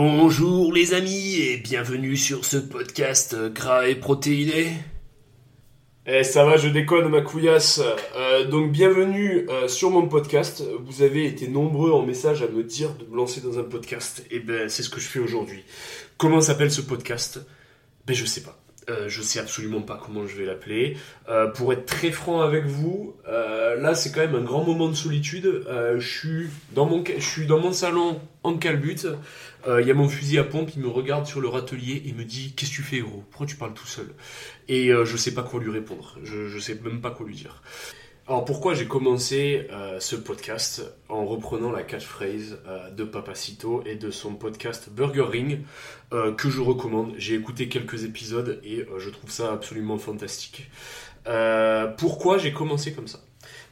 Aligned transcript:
Bonjour 0.00 0.72
les 0.72 0.94
amis 0.94 1.40
et 1.40 1.56
bienvenue 1.56 2.16
sur 2.16 2.44
ce 2.44 2.56
podcast 2.56 3.34
gras 3.52 3.88
et 3.88 3.96
protéiné. 3.96 4.74
Eh 6.06 6.22
ça 6.22 6.44
va, 6.44 6.56
je 6.56 6.68
déconne 6.68 7.08
ma 7.08 7.20
couillasse. 7.20 7.82
Euh, 8.14 8.46
donc 8.46 8.70
bienvenue 8.70 9.50
euh, 9.50 9.66
sur 9.66 9.90
mon 9.90 10.06
podcast. 10.06 10.62
Vous 10.84 11.02
avez 11.02 11.26
été 11.26 11.48
nombreux 11.48 11.90
en 11.90 12.06
message 12.06 12.42
à 12.42 12.46
me 12.46 12.62
dire 12.62 12.94
de 12.94 13.06
me 13.06 13.16
lancer 13.16 13.40
dans 13.40 13.58
un 13.58 13.64
podcast. 13.64 14.24
Et 14.30 14.38
ben 14.38 14.68
c'est 14.68 14.84
ce 14.84 14.88
que 14.88 15.00
je 15.00 15.08
fais 15.08 15.18
aujourd'hui. 15.18 15.64
Comment 16.16 16.40
s'appelle 16.40 16.70
ce 16.70 16.80
podcast? 16.80 17.40
Ben 18.06 18.14
je 18.14 18.24
sais 18.24 18.42
pas. 18.42 18.56
Euh, 18.88 19.08
je 19.08 19.20
sais 19.20 19.38
absolument 19.38 19.82
pas 19.82 20.00
comment 20.02 20.26
je 20.26 20.36
vais 20.36 20.46
l'appeler. 20.46 20.96
Euh, 21.28 21.46
pour 21.48 21.72
être 21.72 21.84
très 21.84 22.10
franc 22.10 22.40
avec 22.40 22.64
vous, 22.64 23.14
euh, 23.28 23.76
là 23.80 23.94
c'est 23.94 24.12
quand 24.12 24.20
même 24.20 24.34
un 24.34 24.44
grand 24.44 24.64
moment 24.64 24.88
de 24.88 24.94
solitude. 24.94 25.64
je 25.66 25.98
suis 25.98 26.48
dans 26.74 26.86
mon, 26.86 27.72
salon 27.72 28.20
en 28.42 28.56
calbute. 28.56 29.06
Il 29.66 29.86
y 29.86 29.90
a 29.90 29.94
mon 29.94 30.08
fusil 30.08 30.38
à 30.38 30.44
pompe, 30.44 30.70
il 30.74 30.82
me 30.82 30.88
regarde 30.88 31.26
sur 31.26 31.40
le 31.40 31.48
râtelier 31.48 32.02
et 32.06 32.12
me 32.12 32.24
dit 32.24 32.54
qu'est-ce 32.56 32.70
que 32.70 32.76
tu 32.76 32.82
fais 32.82 32.96
héros 32.96 33.24
Pourquoi 33.30 33.46
tu 33.46 33.56
parles 33.56 33.74
tout 33.74 33.86
seul? 33.86 34.08
Et 34.68 34.88
je 34.88 35.16
sais 35.16 35.34
pas 35.34 35.42
quoi 35.42 35.60
lui 35.60 35.70
répondre. 35.70 36.16
Je, 36.22 36.48
je 36.48 36.58
sais 36.58 36.78
même 36.82 37.00
pas 37.00 37.10
quoi 37.10 37.26
lui 37.26 37.34
dire. 37.34 37.62
Alors 38.28 38.44
pourquoi 38.44 38.74
j'ai 38.74 38.86
commencé 38.86 39.66
euh, 39.72 39.98
ce 40.00 40.14
podcast 40.14 40.82
en 41.08 41.24
reprenant 41.24 41.72
la 41.72 41.82
catchphrase 41.82 42.58
euh, 42.66 42.90
de 42.90 43.02
Papacito 43.02 43.82
et 43.86 43.94
de 43.94 44.10
son 44.10 44.34
podcast 44.34 44.90
Burger 44.90 45.22
Ring 45.22 45.60
euh, 46.12 46.34
que 46.34 46.50
je 46.50 46.60
recommande. 46.60 47.14
J'ai 47.16 47.36
écouté 47.36 47.70
quelques 47.70 48.04
épisodes 48.04 48.60
et 48.62 48.84
je 48.98 49.08
trouve 49.08 49.30
ça 49.30 49.50
absolument 49.50 49.96
fantastique. 49.96 50.70
pourquoi 51.96 52.36
j'ai 52.36 52.52
commencé 52.52 52.92
comme 52.92 53.08
ça? 53.08 53.20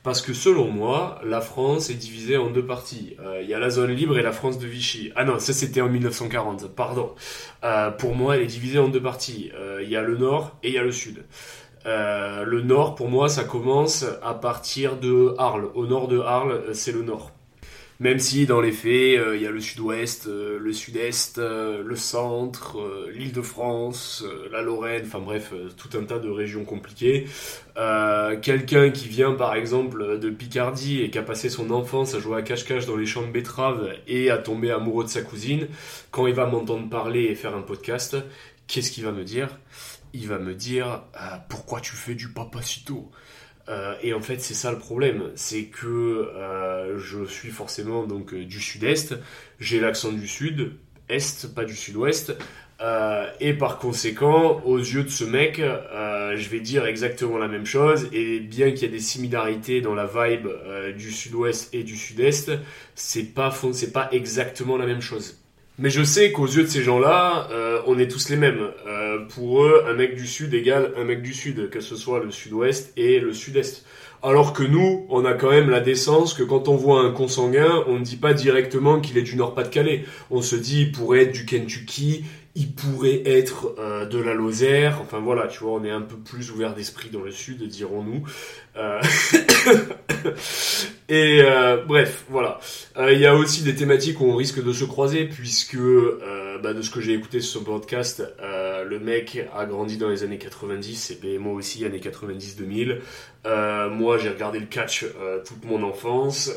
Parce 0.02 0.22
que 0.22 0.32
selon 0.32 0.70
moi, 0.70 1.20
la 1.22 1.42
France 1.42 1.90
est 1.90 1.94
divisée 1.94 2.38
en 2.38 2.48
deux 2.48 2.64
parties. 2.64 3.16
Il 3.42 3.48
y 3.48 3.54
a 3.54 3.58
la 3.58 3.70
zone 3.70 3.90
libre 3.90 4.18
et 4.18 4.22
la 4.22 4.32
France 4.32 4.58
de 4.58 4.66
Vichy. 4.66 5.10
Ah 5.16 5.24
non, 5.24 5.38
ça 5.40 5.52
c'était 5.52 5.80
en 5.80 5.88
1940, 5.88 6.68
pardon. 6.74 7.14
pour 7.98 8.14
moi, 8.14 8.36
elle 8.36 8.42
est 8.42 8.46
divisée 8.46 8.78
en 8.78 8.88
deux 8.88 9.02
parties. 9.02 9.50
Il 9.82 9.88
y 9.90 9.96
a 9.96 10.02
le 10.02 10.16
nord 10.16 10.56
et 10.62 10.68
il 10.68 10.74
y 10.74 10.78
a 10.78 10.84
le 10.84 10.92
sud. 10.92 11.24
Euh, 11.86 12.44
le 12.44 12.62
nord, 12.62 12.96
pour 12.96 13.08
moi, 13.08 13.28
ça 13.28 13.44
commence 13.44 14.04
à 14.22 14.34
partir 14.34 14.96
de 14.96 15.34
Arles. 15.38 15.68
Au 15.74 15.86
nord 15.86 16.08
de 16.08 16.18
Arles, 16.18 16.52
euh, 16.52 16.74
c'est 16.74 16.92
le 16.92 17.02
nord. 17.02 17.30
Même 17.98 18.18
si 18.18 18.44
dans 18.44 18.60
les 18.60 18.72
faits, 18.72 19.18
euh, 19.18 19.36
il 19.36 19.42
y 19.42 19.46
a 19.46 19.50
le 19.50 19.60
sud-ouest, 19.60 20.26
le 20.26 20.72
sud-est, 20.74 21.38
le 21.38 21.96
centre, 21.96 22.76
l'île 23.10 23.32
de 23.32 23.40
France, 23.40 24.22
la 24.52 24.60
Lorraine, 24.60 25.04
enfin 25.06 25.20
bref, 25.20 25.54
tout 25.78 25.96
un 25.96 26.04
tas 26.04 26.18
de 26.18 26.28
régions 26.28 26.66
compliquées. 26.66 27.26
Quelqu'un 28.42 28.90
qui 28.90 29.08
vient 29.08 29.32
par 29.32 29.54
exemple 29.54 30.18
de 30.18 30.28
Picardie 30.28 31.00
et 31.00 31.08
qui 31.08 31.16
a 31.16 31.22
passé 31.22 31.48
son 31.48 31.70
enfance 31.70 32.14
à 32.14 32.18
jouer 32.18 32.36
à 32.36 32.42
cache-cache 32.42 32.84
dans 32.84 32.96
les 32.96 33.06
champs 33.06 33.22
de 33.22 33.32
betteraves 33.32 33.88
et 34.06 34.28
à 34.28 34.36
tomber 34.36 34.70
amoureux 34.70 35.04
de 35.04 35.08
sa 35.08 35.22
cousine, 35.22 35.66
quand 36.10 36.26
il 36.26 36.34
va 36.34 36.44
m'entendre 36.44 36.90
parler 36.90 37.22
et 37.22 37.34
faire 37.34 37.56
un 37.56 37.62
podcast, 37.62 38.18
qu'est-ce 38.66 38.90
qu'il 38.90 39.04
va 39.04 39.12
me 39.12 39.24
dire? 39.24 39.48
Il 40.16 40.28
va 40.28 40.38
me 40.38 40.54
dire 40.54 41.02
euh, 41.14 41.36
pourquoi 41.48 41.80
tu 41.80 41.94
fais 41.94 42.14
du 42.14 42.28
papacito 42.28 43.10
euh, 43.68 43.94
et 44.00 44.14
en 44.14 44.20
fait 44.20 44.40
c'est 44.40 44.54
ça 44.54 44.70
le 44.70 44.78
problème. 44.78 45.32
C'est 45.34 45.64
que 45.64 45.86
euh, 45.86 46.98
je 46.98 47.24
suis 47.24 47.50
forcément 47.50 48.04
donc 48.04 48.32
du 48.32 48.60
sud-est. 48.60 49.16
J'ai 49.58 49.80
l'accent 49.80 50.12
du 50.12 50.28
sud 50.28 50.72
est 51.08 51.54
pas 51.54 51.64
du 51.64 51.74
sud-ouest. 51.74 52.36
Et 53.40 53.54
par 53.54 53.78
conséquent 53.78 54.60
aux 54.64 54.78
yeux 54.78 55.04
de 55.04 55.08
ce 55.08 55.24
mec 55.24 55.56
je 55.60 56.48
vais 56.48 56.60
dire 56.60 56.86
exactement 56.86 57.38
la 57.38 57.48
même 57.48 57.66
chose. 57.66 58.08
Et 58.12 58.38
bien 58.38 58.70
qu'il 58.70 58.82
y 58.82 58.84
ait 58.84 58.88
des 58.88 59.00
similarités 59.00 59.80
dans 59.80 59.94
la 59.94 60.06
vibe 60.06 60.48
du 60.96 61.10
sud-ouest 61.10 61.74
et 61.74 61.82
du 61.82 61.96
sud-est 61.96 62.52
c'est 62.94 63.34
pas 63.34 63.52
c'est 63.72 63.92
pas 63.92 64.08
exactement 64.12 64.76
la 64.76 64.86
même 64.86 65.00
chose 65.00 65.40
mais 65.78 65.90
je 65.90 66.02
sais 66.02 66.32
qu'aux 66.32 66.46
yeux 66.46 66.62
de 66.62 66.68
ces 66.68 66.82
gens-là, 66.82 67.48
euh, 67.50 67.80
on 67.86 67.98
est 67.98 68.08
tous 68.08 68.30
les 68.30 68.36
mêmes. 68.36 68.70
Euh, 68.86 69.18
pour 69.28 69.64
eux, 69.64 69.84
un 69.86 69.94
mec 69.94 70.16
du 70.16 70.26
sud 70.26 70.54
égale 70.54 70.92
un 70.96 71.04
mec 71.04 71.22
du 71.22 71.34
sud, 71.34 71.68
que 71.68 71.80
ce 71.80 71.96
soit 71.96 72.22
le 72.22 72.30
sud-ouest 72.30 72.92
et 72.96 73.20
le 73.20 73.34
sud-est. 73.34 73.84
Alors 74.22 74.54
que 74.54 74.62
nous, 74.62 75.06
on 75.10 75.24
a 75.24 75.34
quand 75.34 75.50
même 75.50 75.68
la 75.68 75.80
décence 75.80 76.32
que 76.32 76.42
quand 76.42 76.68
on 76.68 76.76
voit 76.76 77.00
un 77.00 77.12
consanguin, 77.12 77.84
on 77.86 77.98
ne 77.98 78.04
dit 78.04 78.16
pas 78.16 78.32
directement 78.32 79.00
qu'il 79.00 79.18
est 79.18 79.22
du 79.22 79.36
Nord-Pas-de-Calais. 79.36 80.04
On 80.30 80.40
se 80.40 80.56
dit, 80.56 80.82
il 80.82 80.92
pourrait 80.92 81.24
être 81.24 81.32
du 81.32 81.44
Kentucky, 81.44 82.24
il 82.56 82.72
pourrait 82.72 83.22
être 83.26 83.74
euh, 83.78 84.06
de 84.06 84.18
la 84.18 84.32
Lozère. 84.32 84.98
Enfin 85.02 85.20
voilà, 85.20 85.46
tu 85.46 85.60
vois, 85.60 85.72
on 85.72 85.84
est 85.84 85.90
un 85.90 86.00
peu 86.00 86.16
plus 86.16 86.50
ouvert 86.50 86.74
d'esprit 86.74 87.10
dans 87.10 87.20
le 87.20 87.30
sud, 87.30 87.62
dirons-nous. 87.68 88.24
Euh... 88.76 89.00
Et 91.08 91.40
euh, 91.42 91.84
bref, 91.86 92.24
voilà. 92.30 92.58
Il 92.98 93.20
y 93.20 93.26
a 93.26 93.34
aussi 93.34 93.62
des 93.62 93.76
thématiques 93.76 94.20
où 94.20 94.24
on 94.24 94.34
risque 94.34 94.64
de 94.64 94.72
se 94.72 94.84
croiser, 94.84 95.26
puisque 95.26 95.76
bah, 95.76 96.72
de 96.72 96.82
ce 96.82 96.90
que 96.90 97.00
j'ai 97.00 97.12
écouté 97.12 97.40
sur 97.40 97.60
ce 97.60 97.64
podcast, 97.64 98.24
le 98.84 98.98
mec 98.98 99.46
a 99.54 99.64
grandi 99.66 99.96
dans 99.96 100.08
les 100.08 100.24
années 100.24 100.38
90, 100.38 101.18
et 101.24 101.38
moi 101.38 101.54
aussi, 101.54 101.84
années 101.84 102.00
90-2000. 102.00 102.98
moi, 103.90 104.18
j'ai 104.18 104.28
regardé 104.28 104.58
le 104.58 104.66
catch 104.66 105.06
toute 105.46 105.64
mon 105.64 105.82
enfance. 105.82 106.52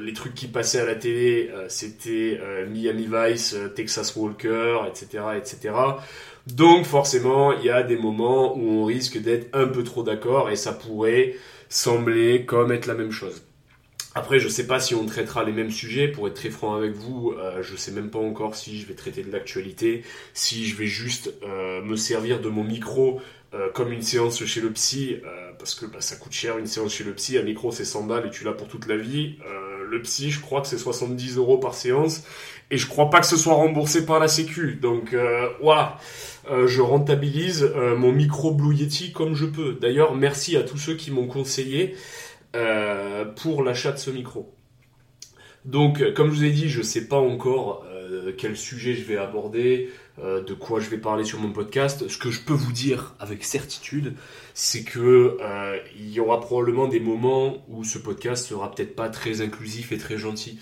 les 0.00 0.12
trucs 0.12 0.34
qui 0.34 0.46
passaient 0.48 0.80
à 0.80 0.86
la 0.86 0.94
télé, 0.94 1.50
c'était 1.68 2.40
Miami 2.68 3.08
Vice, 3.10 3.56
Texas 3.74 4.16
Walker, 4.16 4.80
etc 4.88 5.18
etc., 5.36 5.74
Donc 6.46 6.84
forcément, 6.84 7.52
il 7.52 7.64
y 7.64 7.70
a 7.70 7.82
des 7.82 7.96
moments 7.96 8.56
où 8.56 8.80
on 8.80 8.84
risque 8.84 9.18
d'être 9.18 9.54
un 9.54 9.66
peu 9.66 9.84
trop 9.84 10.02
d'accord 10.02 10.50
et 10.50 10.56
ça 10.56 10.72
pourrait 10.72 11.34
sembler 11.68 12.46
comme 12.46 12.72
être 12.72 12.86
la 12.86 12.94
même 12.94 13.12
chose. 13.12 13.42
Après, 14.18 14.40
je 14.40 14.48
sais 14.48 14.66
pas 14.66 14.80
si 14.80 14.96
on 14.96 15.06
traitera 15.06 15.44
les 15.44 15.52
mêmes 15.52 15.70
sujets. 15.70 16.08
Pour 16.08 16.26
être 16.26 16.34
très 16.34 16.50
franc 16.50 16.74
avec 16.74 16.90
vous, 16.90 17.34
euh, 17.38 17.62
je 17.62 17.76
sais 17.76 17.92
même 17.92 18.10
pas 18.10 18.18
encore 18.18 18.56
si 18.56 18.80
je 18.80 18.84
vais 18.84 18.94
traiter 18.94 19.22
de 19.22 19.30
l'actualité, 19.30 20.02
si 20.34 20.66
je 20.66 20.74
vais 20.74 20.88
juste 20.88 21.32
euh, 21.44 21.80
me 21.82 21.94
servir 21.94 22.40
de 22.40 22.48
mon 22.48 22.64
micro 22.64 23.20
euh, 23.54 23.68
comme 23.72 23.92
une 23.92 24.02
séance 24.02 24.44
chez 24.44 24.60
le 24.60 24.72
psy, 24.72 25.18
parce 25.60 25.76
que 25.76 25.86
bah, 25.86 26.00
ça 26.00 26.16
coûte 26.16 26.32
cher 26.32 26.58
une 26.58 26.66
séance 26.66 26.94
chez 26.94 27.04
le 27.04 27.12
psy. 27.14 27.38
Un 27.38 27.44
micro, 27.44 27.70
c'est 27.70 27.84
100 27.84 28.02
balles 28.06 28.26
et 28.26 28.30
tu 28.30 28.42
l'as 28.42 28.54
pour 28.54 28.66
toute 28.66 28.88
la 28.88 28.96
vie. 28.96 29.38
le 29.88 30.02
psy, 30.02 30.32
je 30.32 30.40
crois 30.40 30.62
que 30.62 30.66
c'est 30.66 30.78
70 30.78 31.36
euros 31.36 31.58
par 31.58 31.74
séance. 31.74 32.24
Et 32.70 32.76
je 32.76 32.86
crois 32.86 33.08
pas 33.08 33.20
que 33.20 33.26
ce 33.26 33.36
soit 33.36 33.54
remboursé 33.54 34.04
par 34.04 34.20
la 34.20 34.28
Sécu. 34.28 34.78
Donc 34.80 35.14
euh, 35.14 35.48
euh, 36.50 36.66
je 36.66 36.80
rentabilise 36.82 37.62
euh, 37.62 37.96
mon 37.96 38.12
micro 38.12 38.52
Blue 38.52 38.74
Yeti 38.74 39.12
comme 39.12 39.34
je 39.34 39.46
peux. 39.46 39.78
D'ailleurs, 39.80 40.14
merci 40.14 40.56
à 40.56 40.62
tous 40.62 40.76
ceux 40.76 40.94
qui 40.94 41.10
m'ont 41.10 41.26
conseillé 41.26 41.94
pour 43.36 43.62
l'achat 43.62 43.92
de 43.92 43.98
ce 43.98 44.10
micro. 44.10 44.54
Donc, 45.64 46.14
comme 46.14 46.30
je 46.30 46.36
vous 46.36 46.44
ai 46.44 46.50
dit, 46.50 46.68
je 46.68 46.82
sais 46.82 47.08
pas 47.08 47.18
encore 47.18 47.84
quel 48.38 48.56
sujet 48.56 48.94
je 48.94 49.04
vais 49.04 49.18
aborder, 49.18 49.90
de 50.18 50.54
quoi 50.54 50.80
je 50.80 50.88
vais 50.88 50.98
parler 50.98 51.24
sur 51.24 51.38
mon 51.40 51.52
podcast. 51.52 52.08
Ce 52.08 52.16
que 52.16 52.30
je 52.30 52.40
peux 52.40 52.54
vous 52.54 52.72
dire 52.72 53.14
avec 53.20 53.44
certitude, 53.44 54.14
c'est 54.54 54.82
que 54.82 55.36
il 55.96 56.10
y 56.10 56.20
aura 56.20 56.40
probablement 56.40 56.88
des 56.88 57.00
moments 57.00 57.64
où 57.68 57.84
ce 57.84 57.98
podcast 57.98 58.46
sera 58.46 58.70
peut-être 58.70 58.96
pas 58.96 59.10
très 59.10 59.42
inclusif 59.42 59.92
et 59.92 59.98
très 59.98 60.16
gentil. 60.16 60.58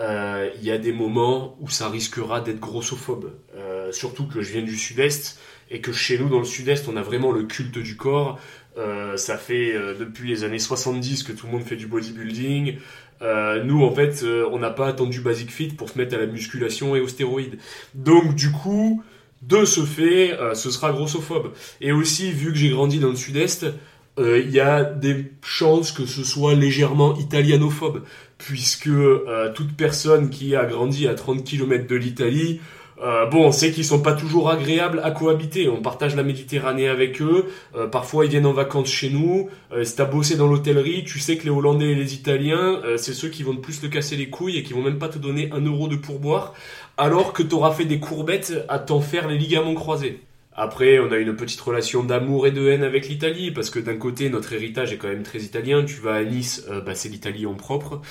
Euh, 0.00 0.50
il 0.56 0.64
y 0.64 0.70
a 0.70 0.78
des 0.78 0.92
moments 0.92 1.56
où 1.60 1.68
ça 1.68 1.88
risquera 1.88 2.40
d'être 2.40 2.60
grossophobe. 2.60 3.32
Euh, 3.56 3.90
surtout 3.92 4.26
que 4.26 4.40
je 4.42 4.52
viens 4.52 4.62
du 4.62 4.76
sud-est 4.76 5.40
et 5.70 5.80
que 5.80 5.92
chez 5.92 6.18
nous, 6.18 6.28
dans 6.28 6.38
le 6.38 6.44
sud-est, 6.44 6.88
on 6.88 6.96
a 6.96 7.02
vraiment 7.02 7.32
le 7.32 7.44
culte 7.44 7.78
du 7.78 7.96
corps. 7.96 8.38
Euh, 8.78 9.16
ça 9.16 9.36
fait 9.36 9.74
depuis 9.98 10.28
les 10.28 10.44
années 10.44 10.58
70 10.58 11.24
que 11.24 11.32
tout 11.32 11.46
le 11.46 11.52
monde 11.52 11.62
fait 11.62 11.76
du 11.76 11.86
bodybuilding. 11.86 12.76
nous, 13.64 13.84
en 13.84 13.92
fait, 13.92 14.24
on 14.50 14.58
n'a 14.58 14.70
pas 14.70 14.88
attendu 14.88 15.20
Basic 15.20 15.50
Fit 15.50 15.68
pour 15.68 15.88
se 15.88 15.98
mettre 15.98 16.14
à 16.14 16.18
la 16.18 16.26
musculation 16.26 16.94
et 16.94 17.00
aux 17.00 17.08
stéroïdes. 17.08 17.58
Donc, 17.94 18.34
du 18.34 18.52
coup, 18.52 19.02
de 19.42 19.64
ce 19.64 19.80
fait, 19.80 20.36
ce 20.54 20.70
sera 20.70 20.92
grossophobe. 20.92 21.52
Et 21.80 21.92
aussi, 21.92 22.30
vu 22.30 22.52
que 22.52 22.58
j'ai 22.58 22.70
grandi 22.70 23.00
dans 23.00 23.10
le 23.10 23.16
sud-est, 23.16 23.66
il 24.18 24.50
y 24.50 24.60
a 24.60 24.84
des 24.84 25.32
chances 25.42 25.90
que 25.92 26.06
ce 26.06 26.22
soit 26.22 26.54
légèrement 26.54 27.16
italianophobe 27.18 28.04
puisque 28.38 28.86
euh, 28.86 29.52
toute 29.52 29.76
personne 29.76 30.30
qui 30.30 30.56
a 30.56 30.64
grandi 30.64 31.06
à 31.08 31.14
30 31.14 31.44
km 31.44 31.86
de 31.86 31.96
l'Italie, 31.96 32.60
euh, 33.02 33.26
bon, 33.26 33.46
on 33.46 33.52
sait 33.52 33.70
qu'ils 33.70 33.84
sont 33.84 34.00
pas 34.00 34.12
toujours 34.12 34.50
agréables 34.50 35.00
à 35.04 35.10
cohabiter. 35.10 35.68
On 35.68 35.80
partage 35.80 36.16
la 36.16 36.22
Méditerranée 36.22 36.88
avec 36.88 37.20
eux. 37.22 37.46
Euh, 37.76 37.86
parfois, 37.86 38.24
ils 38.24 38.30
viennent 38.30 38.46
en 38.46 38.52
vacances 38.52 38.88
chez 38.88 39.10
nous. 39.10 39.48
Euh, 39.72 39.84
si 39.84 39.96
t'as 39.96 40.04
bossé 40.04 40.36
dans 40.36 40.48
l'hôtellerie, 40.48 41.04
tu 41.04 41.18
sais 41.18 41.36
que 41.36 41.44
les 41.44 41.50
Hollandais 41.50 41.92
et 41.92 41.94
les 41.94 42.14
Italiens, 42.14 42.80
c'est 42.96 43.14
ceux 43.14 43.28
qui 43.28 43.42
vont 43.42 43.54
de 43.54 43.60
plus 43.60 43.80
te 43.80 43.86
casser 43.86 44.16
les 44.16 44.28
couilles 44.28 44.58
et 44.58 44.62
qui 44.62 44.72
vont 44.72 44.82
même 44.82 44.98
pas 44.98 45.08
te 45.08 45.18
donner 45.18 45.50
un 45.52 45.60
euro 45.60 45.88
de 45.88 45.96
pourboire, 45.96 46.54
alors 46.96 47.32
que 47.32 47.42
t'auras 47.42 47.72
fait 47.72 47.84
des 47.84 48.00
courbettes 48.00 48.64
à 48.68 48.78
t'en 48.78 49.00
faire 49.00 49.28
les 49.28 49.38
ligaments 49.38 49.74
croisés. 49.74 50.20
Après, 50.60 50.98
on 50.98 51.12
a 51.12 51.18
une 51.18 51.36
petite 51.36 51.60
relation 51.60 52.02
d'amour 52.02 52.48
et 52.48 52.50
de 52.50 52.66
haine 52.68 52.82
avec 52.82 53.08
l'Italie, 53.08 53.52
parce 53.52 53.70
que 53.70 53.78
d'un 53.78 53.94
côté, 53.94 54.28
notre 54.28 54.52
héritage 54.52 54.92
est 54.92 54.96
quand 54.96 55.06
même 55.06 55.22
très 55.22 55.38
italien. 55.38 55.84
Tu 55.84 56.00
vas 56.00 56.14
à 56.14 56.24
Nice, 56.24 56.66
euh, 56.68 56.80
bah, 56.80 56.96
c'est 56.96 57.08
l'Italie 57.08 57.46
en 57.46 57.54
propre. 57.54 58.02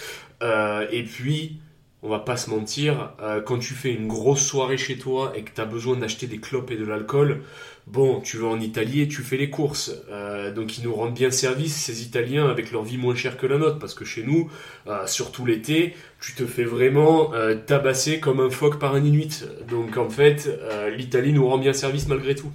Euh, 0.42 0.88
et 0.90 1.04
puis, 1.04 1.60
on 2.04 2.10
va 2.10 2.20
pas 2.20 2.38
se 2.38 2.50
mentir, 2.52 3.12
euh, 3.22 3.42
quand 3.42 3.58
tu 3.58 3.74
fais 3.74 3.92
une 3.92 4.08
grosse 4.08 4.46
soirée 4.46 4.78
chez 4.78 4.98
toi 4.98 5.34
et 5.36 5.42
que 5.42 5.52
tu 5.54 5.60
as 5.60 5.66
besoin 5.66 5.98
d'acheter 5.98 6.28
des 6.28 6.38
clopes 6.38 6.70
et 6.70 6.76
de 6.76 6.86
l'alcool, 6.86 7.42
bon, 7.88 8.22
tu 8.22 8.38
vas 8.38 8.48
en 8.48 8.60
Italie 8.60 9.02
et 9.02 9.08
tu 9.08 9.24
fais 9.24 9.38
les 9.38 9.50
courses. 9.50 9.92
Euh, 10.12 10.54
donc 10.54 10.78
ils 10.78 10.84
nous 10.84 10.94
rendent 10.94 11.16
bien 11.16 11.32
service, 11.32 11.76
ces 11.76 12.04
Italiens, 12.04 12.50
avec 12.50 12.72
leur 12.72 12.84
vie 12.84 12.98
moins 12.98 13.16
chère 13.16 13.38
que 13.38 13.48
la 13.48 13.58
nôtre, 13.58 13.80
parce 13.80 13.96
que 13.96 14.06
chez 14.06 14.24
nous, 14.24 14.50
euh, 14.86 15.08
surtout 15.08 15.44
l'été, 15.46 15.96
tu 16.22 16.34
te 16.34 16.46
fais 16.46 16.64
vraiment 16.64 17.32
tabasser 17.66 18.20
comme 18.20 18.40
un 18.40 18.50
phoque 18.50 18.80
par 18.80 18.96
un 18.96 19.04
Inuit. 19.04 19.46
Donc 19.68 19.98
en 19.98 20.10
fait, 20.10 20.50
l'Italie 20.96 21.32
nous 21.32 21.48
rend 21.48 21.60
bien 21.60 21.74
service 21.74 22.08
malgré 22.08 22.34
tout. 22.34 22.52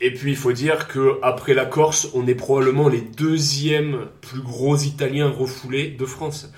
Et 0.00 0.12
puis 0.12 0.32
il 0.32 0.36
faut 0.36 0.52
dire 0.52 0.88
que 0.88 1.18
après 1.22 1.54
la 1.54 1.66
Corse, 1.66 2.08
on 2.14 2.26
est 2.26 2.34
probablement 2.34 2.88
les 2.88 3.00
deuxièmes 3.00 4.08
plus 4.20 4.40
gros 4.40 4.76
Italiens 4.76 5.28
refoulés 5.28 5.88
de 5.90 6.04
France. 6.06 6.50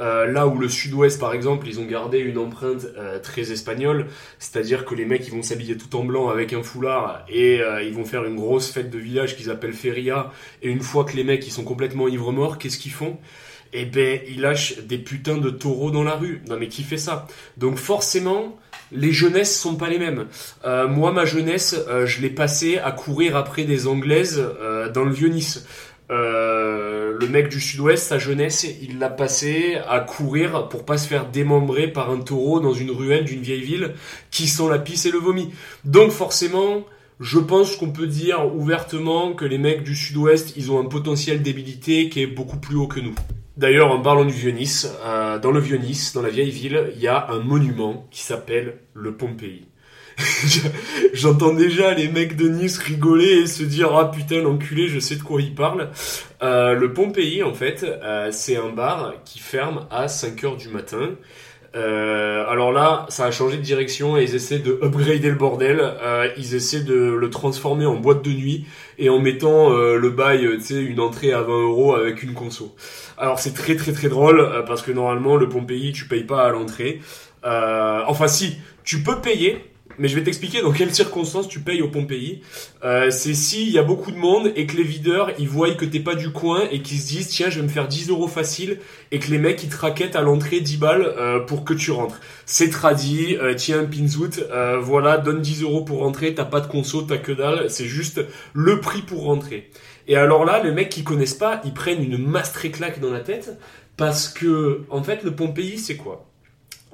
Euh, 0.00 0.26
là 0.26 0.46
où 0.46 0.58
le 0.58 0.68
sud-ouest, 0.68 1.20
par 1.20 1.34
exemple, 1.34 1.68
ils 1.68 1.78
ont 1.78 1.84
gardé 1.84 2.18
une 2.18 2.38
empreinte 2.38 2.86
euh, 2.96 3.18
très 3.18 3.52
espagnole, 3.52 4.06
c'est-à-dire 4.38 4.86
que 4.86 4.94
les 4.94 5.04
mecs 5.04 5.26
ils 5.26 5.32
vont 5.32 5.42
s'habiller 5.42 5.76
tout 5.76 5.94
en 5.94 6.04
blanc 6.04 6.28
avec 6.30 6.54
un 6.54 6.62
foulard 6.62 7.24
et 7.28 7.60
euh, 7.60 7.82
ils 7.82 7.92
vont 7.92 8.06
faire 8.06 8.24
une 8.24 8.36
grosse 8.36 8.70
fête 8.70 8.90
de 8.90 8.98
village 8.98 9.36
qu'ils 9.36 9.50
appellent 9.50 9.74
feria. 9.74 10.32
Et 10.62 10.70
une 10.70 10.80
fois 10.80 11.04
que 11.04 11.16
les 11.16 11.24
mecs 11.24 11.46
ils 11.46 11.52
sont 11.52 11.64
complètement 11.64 12.08
ivres 12.08 12.32
morts, 12.32 12.56
qu'est-ce 12.56 12.78
qu'ils 12.78 12.92
font? 12.92 13.18
Eh 13.72 13.84
ben, 13.84 14.20
ils 14.26 14.40
lâchent 14.40 14.78
des 14.78 14.98
putains 14.98 15.38
de 15.38 15.50
taureaux 15.50 15.90
dans 15.90 16.02
la 16.02 16.14
rue. 16.14 16.42
Non 16.48 16.56
mais 16.58 16.68
qui 16.68 16.82
fait 16.82 16.96
ça? 16.96 17.26
Donc 17.58 17.76
forcément, 17.76 18.58
les 18.90 19.12
jeunesses 19.12 19.56
sont 19.56 19.76
pas 19.76 19.88
les 19.88 19.98
mêmes. 19.98 20.26
moi, 20.64 21.12
ma 21.12 21.24
jeunesse, 21.24 21.78
je 22.04 22.20
l'ai 22.20 22.30
passée 22.30 22.78
à 22.78 22.90
courir 22.90 23.36
après 23.36 23.62
des 23.62 23.86
Anglaises 23.86 24.42
dans 24.92 25.04
le 25.04 25.12
vieux 25.12 25.28
Nice. 25.28 25.64
Euh, 26.10 27.16
le 27.18 27.28
mec 27.28 27.48
du 27.48 27.60
sud-ouest, 27.60 28.08
sa 28.08 28.18
jeunesse, 28.18 28.66
il 28.82 28.98
l'a 28.98 29.10
passé 29.10 29.78
à 29.88 30.00
courir 30.00 30.68
pour 30.68 30.84
pas 30.84 30.98
se 30.98 31.06
faire 31.06 31.26
démembrer 31.26 31.88
par 31.88 32.10
un 32.10 32.18
taureau 32.18 32.58
dans 32.58 32.72
une 32.72 32.90
ruelle 32.90 33.24
d'une 33.24 33.42
vieille 33.42 33.62
ville 33.62 33.94
qui 34.30 34.48
sent 34.48 34.68
la 34.68 34.78
pisse 34.78 35.06
et 35.06 35.12
le 35.12 35.18
vomi. 35.18 35.50
Donc 35.84 36.10
forcément, 36.10 36.84
je 37.20 37.38
pense 37.38 37.76
qu'on 37.76 37.92
peut 37.92 38.08
dire 38.08 38.54
ouvertement 38.56 39.34
que 39.34 39.44
les 39.44 39.58
mecs 39.58 39.84
du 39.84 39.94
sud-ouest, 39.94 40.54
ils 40.56 40.72
ont 40.72 40.80
un 40.80 40.86
potentiel 40.86 41.42
d'habilité 41.42 42.08
qui 42.08 42.22
est 42.22 42.26
beaucoup 42.26 42.56
plus 42.56 42.76
haut 42.76 42.88
que 42.88 43.00
nous. 43.00 43.14
D'ailleurs, 43.56 43.90
en 43.92 44.00
parlant 44.00 44.24
du 44.24 44.32
Vieux-Nice, 44.32 44.90
euh, 45.04 45.38
dans 45.38 45.50
le 45.50 45.60
Vieux-Nice, 45.60 46.14
dans 46.14 46.22
la 46.22 46.30
vieille 46.30 46.50
ville, 46.50 46.92
il 46.96 47.02
y 47.02 47.08
a 47.08 47.30
un 47.30 47.40
monument 47.40 48.06
qui 48.10 48.22
s'appelle 48.22 48.78
le 48.94 49.14
Pompéi. 49.16 49.66
J'entends 51.12 51.54
déjà 51.54 51.94
les 51.94 52.08
mecs 52.08 52.36
de 52.36 52.48
Nice 52.48 52.78
rigoler 52.78 53.42
et 53.42 53.46
se 53.46 53.62
dire 53.62 53.94
ah 53.94 54.10
putain 54.10 54.42
l'enculé 54.42 54.88
je 54.88 54.98
sais 54.98 55.16
de 55.16 55.22
quoi 55.22 55.40
il 55.40 55.54
parle. 55.54 55.90
Euh, 56.42 56.74
le 56.74 56.92
Pompéi 56.92 57.42
en 57.42 57.54
fait 57.54 57.84
euh, 57.84 58.28
c'est 58.32 58.56
un 58.56 58.70
bar 58.70 59.14
qui 59.24 59.38
ferme 59.38 59.86
à 59.90 60.06
5h 60.06 60.56
du 60.56 60.68
matin. 60.68 61.10
Euh, 61.76 62.44
alors 62.48 62.72
là, 62.72 63.06
ça 63.10 63.26
a 63.26 63.30
changé 63.30 63.56
de 63.56 63.62
direction 63.62 64.16
et 64.16 64.24
ils 64.24 64.34
essaient 64.34 64.58
de 64.58 64.80
upgrader 64.82 65.28
le 65.28 65.36
bordel. 65.36 65.80
ils 66.36 66.56
essaient 66.56 66.82
de 66.82 66.94
le 66.94 67.30
transformer 67.30 67.86
en 67.86 67.94
boîte 67.94 68.22
de 68.24 68.30
nuit 68.30 68.66
et 68.98 69.08
en 69.08 69.20
mettant 69.20 69.70
le 69.70 70.10
bail, 70.10 70.48
tu 70.58 70.60
sais, 70.60 70.82
une 70.82 70.98
entrée 70.98 71.32
à 71.32 71.42
20 71.42 71.52
euros 71.52 71.94
avec 71.94 72.24
une 72.24 72.34
conso. 72.34 72.74
Alors 73.18 73.38
c'est 73.38 73.54
très 73.54 73.76
très 73.76 73.92
très 73.92 74.08
drôle 74.08 74.64
parce 74.66 74.82
que 74.82 74.90
normalement 74.90 75.36
le 75.36 75.48
Pompéi 75.48 75.92
tu 75.92 76.08
payes 76.08 76.24
pas 76.24 76.42
à 76.42 76.50
l'entrée. 76.50 77.00
enfin 77.44 78.26
si, 78.26 78.56
tu 78.82 79.04
peux 79.04 79.20
payer, 79.20 79.69
mais 80.00 80.08
je 80.08 80.16
vais 80.16 80.24
t'expliquer 80.24 80.62
dans 80.62 80.72
quelles 80.72 80.94
circonstances 80.94 81.46
tu 81.46 81.60
payes 81.60 81.82
au 81.82 81.88
Pompéi. 81.88 82.40
Euh, 82.82 83.10
c'est 83.10 83.34
s'il 83.34 83.68
y 83.68 83.78
a 83.78 83.82
beaucoup 83.82 84.10
de 84.10 84.16
monde 84.16 84.50
et 84.56 84.66
que 84.66 84.76
les 84.76 84.82
videurs, 84.82 85.30
ils 85.38 85.46
voient 85.48 85.72
que 85.74 85.84
t'es 85.84 86.00
pas 86.00 86.14
du 86.14 86.30
coin 86.30 86.62
et 86.72 86.80
qu'ils 86.80 86.98
se 86.98 87.08
disent, 87.08 87.28
tiens, 87.28 87.50
je 87.50 87.60
vais 87.60 87.66
me 87.66 87.70
faire 87.70 87.86
10 87.86 88.08
euros 88.08 88.26
facile 88.26 88.78
et 89.12 89.18
que 89.18 89.30
les 89.30 89.38
mecs, 89.38 89.62
ils 89.62 89.68
te 89.68 89.76
raquettent 89.76 90.16
à 90.16 90.22
l'entrée 90.22 90.60
10 90.60 90.78
balles 90.78 91.14
euh, 91.18 91.40
pour 91.40 91.64
que 91.64 91.74
tu 91.74 91.90
rentres. 91.90 92.18
C'est 92.46 92.70
tradit, 92.70 93.36
euh, 93.36 93.52
tiens, 93.54 93.84
pinzout, 93.84 94.40
euh, 94.50 94.78
voilà, 94.80 95.18
donne 95.18 95.42
10 95.42 95.62
euros 95.62 95.82
pour 95.82 95.98
rentrer, 95.98 96.34
t'as 96.34 96.46
pas 96.46 96.60
de 96.60 96.66
conso, 96.66 97.02
t'as 97.02 97.18
que 97.18 97.32
dalle, 97.32 97.68
c'est 97.68 97.84
juste 97.84 98.24
le 98.54 98.80
prix 98.80 99.02
pour 99.02 99.24
rentrer. 99.24 99.70
Et 100.08 100.16
alors 100.16 100.46
là, 100.46 100.62
les 100.62 100.72
mecs 100.72 100.88
qui 100.88 101.04
connaissent 101.04 101.34
pas, 101.34 101.60
ils 101.66 101.74
prennent 101.74 102.02
une 102.02 102.16
masse 102.16 102.52
claque 102.52 103.00
dans 103.00 103.12
la 103.12 103.20
tête 103.20 103.58
parce 103.98 104.30
que, 104.30 104.80
en 104.88 105.02
fait, 105.02 105.22
le 105.24 105.32
Pompéi, 105.32 105.78
c'est 105.78 105.96
quoi? 105.96 106.26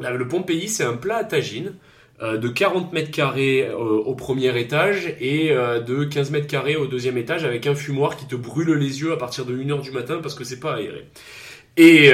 Le 0.01 0.27
Pompéi, 0.27 0.69
c'est 0.69 0.85
un 0.85 0.97
plat 0.97 1.19
à 1.19 1.25
tagine 1.25 1.75
euh, 2.23 2.39
de 2.39 2.49
40 2.49 2.95
mètres 2.95 3.11
carrés 3.11 3.69
euh, 3.69 3.75
au 3.75 4.15
premier 4.15 4.59
étage 4.59 5.15
et 5.21 5.51
euh, 5.51 5.81
de 5.81 6.05
15 6.05 6.31
mètres 6.31 6.47
carrés 6.47 6.75
au 6.75 6.87
deuxième 6.87 7.19
étage 7.19 7.45
avec 7.45 7.67
un 7.67 7.75
fumoir 7.75 8.17
qui 8.17 8.27
te 8.27 8.35
brûle 8.35 8.73
les 8.73 9.03
yeux 9.03 9.13
à 9.13 9.19
partir 9.19 9.45
de 9.45 9.55
1h 9.55 9.83
du 9.83 9.91
matin 9.91 10.21
parce 10.23 10.35
que 10.35 10.43
c'est 10.43 10.61
pas 10.61 10.77
aéré. 10.77 11.07
Et, 11.77 12.13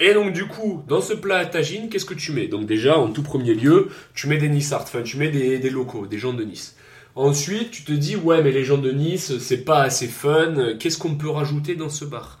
et 0.00 0.12
donc 0.14 0.32
du 0.32 0.46
coup, 0.46 0.82
dans 0.88 1.00
ce 1.00 1.14
plat 1.14 1.36
à 1.36 1.46
tagine, 1.46 1.88
qu'est-ce 1.88 2.04
que 2.04 2.14
tu 2.14 2.32
mets? 2.32 2.48
Donc 2.48 2.66
déjà, 2.66 2.98
en 2.98 3.12
tout 3.12 3.22
premier 3.22 3.54
lieu, 3.54 3.90
tu 4.12 4.26
mets 4.26 4.38
des 4.38 4.48
Nissards, 4.48 4.82
enfin 4.82 5.02
tu 5.02 5.18
mets 5.18 5.28
des, 5.28 5.60
des 5.60 5.70
locaux, 5.70 6.08
des 6.08 6.18
gens 6.18 6.32
de 6.32 6.42
Nice. 6.42 6.76
Ensuite, 7.14 7.70
tu 7.70 7.84
te 7.84 7.92
dis, 7.92 8.16
ouais, 8.16 8.42
mais 8.42 8.52
les 8.52 8.64
gens 8.64 8.78
de 8.78 8.90
Nice, 8.90 9.38
c'est 9.38 9.64
pas 9.64 9.82
assez 9.82 10.08
fun, 10.08 10.74
qu'est-ce 10.80 10.96
qu'on 10.96 11.14
peut 11.14 11.28
rajouter 11.28 11.76
dans 11.76 11.90
ce 11.90 12.04
bar? 12.06 12.38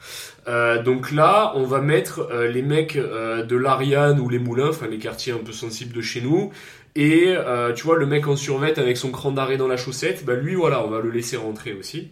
Euh, 0.48 0.82
donc 0.82 1.12
là, 1.12 1.52
on 1.54 1.64
va 1.64 1.80
mettre 1.80 2.28
euh, 2.32 2.48
les 2.48 2.62
mecs 2.62 2.96
euh, 2.96 3.44
de 3.44 3.56
l'Ariane 3.56 4.18
ou 4.20 4.28
les 4.28 4.38
Moulins, 4.38 4.70
enfin 4.70 4.88
les 4.88 4.98
quartiers 4.98 5.32
un 5.32 5.38
peu 5.38 5.52
sensibles 5.52 5.94
de 5.94 6.00
chez 6.00 6.20
nous. 6.20 6.50
Et 6.94 7.34
tu 7.74 7.84
vois, 7.84 7.96
le 7.96 8.04
mec 8.04 8.28
en 8.28 8.36
survette 8.36 8.76
avec 8.76 8.98
son 8.98 9.10
cran 9.10 9.32
d'arrêt 9.32 9.56
dans 9.56 9.66
la 9.66 9.78
chaussette, 9.78 10.26
bah 10.26 10.34
lui, 10.34 10.54
voilà, 10.54 10.84
on 10.84 10.90
va 10.90 11.00
le 11.00 11.08
laisser 11.08 11.38
rentrer 11.38 11.72
aussi. 11.72 12.10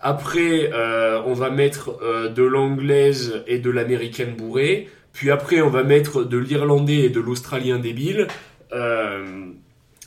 Après, 0.00 0.70
on 1.26 1.32
va 1.32 1.50
mettre 1.50 2.30
de 2.30 2.42
l'anglaise 2.44 3.42
et 3.48 3.58
de 3.58 3.70
l'américaine 3.70 4.36
bourrée. 4.36 4.88
Puis 5.12 5.32
après, 5.32 5.62
on 5.62 5.68
va 5.68 5.82
mettre 5.82 6.22
de 6.22 6.38
l'irlandais 6.38 7.00
et 7.00 7.10
de 7.10 7.18
l'australien 7.18 7.80
débile. 7.80 8.28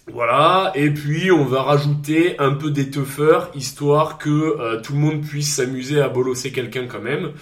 Voilà, 0.09 0.71
et 0.73 0.89
puis 0.89 1.31
on 1.31 1.43
va 1.43 1.63
rajouter 1.63 2.39
un 2.39 2.53
peu 2.53 2.71
d'étoffeur, 2.71 3.51
histoire 3.55 4.17
que 4.17 4.29
euh, 4.29 4.79
tout 4.81 4.93
le 4.93 4.99
monde 4.99 5.21
puisse 5.21 5.55
s'amuser 5.55 5.99
à 5.99 6.07
bolosser 6.07 6.53
quelqu'un 6.53 6.87
quand 6.87 7.01
même. 7.01 7.33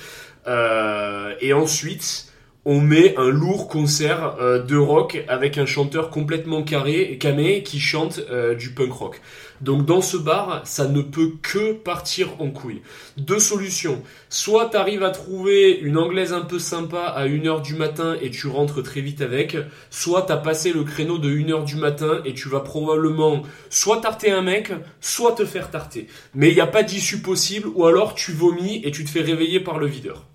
Euh, 0.48 1.36
et 1.42 1.54
ensuite, 1.54 2.34
on 2.66 2.82
met 2.82 3.16
un 3.18 3.30
lourd 3.30 3.68
concert 3.68 4.36
euh, 4.40 4.62
de 4.62 4.76
rock 4.76 5.24
avec 5.28 5.58
un 5.58 5.66
chanteur 5.66 6.10
complètement 6.10 6.64
carré, 6.64 7.18
camé 7.20 7.64
qui 7.64 7.80
chante 7.80 8.20
du 8.58 8.72
punk 8.74 8.92
rock. 8.92 9.22
Donc 9.62 9.86
dans 9.86 10.02
ce 10.02 10.18
bar, 10.18 10.62
ça 10.66 10.88
ne 10.88 11.02
peut 11.02 11.32
que 11.42 11.72
partir 11.72 12.42
en 12.42 12.50
couille. 12.50 12.82
Deux 13.18 13.40
solutions. 13.40 14.02
Soit 14.30 14.70
tu 14.70 14.78
arrives 14.78 15.04
à 15.04 15.12
trouver 15.12 15.72
une 15.72 15.98
anglaise 15.98 16.34
un 16.34 16.42
peu 16.42 16.60
sympa 16.60 17.02
à 17.02 17.26
1h 17.26 17.62
du 17.62 17.76
matin 17.76 18.18
et 18.22 18.30
tu 18.30 18.48
rentres 18.48 18.84
très 18.84 19.02
vite 19.02 19.22
avec, 19.22 19.58
soit 19.90 20.24
tu 20.24 20.34
as 20.34 20.38
passé 20.38 20.74
le 20.74 20.84
créneau 20.84 21.18
de 21.18 21.30
1h 21.30 21.64
du 21.66 21.76
matin 21.76 22.22
et 22.26 22.34
tu 22.34 22.50
vas 22.50 22.60
probablement 22.60 23.44
soit 23.70 24.02
tarter 24.02 24.32
un 24.32 24.42
mec, 24.42 24.74
soit 25.00 25.34
te 25.34 25.46
faire 25.46 25.72
tarter. 25.72 26.08
Mais 26.34 26.52
il 26.52 26.60
a 26.60 26.68
pas 26.68 26.84
d'issue 26.84 27.22
possible 27.22 27.70
ou 27.74 27.86
alors 27.86 28.14
tu 28.16 28.32
vomis 28.32 28.82
et 28.84 28.92
tu 28.92 29.06
te 29.06 29.10
fais 29.10 29.22
réveiller 29.22 29.62
par 29.62 29.78
le 29.78 29.88
videur. 29.88 30.26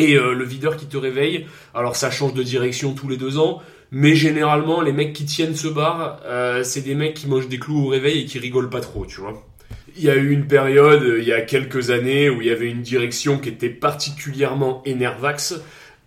Et 0.00 0.14
euh, 0.14 0.32
le 0.32 0.44
videur 0.44 0.78
qui 0.78 0.86
te 0.86 0.96
réveille, 0.96 1.46
alors 1.74 1.94
ça 1.94 2.10
change 2.10 2.32
de 2.32 2.42
direction 2.42 2.94
tous 2.94 3.06
les 3.06 3.18
deux 3.18 3.36
ans, 3.36 3.60
mais 3.90 4.14
généralement, 4.14 4.80
les 4.80 4.92
mecs 4.92 5.12
qui 5.12 5.26
tiennent 5.26 5.54
ce 5.54 5.68
bar, 5.68 6.20
euh, 6.24 6.62
c'est 6.64 6.80
des 6.80 6.94
mecs 6.94 7.12
qui 7.12 7.28
mangent 7.28 7.48
des 7.48 7.58
clous 7.58 7.84
au 7.84 7.88
réveil 7.88 8.22
et 8.22 8.24
qui 8.24 8.38
rigolent 8.38 8.70
pas 8.70 8.80
trop, 8.80 9.04
tu 9.04 9.20
vois. 9.20 9.46
Il 9.98 10.02
y 10.02 10.08
a 10.08 10.16
eu 10.16 10.30
une 10.30 10.46
période, 10.46 11.16
il 11.18 11.24
y 11.24 11.34
a 11.34 11.42
quelques 11.42 11.90
années, 11.90 12.30
où 12.30 12.40
il 12.40 12.46
y 12.46 12.50
avait 12.50 12.70
une 12.70 12.80
direction 12.80 13.36
qui 13.36 13.50
était 13.50 13.68
particulièrement 13.68 14.80
énervax. 14.86 15.60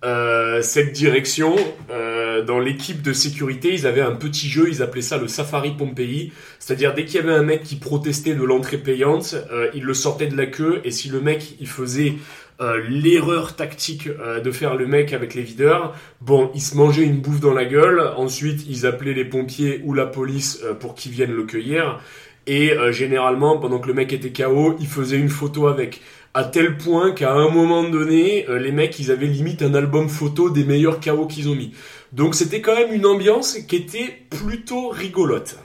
Euh, 0.03 0.61
cette 0.61 0.91
direction, 0.91 1.55
euh, 1.89 2.43
dans 2.43 2.59
l'équipe 2.59 3.01
de 3.01 3.13
sécurité, 3.13 3.73
ils 3.73 3.87
avaient 3.87 4.01
un 4.01 4.15
petit 4.15 4.49
jeu, 4.49 4.67
ils 4.67 4.81
appelaient 4.81 5.01
ça 5.01 5.17
le 5.17 5.29
Safari 5.29 5.71
Pompéi. 5.77 6.33
C'est-à-dire 6.59 6.93
dès 6.93 7.05
qu'il 7.05 7.15
y 7.15 7.23
avait 7.23 7.33
un 7.33 7.43
mec 7.43 7.63
qui 7.63 7.77
protestait 7.77 8.33
de 8.33 8.43
l'entrée 8.43 8.77
payante, 8.77 9.35
euh, 9.51 9.69
il 9.73 9.83
le 9.83 9.93
sortait 9.93 10.27
de 10.27 10.35
la 10.35 10.45
queue 10.45 10.81
et 10.83 10.91
si 10.91 11.07
le 11.07 11.21
mec 11.21 11.55
il 11.61 11.67
faisait 11.67 12.15
euh, 12.61 12.83
l'erreur 12.87 13.55
tactique 13.55 14.07
euh, 14.07 14.39
de 14.39 14.51
faire 14.51 14.75
le 14.75 14.85
mec 14.85 15.11
avec 15.11 15.33
les 15.33 15.41
videurs. 15.41 15.95
Bon, 16.21 16.51
ils 16.53 16.61
se 16.61 16.77
mangeaient 16.77 17.03
une 17.03 17.19
bouffe 17.19 17.39
dans 17.39 17.53
la 17.53 17.65
gueule. 17.65 18.01
Ensuite, 18.15 18.65
ils 18.69 18.85
appelaient 18.85 19.13
les 19.13 19.25
pompiers 19.25 19.81
ou 19.83 19.93
la 19.93 20.05
police 20.05 20.61
euh, 20.63 20.73
pour 20.73 20.93
qu'ils 20.93 21.11
viennent 21.11 21.33
le 21.33 21.43
cueillir. 21.43 21.99
Et 22.45 22.73
généralement, 22.91 23.57
pendant 23.57 23.79
que 23.79 23.87
le 23.87 23.93
mec 23.93 24.11
était 24.11 24.33
KO, 24.33 24.75
ils 24.77 24.87
faisaient 24.87 25.17
une 25.17 25.29
photo 25.29 25.67
avec. 25.67 26.01
À 26.33 26.43
tel 26.43 26.75
point 26.75 27.13
qu'à 27.13 27.31
un 27.31 27.47
moment 27.47 27.89
donné, 27.89 28.45
les 28.49 28.73
mecs, 28.73 28.99
ils 28.99 29.11
avaient 29.11 29.27
limite 29.27 29.61
un 29.61 29.73
album 29.73 30.09
photo 30.09 30.49
des 30.49 30.65
meilleurs 30.65 30.99
KO 30.99 31.25
qu'ils 31.25 31.47
ont 31.47 31.55
mis. 31.55 31.71
Donc 32.11 32.35
c'était 32.35 32.59
quand 32.59 32.75
même 32.75 32.91
une 32.91 33.05
ambiance 33.05 33.59
qui 33.59 33.77
était 33.77 34.13
plutôt 34.29 34.89
rigolote. 34.89 35.55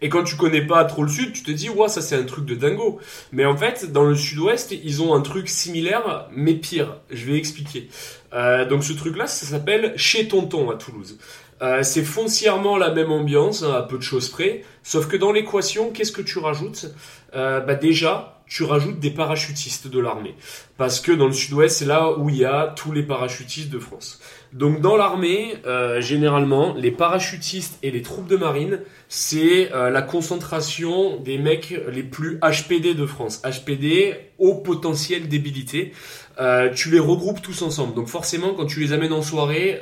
Et 0.00 0.08
quand 0.08 0.22
tu 0.22 0.36
connais 0.36 0.64
pas 0.64 0.84
trop 0.84 1.02
le 1.02 1.08
sud, 1.08 1.32
tu 1.32 1.42
te 1.42 1.50
dis, 1.50 1.68
ouais, 1.68 1.88
ça 1.88 2.00
c'est 2.00 2.16
un 2.16 2.22
truc 2.24 2.44
de 2.44 2.54
dingo. 2.54 3.00
Mais 3.32 3.44
en 3.44 3.56
fait, 3.56 3.90
dans 3.92 4.04
le 4.04 4.14
sud-ouest, 4.14 4.72
ils 4.72 5.02
ont 5.02 5.14
un 5.14 5.20
truc 5.20 5.48
similaire, 5.48 6.28
mais 6.32 6.54
pire. 6.54 6.96
Je 7.10 7.26
vais 7.26 7.36
expliquer. 7.36 7.88
Euh, 8.32 8.64
donc 8.66 8.84
ce 8.84 8.92
truc-là, 8.92 9.26
ça 9.26 9.46
s'appelle 9.46 9.94
Chez 9.96 10.28
Tonton 10.28 10.70
à 10.70 10.76
Toulouse. 10.76 11.18
Euh, 11.60 11.82
c'est 11.82 12.04
foncièrement 12.04 12.76
la 12.76 12.92
même 12.92 13.10
ambiance, 13.10 13.64
hein, 13.64 13.72
à 13.72 13.82
peu 13.82 13.98
de 13.98 14.02
choses 14.02 14.28
près. 14.28 14.62
Sauf 14.84 15.08
que 15.08 15.16
dans 15.16 15.32
l'équation, 15.32 15.90
qu'est-ce 15.90 16.12
que 16.12 16.22
tu 16.22 16.38
rajoutes? 16.38 16.86
Euh, 17.34 17.60
Bah 17.60 17.74
déjà, 17.74 18.40
tu 18.46 18.62
rajoutes 18.62 19.00
des 19.00 19.10
parachutistes 19.10 19.88
de 19.88 19.98
l'armée. 19.98 20.34
Parce 20.76 21.00
que 21.00 21.12
dans 21.12 21.26
le 21.26 21.32
sud-ouest, 21.32 21.76
c'est 21.78 21.84
là 21.84 22.12
où 22.12 22.28
il 22.28 22.36
y 22.36 22.44
a 22.44 22.72
tous 22.76 22.92
les 22.92 23.02
parachutistes 23.02 23.70
de 23.70 23.78
France. 23.78 24.20
Donc 24.52 24.80
dans 24.80 24.96
l'armée, 24.96 25.56
euh, 25.66 26.00
généralement, 26.00 26.74
les 26.74 26.90
parachutistes 26.90 27.78
et 27.82 27.90
les 27.90 28.00
troupes 28.00 28.28
de 28.28 28.36
marine, 28.36 28.80
c'est 29.08 29.72
euh, 29.74 29.90
la 29.90 30.00
concentration 30.00 31.20
des 31.20 31.36
mecs 31.36 31.74
les 31.92 32.02
plus 32.02 32.38
HPD 32.40 32.94
de 32.94 33.04
France. 33.04 33.42
HPD, 33.42 34.16
au 34.38 34.54
potentiel 34.54 35.28
débilité. 35.28 35.92
Euh, 36.40 36.72
tu 36.72 36.90
les 36.90 37.00
regroupes 37.00 37.42
tous 37.42 37.62
ensemble. 37.62 37.94
Donc 37.94 38.08
forcément, 38.08 38.54
quand 38.54 38.66
tu 38.66 38.80
les 38.80 38.92
amènes 38.92 39.12
en 39.12 39.22
soirée, 39.22 39.80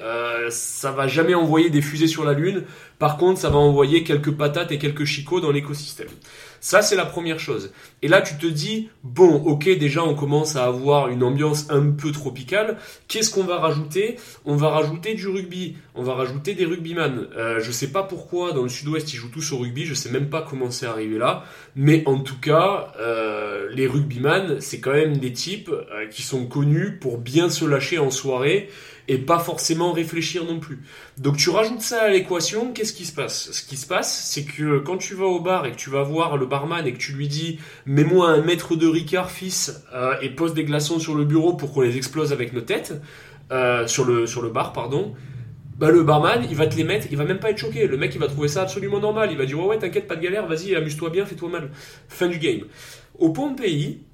ça 0.50 0.90
va 0.90 1.06
jamais 1.06 1.34
envoyer 1.34 1.70
des 1.70 1.82
fusées 1.82 2.06
sur 2.06 2.24
la 2.24 2.32
Lune. 2.32 2.64
Par 2.98 3.18
contre, 3.18 3.38
ça 3.38 3.50
va 3.50 3.58
envoyer 3.58 4.02
quelques 4.02 4.32
patates 4.32 4.72
et 4.72 4.78
quelques 4.78 5.04
chicots 5.04 5.40
dans 5.40 5.52
l'écosystème. 5.52 6.08
Ça, 6.66 6.82
c'est 6.82 6.96
la 6.96 7.06
première 7.06 7.38
chose. 7.38 7.70
Et 8.02 8.08
là, 8.08 8.20
tu 8.20 8.38
te 8.38 8.46
dis, 8.46 8.88
bon, 9.04 9.36
ok, 9.36 9.66
déjà, 9.78 10.02
on 10.02 10.16
commence 10.16 10.56
à 10.56 10.64
avoir 10.64 11.10
une 11.10 11.22
ambiance 11.22 11.70
un 11.70 11.92
peu 11.92 12.10
tropicale. 12.10 12.78
Qu'est-ce 13.06 13.30
qu'on 13.30 13.44
va 13.44 13.60
rajouter? 13.60 14.16
On 14.44 14.56
va 14.56 14.70
rajouter 14.70 15.14
du 15.14 15.28
rugby. 15.28 15.76
On 15.94 16.02
va 16.02 16.14
rajouter 16.14 16.54
des 16.54 16.64
rugbyman. 16.64 17.28
Euh, 17.36 17.60
je 17.60 17.70
sais 17.70 17.92
pas 17.92 18.02
pourquoi, 18.02 18.50
dans 18.50 18.64
le 18.64 18.68
sud-ouest, 18.68 19.14
ils 19.14 19.16
jouent 19.16 19.30
tous 19.30 19.52
au 19.52 19.58
rugby. 19.58 19.84
Je 19.84 19.94
sais 19.94 20.10
même 20.10 20.28
pas 20.28 20.42
comment 20.42 20.72
c'est 20.72 20.86
arrivé 20.86 21.18
là. 21.18 21.44
Mais 21.76 22.02
en 22.06 22.18
tout 22.18 22.40
cas, 22.40 22.92
euh, 22.98 23.68
les 23.72 23.86
rugbyman, 23.86 24.60
c'est 24.60 24.80
quand 24.80 24.92
même 24.92 25.18
des 25.18 25.32
types 25.32 25.70
euh, 25.70 26.08
qui 26.08 26.22
sont 26.22 26.46
connus 26.46 26.98
pour 27.00 27.18
bien 27.18 27.48
se 27.48 27.64
lâcher 27.64 28.00
en 28.00 28.10
soirée 28.10 28.70
et 29.08 29.18
pas 29.18 29.38
forcément 29.38 29.92
réfléchir 29.92 30.44
non 30.44 30.58
plus. 30.58 30.80
Donc 31.18 31.36
tu 31.36 31.50
rajoutes 31.50 31.80
ça 31.80 32.02
à 32.02 32.08
l'équation, 32.08 32.72
qu'est-ce 32.72 32.92
qui 32.92 33.04
se 33.04 33.12
passe? 33.12 33.50
Ce 33.52 33.62
qui 33.62 33.76
se 33.76 33.86
passe, 33.86 34.28
c'est 34.30 34.44
que 34.44 34.78
quand 34.78 34.98
tu 34.98 35.14
vas 35.14 35.26
au 35.26 35.40
bar 35.40 35.66
et 35.66 35.72
que 35.72 35.76
tu 35.76 35.90
vas 35.90 36.02
voir 36.02 36.36
le 36.36 36.46
barman 36.46 36.86
et 36.86 36.92
que 36.92 36.98
tu 36.98 37.12
lui 37.12 37.28
dis 37.28 37.58
mets-moi 37.86 38.28
un 38.28 38.42
mètre 38.42 38.76
de 38.76 38.86
Ricard 38.86 39.30
fils 39.30 39.84
euh, 39.94 40.14
et 40.22 40.30
pose 40.30 40.54
des 40.54 40.64
glaçons 40.64 40.98
sur 40.98 41.14
le 41.14 41.24
bureau 41.24 41.54
pour 41.54 41.72
qu'on 41.72 41.82
les 41.82 41.96
explose 41.96 42.32
avec 42.32 42.52
nos 42.52 42.60
têtes 42.60 43.00
euh, 43.52 43.86
sur 43.86 44.04
le 44.04 44.26
sur 44.26 44.42
le 44.42 44.50
bar 44.50 44.72
pardon. 44.72 45.14
Bah 45.78 45.90
le 45.90 46.02
barman, 46.02 46.46
il 46.48 46.56
va 46.56 46.66
te 46.66 46.74
les 46.74 46.84
mettre, 46.84 47.06
il 47.10 47.18
va 47.18 47.24
même 47.24 47.38
pas 47.38 47.50
être 47.50 47.58
choqué. 47.58 47.86
Le 47.86 47.98
mec, 47.98 48.14
il 48.14 48.18
va 48.18 48.28
trouver 48.28 48.48
ça 48.48 48.62
absolument 48.62 48.98
normal. 48.98 49.28
Il 49.30 49.36
va 49.36 49.44
dire 49.44 49.60
ouais 49.60 49.66
ouais, 49.66 49.78
t'inquiète, 49.78 50.08
pas 50.08 50.16
de 50.16 50.22
galère, 50.22 50.46
vas-y, 50.46 50.74
amuse-toi 50.74 51.10
bien, 51.10 51.26
fais-toi 51.26 51.50
mal. 51.50 51.70
Fin 52.08 52.28
du 52.28 52.38
game. 52.38 52.62
Au 53.18 53.28
Pompéi, 53.28 54.05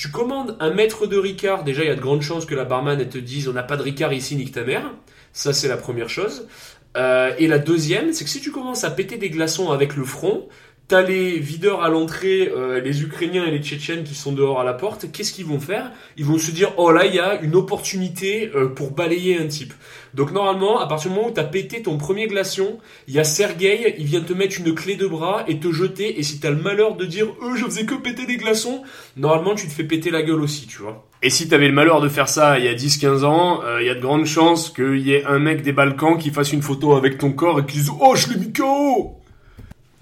tu 0.00 0.08
commandes 0.08 0.56
un 0.60 0.72
mètre 0.72 1.06
de 1.06 1.18
Ricard, 1.18 1.62
déjà 1.62 1.82
il 1.84 1.88
y 1.88 1.90
a 1.90 1.94
de 1.94 2.00
grandes 2.00 2.22
chances 2.22 2.46
que 2.46 2.54
la 2.54 2.64
barman 2.64 3.06
te 3.06 3.18
dise 3.18 3.48
on 3.48 3.52
n'a 3.52 3.62
pas 3.62 3.76
de 3.76 3.82
Ricard 3.82 4.14
ici, 4.14 4.34
nique 4.34 4.52
ta 4.52 4.64
mère. 4.64 4.94
Ça 5.34 5.52
c'est 5.52 5.68
la 5.68 5.76
première 5.76 6.08
chose. 6.08 6.48
Euh, 6.96 7.34
et 7.38 7.46
la 7.46 7.58
deuxième, 7.58 8.14
c'est 8.14 8.24
que 8.24 8.30
si 8.30 8.40
tu 8.40 8.50
commences 8.50 8.82
à 8.82 8.90
péter 8.90 9.18
des 9.18 9.28
glaçons 9.28 9.70
avec 9.70 9.96
le 9.96 10.04
front, 10.04 10.48
t'as 10.90 11.02
les 11.02 11.38
videurs 11.38 11.84
à 11.84 11.88
l'entrée, 11.88 12.50
euh, 12.52 12.80
les 12.80 13.02
Ukrainiens 13.02 13.46
et 13.46 13.52
les 13.52 13.62
Tchétchènes 13.62 14.02
qui 14.02 14.16
sont 14.16 14.32
dehors 14.32 14.60
à 14.60 14.64
la 14.64 14.72
porte, 14.72 15.12
qu'est-ce 15.12 15.32
qu'ils 15.32 15.44
vont 15.44 15.60
faire? 15.60 15.92
Ils 16.16 16.24
vont 16.24 16.36
se 16.36 16.50
dire 16.50 16.72
oh 16.78 16.90
là 16.90 17.06
il 17.06 17.14
y 17.14 17.20
a 17.20 17.40
une 17.42 17.54
opportunité 17.54 18.50
euh, 18.56 18.66
pour 18.66 18.90
balayer 18.90 19.38
un 19.38 19.46
type. 19.46 19.72
Donc 20.14 20.32
normalement, 20.32 20.80
à 20.80 20.88
partir 20.88 21.12
du 21.12 21.16
moment 21.16 21.28
où 21.28 21.32
t'as 21.32 21.44
pété 21.44 21.80
ton 21.82 21.96
premier 21.96 22.26
glaçon, 22.26 22.80
il 23.06 23.14
y 23.14 23.20
a 23.20 23.24
Sergei, 23.24 23.94
il 23.98 24.06
vient 24.06 24.20
te 24.20 24.32
mettre 24.32 24.58
une 24.58 24.74
clé 24.74 24.96
de 24.96 25.06
bras 25.06 25.44
et 25.46 25.60
te 25.60 25.70
jeter. 25.70 26.18
Et 26.18 26.24
si 26.24 26.40
t'as 26.40 26.50
le 26.50 26.60
malheur 26.60 26.96
de 26.96 27.04
dire 27.04 27.28
euh 27.40 27.54
je 27.54 27.66
faisais 27.66 27.86
que 27.86 27.94
péter 27.94 28.26
des 28.26 28.36
glaçons, 28.36 28.82
normalement 29.16 29.54
tu 29.54 29.68
te 29.68 29.72
fais 29.72 29.84
péter 29.84 30.10
la 30.10 30.22
gueule 30.22 30.40
aussi, 30.40 30.66
tu 30.66 30.78
vois. 30.82 31.06
Et 31.22 31.30
si 31.30 31.48
t'avais 31.48 31.68
le 31.68 31.74
malheur 31.74 32.00
de 32.00 32.08
faire 32.08 32.28
ça 32.28 32.58
il 32.58 32.64
y 32.64 32.68
a 32.68 32.74
10-15 32.74 33.24
ans, 33.24 33.62
euh, 33.62 33.80
il 33.80 33.86
y 33.86 33.90
a 33.90 33.94
de 33.94 34.00
grandes 34.00 34.26
chances 34.26 34.70
qu'il 34.70 35.06
y 35.06 35.12
ait 35.12 35.24
un 35.24 35.38
mec 35.38 35.62
des 35.62 35.72
Balkans 35.72 36.18
qui 36.18 36.30
fasse 36.30 36.52
une 36.52 36.62
photo 36.62 36.96
avec 36.96 37.16
ton 37.16 37.30
corps 37.30 37.60
et 37.60 37.64
qui 37.64 37.76
dise 37.76 37.92
oh 38.00 38.16
je 38.16 38.30
l'ai 38.30 38.40
mis 38.40 38.52
KO 38.52 39.19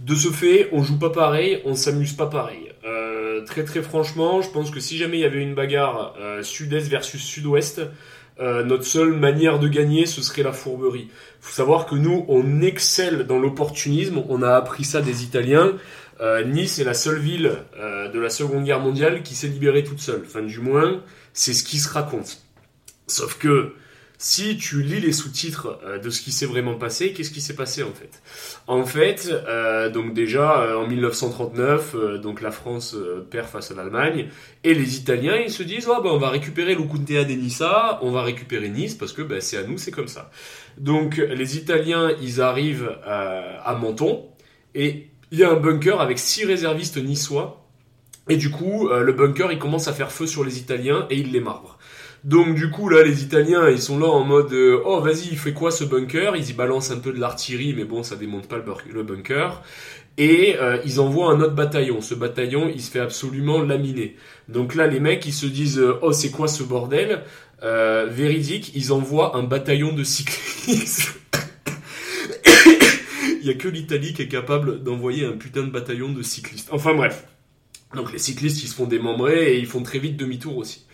de 0.09 0.15
ce 0.15 0.29
fait, 0.29 0.71
on 0.73 0.83
joue 0.83 0.99
pas 0.99 1.11
pareil, 1.11 1.61
on 1.67 1.75
s'amuse 1.75 2.15
pas 2.15 2.27
pareil. 2.27 2.73
Euh, 2.87 3.45
très 3.45 3.63
très 3.65 3.83
franchement, 3.83 4.41
je 4.41 4.49
pense 4.49 4.71
que 4.71 4.81
si 4.81 4.97
jamais 4.97 5.19
il 5.19 5.21
y 5.21 5.27
avait 5.27 5.43
une 5.43 5.55
bagarre 5.55 6.15
euh, 6.19 6.43
sud-est 6.43 6.89
versus 6.89 7.23
sud-ouest, 7.23 7.83
euh, 8.41 8.65
notre 8.65 8.85
seule 8.85 9.13
manière 9.13 9.59
de 9.59 9.69
gagner, 9.69 10.07
ce 10.07 10.23
serait 10.23 10.43
la 10.43 10.53
fourberie. 10.53 11.11
Faut 11.43 11.53
savoir 11.53 11.85
que 11.85 11.95
nous, 11.95 12.25
on 12.29 12.63
excelle 12.63 13.27
dans 13.27 13.39
l'opportunisme. 13.39 14.23
On 14.31 14.43
a 14.43 14.55
appris 14.55 14.85
ça 14.85 15.03
des 15.03 15.25
Italiens. 15.25 15.75
Euh, 16.21 16.43
nice 16.43 16.79
est 16.79 16.85
la 16.85 16.95
seule 16.95 17.19
ville 17.19 17.53
de 17.79 18.19
la 18.19 18.31
Seconde 18.31 18.65
Guerre 18.65 18.81
mondiale 18.81 19.23
qui 19.23 19.35
s'est 19.35 19.49
libérée 19.49 19.85
toute 19.85 20.01
seule. 20.01 20.23
Enfin, 20.25 20.43
du 20.43 20.61
moins, 20.61 21.03
c'est 21.35 21.53
ce 21.53 21.63
qui 21.65 21.79
se 21.79 21.93
raconte. 21.93 22.43
Sauf 23.09 23.37
que 23.39 23.75
si 24.21 24.57
tu 24.59 24.83
lis 24.83 24.99
les 25.01 25.13
sous-titres 25.13 25.79
euh, 25.85 25.99
de 26.01 26.11
ce 26.11 26.21
qui 26.21 26.33
s'est 26.33 26.45
vraiment 26.47 26.75
passé, 26.75 27.13
qu'est-ce 27.13 27.31
qui 27.31 27.41
s'est 27.41 27.55
passé 27.55 27.85
en 27.85 27.93
fait? 27.93 28.21
En 28.67 28.85
fait, 28.85 29.31
euh, 29.33 29.91
donc 29.91 30.13
déjà 30.13 30.61
euh, 30.61 30.77
en 30.77 30.89
1939, 30.89 31.95
euh, 31.95 32.19
donc 32.19 32.41
la 32.41 32.51
France 32.51 32.95
euh, 32.97 33.25
perd 33.31 33.47
face 33.47 33.71
à 33.71 33.75
l'Allemagne 33.75 34.27
et 34.65 34.75
les 34.75 34.97
Italiens 34.97 35.37
ils 35.37 35.53
se 35.53 35.63
disent 35.63 35.89
oh, 35.89 36.03
ben, 36.03 36.11
on 36.11 36.19
va 36.19 36.31
récupérer 36.31 36.75
l'Okuntea 36.75 37.25
de 37.25 37.35
Nissa, 37.35 38.01
on 38.03 38.11
va 38.11 38.23
récupérer 38.23 38.69
Nice 38.69 38.95
parce 38.95 39.13
que 39.13 39.23
ben, 39.23 39.41
c'est 39.41 39.57
à 39.57 39.63
nous, 39.63 39.79
c'est 39.79 39.93
comme 39.93 40.09
ça. 40.09 40.33
Donc 40.79 41.17
les 41.17 41.57
Italiens 41.57 42.11
ils 42.21 42.41
arrivent 42.41 42.91
euh, 43.07 43.57
à 43.65 43.77
Menton 43.77 44.27
et 44.75 45.11
il 45.31 45.39
y 45.39 45.45
a 45.45 45.51
un 45.51 45.57
bunker 45.57 46.01
avec 46.01 46.19
six 46.19 46.45
réservistes 46.45 46.97
niçois 46.97 47.65
et 48.29 48.37
du 48.37 48.51
coup 48.51 48.89
le 48.89 49.13
bunker 49.13 49.53
il 49.53 49.59
commence 49.59 49.89
à 49.89 49.93
faire 49.93 50.11
feu 50.11 50.27
sur 50.27 50.45
les 50.45 50.59
Italiens 50.59 51.07
et 51.09 51.17
il 51.17 51.33
les 51.33 51.41
marbre. 51.41 51.78
Donc 52.25 52.57
du 52.57 52.71
coup 52.71 52.89
là 52.89 53.05
les 53.05 53.23
Italiens 53.23 53.69
ils 53.71 53.81
sont 53.81 53.99
là 53.99 54.09
en 54.09 54.25
mode 54.25 54.53
euh, 54.53 54.83
oh 54.85 55.01
vas-y 55.01 55.29
il 55.31 55.39
fait 55.39 55.53
quoi 55.53 55.71
ce 55.71 55.85
bunker? 55.85 56.35
Ils 56.37 56.51
y 56.51 56.53
balancent 56.53 56.91
un 56.91 56.99
peu 56.99 57.13
de 57.13 57.21
l'artillerie 57.21 57.75
mais 57.75 57.85
bon 57.85 58.03
ça 58.03 58.17
démonte 58.17 58.49
pas 58.49 58.57
le, 58.57 59.03
bunker 59.05 59.63
et 60.17 60.57
euh, 60.59 60.79
ils 60.85 60.99
envoient 60.99 61.33
un 61.33 61.41
autre 61.41 61.55
bataillon. 61.55 62.01
Ce 62.01 62.15
bataillon 62.15 62.69
il 62.75 62.81
se 62.81 62.91
fait 62.91 62.99
absolument 62.99 63.63
laminer. 63.63 64.17
Donc 64.49 64.75
là 64.75 64.89
les 64.89 64.99
mecs 64.99 65.25
ils 65.27 65.33
se 65.33 65.47
disent 65.47 65.79
euh, 65.79 66.01
oh 66.03 66.13
c'est 66.13 66.31
quoi 66.31 66.49
ce 66.49 66.63
bordel? 66.63 67.23
Véridique 67.61 68.73
ils 68.75 68.93
envoient 68.93 69.37
un 69.37 69.45
bataillon 69.45 69.93
de 69.93 70.05
cyclistes. 70.05 71.15
il 73.41 73.47
y 73.47 73.51
a 73.51 73.55
que 73.55 73.69
l'Italie 73.69 74.13
qui 74.13 74.23
est 74.23 74.29
capable 74.29 74.83
d'envoyer 74.83 75.25
un 75.25 75.33
putain 75.33 75.63
de 75.63 75.71
bataillon 75.71 76.13
de 76.13 76.23
cyclistes. 76.23 76.69
Enfin 76.73 76.95
bref. 76.95 77.27
Donc 77.95 78.13
les 78.13 78.19
cyclistes 78.19 78.63
ils 78.63 78.69
se 78.69 78.75
font 78.75 78.87
démembrer 78.87 79.55
et 79.55 79.59
ils 79.59 79.67
font 79.67 79.83
très 79.83 79.99
vite 79.99 80.17
demi-tour 80.17 80.57
aussi. 80.57 80.85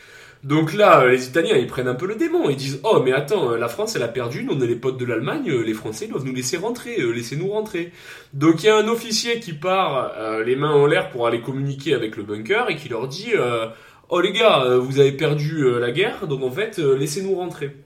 Donc 0.45 0.75
là, 0.75 1.01
euh, 1.03 1.11
les 1.11 1.27
Italiens, 1.27 1.57
ils 1.57 1.67
prennent 1.67 1.89
un 1.89 1.95
peu 1.95 2.07
le 2.07 2.15
démon. 2.17 2.49
Ils 2.51 2.57
disent 2.57 2.81
Oh, 2.85 3.01
mais 3.05 3.13
attends, 3.13 3.53
euh, 3.53 3.57
la 3.59 3.69
France, 3.69 3.97
elle 3.97 4.03
a 4.03 4.09
perdu. 4.09 4.45
Nous, 4.45 4.53
on 4.55 4.61
est 4.61 4.67
les 4.67 4.77
potes 4.77 4.99
de 4.99 5.05
l'Allemagne. 5.05 5.49
euh, 5.51 5.63
Les 5.65 5.75
Français 5.75 6.07
doivent 6.07 6.25
nous 6.25 6.35
laisser 6.35 6.57
rentrer. 6.59 6.97
Laissez-nous 6.99 7.49
rentrer. 7.49 7.93
Donc 8.35 8.63
il 8.63 8.67
y 8.67 8.69
a 8.69 8.77
un 8.77 8.89
officier 8.89 9.41
qui 9.41 9.53
part 9.55 10.13
les 10.45 10.57
mains 10.57 10.73
en 10.73 10.87
l'air 10.87 11.11
pour 11.11 11.27
aller 11.27 11.41
communiquer 11.41 11.95
avec 11.95 12.17
le 12.17 12.23
bunker 12.25 12.69
et 12.71 12.77
qui 12.77 12.89
leur 12.89 13.09
dit 13.09 13.33
euh, 13.35 13.67
Oh 14.09 14.21
les 14.21 14.33
gars, 14.33 14.65
vous 14.79 14.99
avez 15.01 15.13
perdu 15.13 15.65
la 15.81 15.91
guerre, 15.91 16.27
donc 16.27 16.43
en 16.43 16.51
fait, 16.51 16.79
laissez-nous 16.79 17.35
rentrer. 17.35 17.84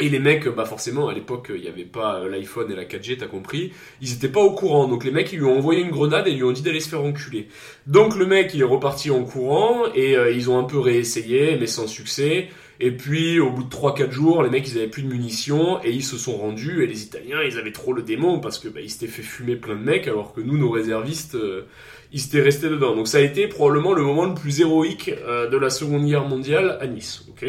Et 0.00 0.08
les 0.08 0.18
mecs, 0.18 0.48
bah 0.48 0.64
forcément, 0.64 1.06
à 1.08 1.14
l'époque, 1.14 1.52
il 1.54 1.60
n'y 1.60 1.68
avait 1.68 1.84
pas 1.84 2.16
euh, 2.16 2.28
l'iPhone 2.28 2.70
et 2.70 2.74
la 2.74 2.84
4G, 2.84 3.16
t'as 3.16 3.26
compris. 3.26 3.72
Ils 4.00 4.12
étaient 4.12 4.28
pas 4.28 4.40
au 4.40 4.52
courant. 4.52 4.88
Donc 4.88 5.04
les 5.04 5.12
mecs, 5.12 5.32
ils 5.32 5.38
lui 5.38 5.44
ont 5.44 5.56
envoyé 5.56 5.82
une 5.82 5.92
grenade 5.92 6.26
et 6.26 6.32
lui 6.32 6.42
ont 6.42 6.50
dit 6.50 6.62
d'aller 6.62 6.80
se 6.80 6.88
faire 6.88 7.02
enculer. 7.02 7.46
Donc 7.86 8.16
le 8.16 8.26
mec, 8.26 8.50
il 8.54 8.60
est 8.60 8.64
reparti 8.64 9.12
en 9.12 9.22
courant 9.22 9.84
et 9.94 10.16
euh, 10.16 10.32
ils 10.32 10.50
ont 10.50 10.58
un 10.58 10.64
peu 10.64 10.80
réessayé, 10.80 11.56
mais 11.60 11.68
sans 11.68 11.86
succès. 11.86 12.48
Et 12.80 12.90
puis, 12.90 13.40
au 13.40 13.50
bout 13.50 13.64
de 13.64 13.68
3-4 13.68 14.10
jours, 14.10 14.42
les 14.42 14.50
mecs, 14.50 14.68
ils 14.68 14.78
avaient 14.78 14.88
plus 14.88 15.02
de 15.02 15.08
munitions 15.08 15.82
et 15.84 15.90
ils 15.90 16.04
se 16.04 16.18
sont 16.18 16.36
rendus. 16.36 16.82
Et 16.82 16.86
les 16.86 17.02
Italiens, 17.02 17.42
ils 17.42 17.58
avaient 17.58 17.72
trop 17.72 17.92
le 17.92 18.02
démon 18.02 18.40
parce 18.40 18.58
que 18.58 18.68
bah, 18.68 18.80
ils 18.80 18.90
s'étaient 18.90 19.06
fait 19.06 19.22
fumer 19.22 19.56
plein 19.56 19.76
de 19.76 19.80
mecs, 19.82 20.08
alors 20.08 20.32
que 20.32 20.40
nous, 20.40 20.58
nos 20.58 20.70
réservistes, 20.70 21.36
euh, 21.36 21.66
ils 22.14 22.20
s'étaient 22.20 22.42
restés 22.42 22.68
dedans. 22.68 22.94
Donc 22.94 23.08
ça 23.08 23.18
a 23.18 23.20
été 23.20 23.48
probablement 23.48 23.92
le 23.92 24.02
moment 24.02 24.24
le 24.24 24.34
plus 24.34 24.60
héroïque 24.60 25.10
euh, 25.26 25.48
de 25.48 25.56
la 25.56 25.68
Seconde 25.68 26.06
Guerre 26.06 26.28
mondiale 26.28 26.78
à 26.80 26.86
Nice. 26.86 27.26
ok? 27.28 27.44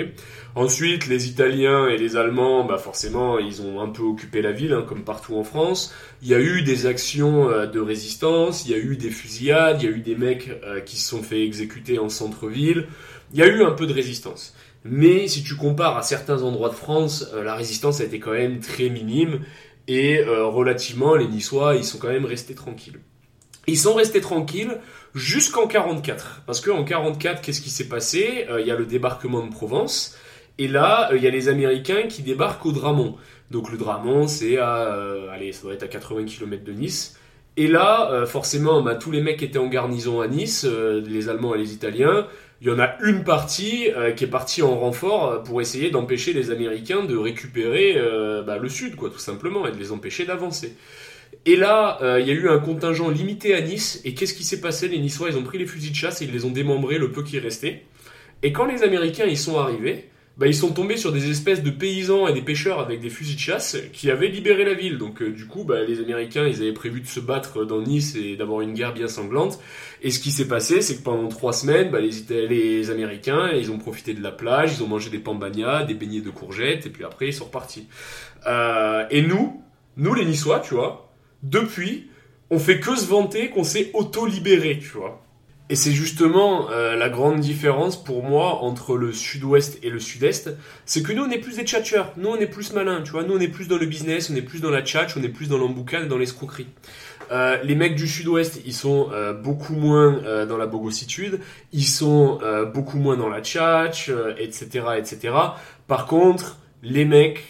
Ensuite, 0.56 1.08
les 1.08 1.28
Italiens 1.28 1.88
et 1.88 1.98
les 1.98 2.16
Allemands, 2.16 2.64
bah 2.66 2.78
forcément, 2.78 3.38
ils 3.38 3.62
ont 3.62 3.80
un 3.80 3.90
peu 3.90 4.02
occupé 4.02 4.42
la 4.42 4.52
ville, 4.52 4.74
hein, 4.74 4.84
comme 4.88 5.04
partout 5.04 5.36
en 5.36 5.44
France. 5.44 5.94
Il 6.24 6.30
y 6.30 6.34
a 6.34 6.40
eu 6.40 6.64
des 6.64 6.88
actions 6.88 7.50
euh, 7.50 7.68
de 7.68 7.80
résistance, 7.80 8.66
il 8.66 8.72
y 8.72 8.74
a 8.74 8.78
eu 8.78 8.98
des 8.98 9.12
fusillades, 9.12 9.84
il 9.84 9.90
y 9.90 9.94
a 9.94 9.96
eu 9.96 10.00
des 10.00 10.16
mecs 10.16 10.50
euh, 10.64 10.80
qui 10.80 10.98
se 10.98 11.10
sont 11.10 11.22
fait 11.22 11.44
exécuter 11.44 12.00
en 12.00 12.10
centre-ville. 12.10 12.88
Il 13.34 13.40
y 13.40 13.44
a 13.44 13.48
eu 13.48 13.64
un 13.64 13.72
peu 13.72 13.86
de 13.86 13.94
résistance. 13.94 14.56
Mais 14.88 15.28
si 15.28 15.44
tu 15.44 15.56
compares 15.56 15.98
à 15.98 16.04
certains 16.04 16.44
endroits 16.44 16.70
de 16.70 16.76
France, 16.76 17.28
euh, 17.34 17.44
la 17.44 17.56
résistance 17.56 18.02
a 18.02 18.04
été 18.04 18.20
quand 18.20 18.34
même 18.34 18.60
très 18.60 18.90
minime 18.90 19.40
et 19.88 20.20
euh, 20.20 20.46
relativement, 20.46 21.16
les 21.16 21.28
Niçois, 21.28 21.76
ils 21.76 21.84
sont 21.84 21.98
quand 21.98 22.10
même 22.10 22.26
restés 22.26 22.54
tranquilles. 22.54 23.00
Ils 23.66 23.80
sont 23.80 23.96
restés 23.96 24.22
tranquilles 24.22 24.78
jusqu'en 25.16 25.66
44. 25.66 26.44
Parce 26.46 26.62
qu'en 26.62 26.84
44, 26.84 27.42
qu'est-ce 27.42 27.62
qui 27.62 27.72
s'est 27.72 27.90
passé? 27.90 28.46
Euh, 28.48 28.62
Il 28.62 28.68
y 28.68 28.72
a 28.72 28.76
le 28.76 28.86
débarquement 28.86 29.44
de 29.44 29.50
Provence. 29.50 30.16
Et 30.60 30.68
là, 30.68 31.10
il 31.16 31.24
y 31.24 31.28
a 31.28 31.32
les 31.32 31.50
Américains 31.50 32.04
qui 32.08 32.22
débarquent 32.22 32.68
au 32.68 32.72
Dramont. 32.72 33.16
Donc 33.50 33.72
le 33.72 33.80
Dramont, 33.80 34.28
c'est 34.28 34.58
à, 34.58 34.94
allez, 35.34 35.52
ça 35.52 35.64
doit 35.64 35.74
être 35.74 35.84
à 35.84 35.88
80 35.88 36.26
km 36.26 36.64
de 36.64 36.72
Nice. 36.72 37.20
Et 37.58 37.68
là, 37.68 38.24
forcément, 38.26 38.82
bah, 38.82 38.96
tous 38.96 39.12
les 39.12 39.22
mecs 39.22 39.44
étaient 39.44 39.60
en 39.60 39.68
garnison 39.68 40.22
à 40.22 40.28
Nice, 40.28 40.64
les 40.64 41.28
Allemands 41.28 41.56
et 41.56 41.58
les 41.58 41.74
Italiens. 41.74 42.28
Il 42.62 42.68
y 42.68 42.72
en 42.72 42.80
a 42.80 42.96
une 43.04 43.24
partie 43.24 43.92
euh, 43.92 44.12
qui 44.12 44.24
est 44.24 44.28
partie 44.28 44.62
en 44.62 44.80
renfort 44.80 45.30
euh, 45.30 45.40
pour 45.40 45.62
essayer 45.62 45.90
d'empêcher 45.92 46.32
les 46.32 46.52
Américains 46.52 47.04
de 47.04 47.18
récupérer 47.18 47.96
euh, 47.98 48.44
bah, 48.44 48.58
le 48.58 48.70
sud, 48.70 48.96
quoi, 48.96 49.10
tout 49.10 49.20
simplement, 49.20 49.68
et 49.68 49.72
de 49.72 49.78
les 49.78 49.92
empêcher 49.92 50.26
d'avancer. 50.26 50.76
Et 51.46 51.58
là, 51.58 52.00
il 52.20 52.28
y 52.28 52.32
a 52.32 52.34
eu 52.34 52.50
un 52.50 52.60
contingent 52.60 53.10
limité 53.10 53.54
à 53.54 53.62
Nice. 53.62 54.02
Et 54.04 54.16
qu'est-ce 54.16 54.34
qui 54.34 54.44
s'est 54.44 54.62
passé? 54.62 54.88
Les 54.88 54.98
Niçois, 54.98 55.30
ils 55.30 55.38
ont 55.38 55.44
pris 55.44 55.58
les 55.58 55.68
fusils 55.68 55.92
de 55.92 55.96
chasse 55.96 56.22
et 56.22 56.26
ils 56.26 56.32
les 56.32 56.46
ont 56.46 56.50
démembrés 56.50 56.98
le 56.98 57.12
peu 57.12 57.24
qui 57.24 57.38
restait. 57.38 57.84
Et 58.42 58.52
quand 58.52 58.66
les 58.66 58.84
Américains 58.84 59.26
y 59.26 59.36
sont 59.36 59.60
arrivés, 59.60 60.10
bah, 60.38 60.48
ils 60.48 60.56
sont 60.56 60.72
tombés 60.72 60.98
sur 60.98 61.14
des 61.14 61.30
espèces 61.30 61.64
de 61.64 61.70
paysans 61.70 62.28
et 62.28 62.34
des 62.34 62.42
pêcheurs 62.42 62.80
avec 62.80 63.00
des 63.00 63.10
fusils 63.10 63.36
de 63.36 63.40
chasse 63.40 63.78
qui 63.94 64.12
avaient 64.12 64.28
libéré 64.28 64.66
la 64.66 64.74
ville. 64.74 64.98
Donc 64.98 65.22
euh, 65.22 65.32
du 65.32 65.46
coup, 65.46 65.64
bah, 65.64 65.84
les 65.84 66.00
Américains, 66.02 66.46
ils 66.46 66.62
avaient 66.62 66.74
prévu 66.74 67.00
de 67.00 67.08
se 67.08 67.22
battre 67.22 67.64
dans 67.64 67.82
Nice 67.82 68.16
et 68.16 68.36
d'avoir 68.36 68.62
une 68.62 68.74
guerre 68.74 68.94
bien 68.94 69.08
sanglante. 69.08 69.60
Et 70.02 70.12
ce 70.12 70.20
qui 70.20 70.32
s'est 70.32 70.48
passé, 70.48 70.82
c'est 70.82 70.98
que 70.98 71.04
pendant 71.04 71.30
trois 71.30 71.54
semaines, 71.54 71.90
bah, 71.90 72.00
les, 72.02 72.48
les 72.48 72.90
Américains, 72.92 73.50
ils 73.54 73.72
ont 73.72 73.78
profité 73.78 74.14
de 74.14 74.22
la 74.22 74.32
plage, 74.32 74.74
ils 74.78 74.84
ont 74.84 74.88
mangé 74.88 75.10
des 75.10 75.20
pambagnas, 75.20 75.86
des 75.86 75.94
beignets 75.94 76.22
de 76.22 76.30
courgettes, 76.32 76.86
et 76.86 76.90
puis 76.90 77.06
après, 77.06 77.28
ils 77.28 77.34
sont 77.34 77.46
repartis. 77.46 77.88
Euh, 78.46 79.06
et 79.10 79.22
nous, 79.22 79.64
nous 79.96 80.14
les 80.14 80.26
Niçois, 80.26 80.60
tu 80.60 80.74
vois, 80.74 81.14
depuis, 81.44 82.10
on 82.50 82.60
fait 82.60 82.80
que 82.80 82.96
se 82.96 83.06
vanter 83.06 83.50
qu'on 83.50 83.64
s'est 83.64 83.92
auto-libéré, 83.94 84.80
tu 84.80 84.90
vois. 84.90 85.25
Et 85.70 85.76
c'est 85.76 85.94
justement 85.94 86.70
euh, 86.70 86.96
la 86.96 87.10
grande 87.10 87.40
différence 87.40 88.02
pour 88.02 88.24
moi 88.24 88.62
entre 88.62 88.96
le 88.98 89.12
sud-ouest 89.12 89.80
et 89.82 89.90
le 89.90 90.00
sud-est, 90.00 90.56
c'est 90.86 91.02
que 91.02 91.12
nous 91.12 91.24
on 91.24 91.32
est 91.32 91.40
plus 91.40 91.56
des 91.56 91.64
tchatcheurs, 91.64 92.14
nous 92.18 92.30
on 92.30 92.36
est 92.36 92.46
plus 92.46 92.72
malins, 92.74 93.02
tu 93.02 93.12
vois, 93.12 93.24
nous 93.24 93.36
on 93.36 93.40
est 93.40 93.48
plus 93.48 93.68
dans 93.68 93.80
le 93.80 93.88
business, 93.88 94.30
on 94.32 94.36
est 94.36 94.44
plus 94.44 94.62
dans 94.62 94.70
la 94.70 94.84
tchatch, 94.84 95.18
on 95.18 95.24
est 95.24 95.30
plus 95.30 95.50
dans 95.50 95.58
l'emboucane, 95.58 96.08
dans 96.08 96.20
l'escroquerie. 96.20 96.68
Euh, 97.32 97.58
les 97.64 97.76
mecs 97.76 97.96
du 97.96 98.08
sud-ouest, 98.08 98.62
ils 98.66 98.74
sont 98.74 99.10
euh, 99.12 99.34
beaucoup 99.34 99.74
moins 99.74 100.24
euh, 100.24 100.46
dans 100.46 100.58
la 100.58 100.68
bogossitude, 100.68 101.40
ils 101.74 101.86
sont 101.86 102.40
euh, 102.44 102.66
beaucoup 102.66 102.98
moins 102.98 103.18
dans 103.18 103.30
la 103.30 103.42
tchatch, 103.42 104.12
etc., 104.38 104.86
etc. 104.98 105.34
Par 105.88 106.06
contre, 106.06 106.58
les 106.84 107.06
mecs, 107.06 107.42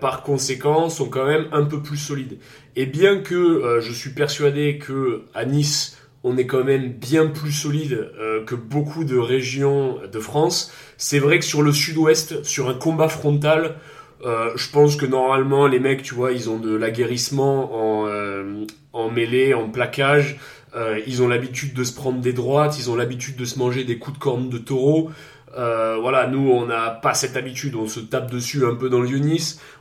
par 0.00 0.22
conséquent, 0.22 0.88
sont 0.88 1.10
quand 1.10 1.26
même 1.26 1.46
un 1.52 1.64
peu 1.64 1.82
plus 1.82 1.98
solides. 1.98 2.38
Et 2.74 2.86
bien 2.86 3.18
que 3.18 3.80
je 3.82 3.92
suis 3.92 4.10
persuadé 4.10 4.78
que 4.78 5.24
à 5.34 5.44
Nice, 5.44 5.98
on 6.24 6.36
est 6.36 6.46
quand 6.46 6.64
même 6.64 6.92
bien 6.92 7.26
plus 7.26 7.52
solide 7.52 8.10
euh, 8.18 8.44
que 8.44 8.54
beaucoup 8.54 9.04
de 9.04 9.16
régions 9.18 9.98
de 10.10 10.18
France. 10.20 10.72
C'est 10.96 11.18
vrai 11.18 11.38
que 11.38 11.44
sur 11.44 11.62
le 11.62 11.72
sud-ouest, 11.72 12.44
sur 12.44 12.68
un 12.68 12.74
combat 12.74 13.08
frontal, 13.08 13.76
euh, 14.24 14.50
je 14.54 14.70
pense 14.70 14.96
que 14.96 15.06
normalement 15.06 15.66
les 15.66 15.80
mecs, 15.80 16.02
tu 16.02 16.14
vois, 16.14 16.32
ils 16.32 16.48
ont 16.48 16.58
de 16.58 16.74
l'aguerrissement 16.74 18.02
en, 18.02 18.06
euh, 18.06 18.64
en 18.92 19.10
mêlée, 19.10 19.54
en 19.54 19.68
plaquage. 19.68 20.38
ils 21.06 21.22
ont 21.22 21.28
l'habitude 21.28 21.74
de 21.74 21.84
se 21.84 21.92
prendre 21.92 22.20
des 22.20 22.32
droites, 22.32 22.78
ils 22.78 22.90
ont 22.90 22.96
l'habitude 22.96 23.36
de 23.36 23.44
se 23.44 23.58
manger 23.58 23.84
des 23.84 23.98
coups 23.98 24.18
de 24.18 24.22
corne 24.22 24.48
de 24.48 24.58
taureau. 24.58 25.10
Euh, 25.56 25.98
voilà, 26.00 26.26
nous 26.28 26.50
on 26.50 26.66
n'a 26.66 26.90
pas 26.90 27.12
cette 27.12 27.36
habitude, 27.36 27.74
on 27.74 27.86
se 27.86 28.00
tape 28.00 28.30
dessus 28.30 28.64
un 28.64 28.74
peu 28.74 28.88
dans 28.88 29.00
le. 29.00 29.08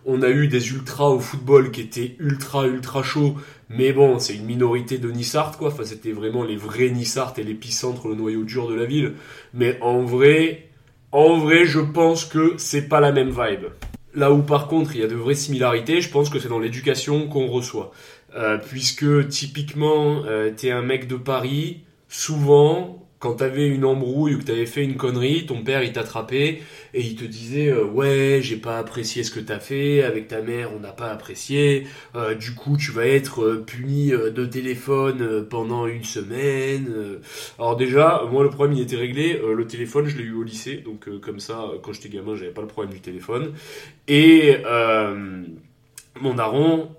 On 0.05 0.21
a 0.21 0.29
eu 0.29 0.47
des 0.47 0.71
ultras 0.71 1.07
au 1.07 1.19
football 1.19 1.71
qui 1.71 1.81
étaient 1.81 2.15
ultra 2.19 2.67
ultra 2.67 3.03
chauds, 3.03 3.35
mais 3.77 3.93
bon, 3.93 4.19
c'est 4.19 4.35
une 4.35 4.45
minorité 4.45 4.97
de 4.97 5.09
Nissart 5.09 5.57
quoi. 5.57 5.69
Enfin, 5.69 5.83
c'était 5.83 6.11
vraiment 6.11 6.43
les 6.43 6.55
vrais 6.55 6.89
Nissart 6.89 7.33
et 7.37 7.43
l'épicentre, 7.43 8.07
le 8.07 8.15
noyau 8.15 8.43
dur 8.43 8.67
de 8.67 8.75
la 8.75 8.85
ville. 8.85 9.13
Mais 9.53 9.77
en 9.81 10.01
vrai, 10.01 10.69
en 11.11 11.37
vrai, 11.37 11.65
je 11.65 11.79
pense 11.79 12.25
que 12.25 12.55
c'est 12.57 12.87
pas 12.87 12.99
la 12.99 13.11
même 13.11 13.29
vibe. 13.29 13.65
Là 14.13 14.31
où 14.31 14.41
par 14.41 14.67
contre 14.67 14.95
il 14.95 15.01
y 15.01 15.03
a 15.03 15.07
de 15.07 15.15
vraies 15.15 15.35
similarités, 15.35 16.01
je 16.01 16.09
pense 16.09 16.29
que 16.29 16.39
c'est 16.39 16.49
dans 16.49 16.59
l'éducation 16.59 17.27
qu'on 17.27 17.47
reçoit. 17.47 17.91
Euh, 18.35 18.57
puisque 18.57 19.27
typiquement, 19.27 20.23
euh, 20.25 20.51
t'es 20.55 20.71
un 20.71 20.81
mec 20.81 21.07
de 21.07 21.15
Paris, 21.15 21.83
souvent, 22.07 23.00
quand 23.21 23.35
t'avais 23.35 23.67
une 23.67 23.85
embrouille 23.85 24.33
ou 24.33 24.39
que 24.39 24.45
t'avais 24.45 24.65
fait 24.65 24.83
une 24.83 24.97
connerie, 24.97 25.45
ton 25.45 25.63
père 25.63 25.83
il 25.83 25.93
t'attrapait 25.93 26.63
et 26.95 27.01
il 27.01 27.15
te 27.15 27.23
disait 27.23 27.67
euh, 27.67 27.85
ouais 27.85 28.39
j'ai 28.41 28.57
pas 28.57 28.79
apprécié 28.79 29.23
ce 29.23 29.29
que 29.29 29.39
t'as 29.39 29.59
fait 29.59 30.01
avec 30.01 30.27
ta 30.27 30.41
mère 30.41 30.71
on 30.75 30.79
n'a 30.79 30.91
pas 30.91 31.11
apprécié. 31.11 31.85
Euh, 32.15 32.33
du 32.33 32.55
coup 32.55 32.77
tu 32.77 32.91
vas 32.91 33.05
être 33.05 33.43
euh, 33.43 33.63
puni 33.63 34.09
de 34.09 34.45
téléphone 34.45 35.45
pendant 35.47 35.85
une 35.85 36.03
semaine 36.03 36.91
alors 37.59 37.77
déjà 37.77 38.23
moi 38.31 38.43
le 38.43 38.49
problème 38.49 38.75
il 38.75 38.81
était 38.81 38.97
réglé. 38.97 39.39
Le 39.39 39.67
téléphone 39.67 40.07
je 40.07 40.17
l'ai 40.17 40.23
eu 40.23 40.33
au 40.33 40.43
lycée. 40.43 40.77
Donc 40.77 41.07
comme 41.21 41.39
ça 41.39 41.69
quand 41.83 41.93
j'étais 41.93 42.09
gamin 42.09 42.35
j'avais 42.35 42.51
pas 42.51 42.61
le 42.61 42.67
problème 42.67 42.91
du 42.91 43.01
téléphone. 43.01 43.53
Et 44.07 44.57
mon 46.19 46.33
daron 46.33 46.89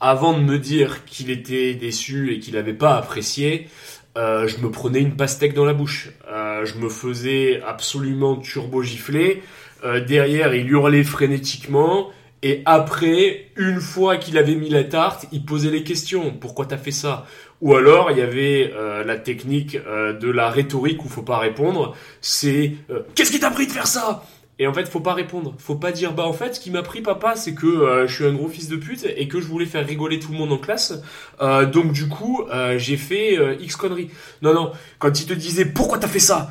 avant 0.00 0.32
de 0.32 0.42
me 0.42 0.58
dire 0.58 1.04
qu'il 1.04 1.30
était 1.30 1.74
déçu 1.74 2.32
et 2.32 2.40
qu'il 2.40 2.56
avait 2.56 2.74
pas 2.74 2.96
apprécié 2.96 3.68
euh, 4.16 4.48
je 4.48 4.58
me 4.58 4.70
prenais 4.70 5.00
une 5.00 5.16
pastèque 5.16 5.54
dans 5.54 5.64
la 5.64 5.72
bouche. 5.72 6.10
Euh, 6.30 6.64
je 6.64 6.76
me 6.76 6.88
faisais 6.88 7.62
absolument 7.66 8.36
turbo 8.36 8.82
gifler. 8.82 9.42
Euh, 9.84 10.04
derrière, 10.04 10.54
il 10.54 10.68
hurlait 10.68 11.04
frénétiquement. 11.04 12.10
Et 12.42 12.62
après, 12.64 13.50
une 13.56 13.80
fois 13.80 14.16
qu'il 14.16 14.38
avait 14.38 14.54
mis 14.54 14.70
la 14.70 14.84
tarte, 14.84 15.26
il 15.30 15.44
posait 15.44 15.70
les 15.70 15.84
questions. 15.84 16.32
Pourquoi 16.32 16.66
t'as 16.66 16.78
fait 16.78 16.90
ça? 16.90 17.26
Ou 17.60 17.74
alors, 17.74 18.10
il 18.10 18.16
y 18.16 18.22
avait 18.22 18.72
la 19.04 19.16
technique 19.16 19.76
de 19.76 20.30
la 20.30 20.48
rhétorique 20.48 21.04
où 21.04 21.08
faut 21.10 21.20
pas 21.20 21.36
répondre. 21.36 21.94
C'est 22.22 22.76
qu'est-ce 23.14 23.30
qui 23.30 23.40
t'a 23.40 23.50
pris 23.50 23.66
de 23.66 23.72
faire 23.72 23.86
ça? 23.86 24.24
Et 24.60 24.66
en 24.66 24.74
fait, 24.74 24.86
faut 24.86 25.00
pas 25.00 25.14
répondre. 25.14 25.54
Faut 25.56 25.76
pas 25.76 25.90
dire 25.90 26.12
bah 26.12 26.26
en 26.26 26.34
fait, 26.34 26.56
ce 26.56 26.60
qui 26.60 26.70
m'a 26.70 26.82
pris 26.82 27.00
papa, 27.00 27.34
c'est 27.34 27.54
que 27.54 27.66
euh, 27.66 28.06
je 28.06 28.14
suis 28.14 28.26
un 28.26 28.34
gros 28.34 28.48
fils 28.48 28.68
de 28.68 28.76
pute 28.76 29.06
et 29.16 29.26
que 29.26 29.40
je 29.40 29.46
voulais 29.46 29.64
faire 29.64 29.86
rigoler 29.86 30.18
tout 30.18 30.32
le 30.32 30.36
monde 30.36 30.52
en 30.52 30.58
classe. 30.58 31.02
Euh, 31.40 31.64
donc 31.64 31.92
du 31.92 32.08
coup, 32.08 32.44
euh, 32.52 32.76
j'ai 32.76 32.98
fait 32.98 33.38
X 33.58 33.74
conneries. 33.76 34.10
Non 34.42 34.52
non, 34.52 34.72
quand 34.98 35.18
il 35.18 35.26
te 35.26 35.32
disait 35.32 35.64
pourquoi 35.64 35.96
t'as 35.96 36.08
fait 36.08 36.18
ça, 36.18 36.50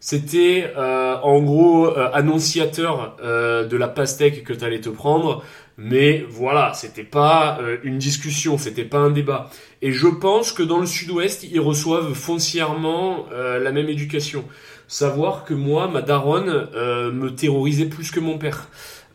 c'était 0.00 0.70
en 0.76 1.42
gros 1.42 1.96
annonciateur 1.96 3.16
de 3.22 3.76
la 3.76 3.88
pastèque 3.88 4.44
que 4.44 4.52
t'allais 4.52 4.82
te 4.82 4.90
prendre. 4.90 5.42
Mais 5.78 6.26
voilà, 6.28 6.72
c'était 6.74 7.04
pas 7.04 7.58
une 7.82 7.96
discussion, 7.96 8.58
c'était 8.58 8.84
pas 8.84 8.98
un 8.98 9.10
débat. 9.10 9.50
Et 9.82 9.92
je 9.92 10.08
pense 10.08 10.52
que 10.52 10.62
dans 10.62 10.80
le 10.80 10.86
Sud-Ouest, 10.86 11.46
ils 11.50 11.60
reçoivent 11.60 12.14
foncièrement 12.14 13.26
la 13.30 13.72
même 13.72 13.88
éducation 13.88 14.44
savoir 14.88 15.44
que 15.44 15.54
moi, 15.54 15.88
ma 15.88 16.02
daronne 16.02 16.68
euh, 16.74 17.10
me 17.12 17.34
terrorisait 17.34 17.86
plus 17.86 18.10
que 18.10 18.20
mon 18.20 18.38
père. 18.38 18.68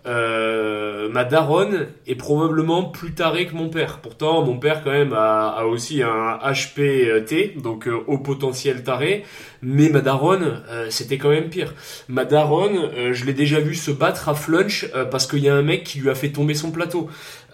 Euh, 0.07 1.09
ma 1.09 1.23
daronne 1.23 1.89
est 2.07 2.15
probablement 2.15 2.85
plus 2.85 3.13
tarée 3.13 3.45
que 3.45 3.53
mon 3.53 3.69
père. 3.69 3.99
Pourtant, 3.99 4.43
mon 4.43 4.57
père 4.57 4.83
quand 4.83 4.89
même 4.89 5.13
a, 5.13 5.63
aussi 5.65 6.01
un 6.01 6.39
HPT, 6.39 7.61
donc 7.61 7.87
euh, 7.87 7.99
au 8.07 8.17
potentiel 8.17 8.83
taré. 8.83 9.23
Mais 9.61 9.89
ma 9.89 10.01
daronne, 10.01 10.63
c'était 10.89 11.19
quand 11.19 11.29
même 11.29 11.49
pire. 11.49 11.75
Ma 12.07 12.25
daronne, 12.25 12.89
je 13.11 13.25
l'ai 13.25 13.33
déjà 13.33 13.59
vu 13.59 13.75
se 13.75 13.91
battre 13.91 14.27
à 14.27 14.33
flunch 14.33 14.89
parce 15.11 15.27
qu'il 15.27 15.43
y 15.43 15.49
a 15.49 15.55
un 15.55 15.61
mec 15.61 15.83
qui 15.83 15.99
lui 15.99 16.09
a 16.09 16.15
fait 16.15 16.29
tomber 16.29 16.55
son 16.55 16.71
plateau. 16.71 17.07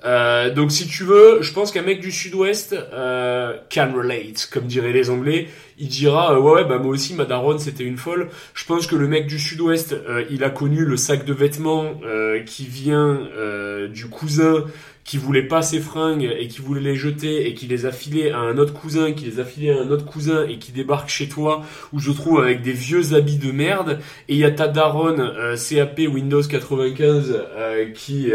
Euh, 0.06 0.54
donc 0.54 0.72
si 0.72 0.88
tu 0.88 1.04
veux, 1.04 1.42
je 1.42 1.52
pense 1.54 1.72
qu'un 1.72 1.82
mec 1.82 2.00
du 2.00 2.12
sud-ouest 2.12 2.74
euh, 2.74 3.58
can 3.74 3.92
relate, 3.96 4.50
comme 4.52 4.66
diraient 4.66 4.94
les 4.94 5.10
Anglais. 5.10 5.48
Il 5.80 5.88
dira 5.88 6.34
euh, 6.34 6.40
ouais 6.40 6.54
ouais 6.54 6.66
bah 6.66 6.80
moi 6.80 6.92
aussi 6.92 7.14
ma 7.14 7.26
daronne 7.26 7.60
c'était 7.60 7.84
une 7.84 7.98
folle. 7.98 8.30
Je 8.54 8.66
pense 8.66 8.88
que 8.88 8.96
le 8.96 9.08
mec 9.08 9.28
du 9.28 9.40
sud-ouest, 9.40 9.94
euh, 9.94 10.26
il 10.30 10.44
a 10.44 10.50
connu 10.50 10.86
le 10.86 10.98
sac 10.98 11.26
de 11.26 11.34
vêtements 11.34 12.00
qui 12.46 12.66
vient 12.66 13.28
du 13.90 14.08
cousin 14.08 14.66
qui 15.04 15.18
voulait 15.18 15.48
pas 15.48 15.62
ses 15.62 15.80
fringues 15.80 16.30
et 16.38 16.48
qui 16.48 16.60
voulait 16.60 16.82
les 16.82 16.96
jeter 16.96 17.48
et 17.48 17.54
qui 17.54 17.66
les 17.66 17.86
a 17.86 17.94
filés 17.94 18.32
à 18.32 18.40
un 18.40 18.58
autre 18.58 18.74
cousin, 18.74 19.14
qui 19.14 19.24
les 19.24 19.40
a 19.40 19.46
filés 19.46 19.70
à 19.70 19.80
un 19.80 19.90
autre 19.90 20.06
cousin 20.06 20.46
et 20.46 20.58
qui 20.58 20.74
débarque 20.74 21.08
chez 21.08 21.30
toi 21.30 21.64
où 21.94 22.00
je 22.00 22.12
trouve 22.12 22.42
avec 22.42 22.62
des 22.62 22.74
vieux 22.74 23.14
habits 23.14 23.38
de 23.38 23.52
merde 23.52 24.00
et 24.28 24.34
il 24.34 24.40
y 24.40 24.44
a 24.44 24.52
ta 24.52 24.68
daronne 24.68 25.32
CAP 25.56 26.00
Windows 26.12 26.42
95 26.42 27.42
qui 27.94 28.32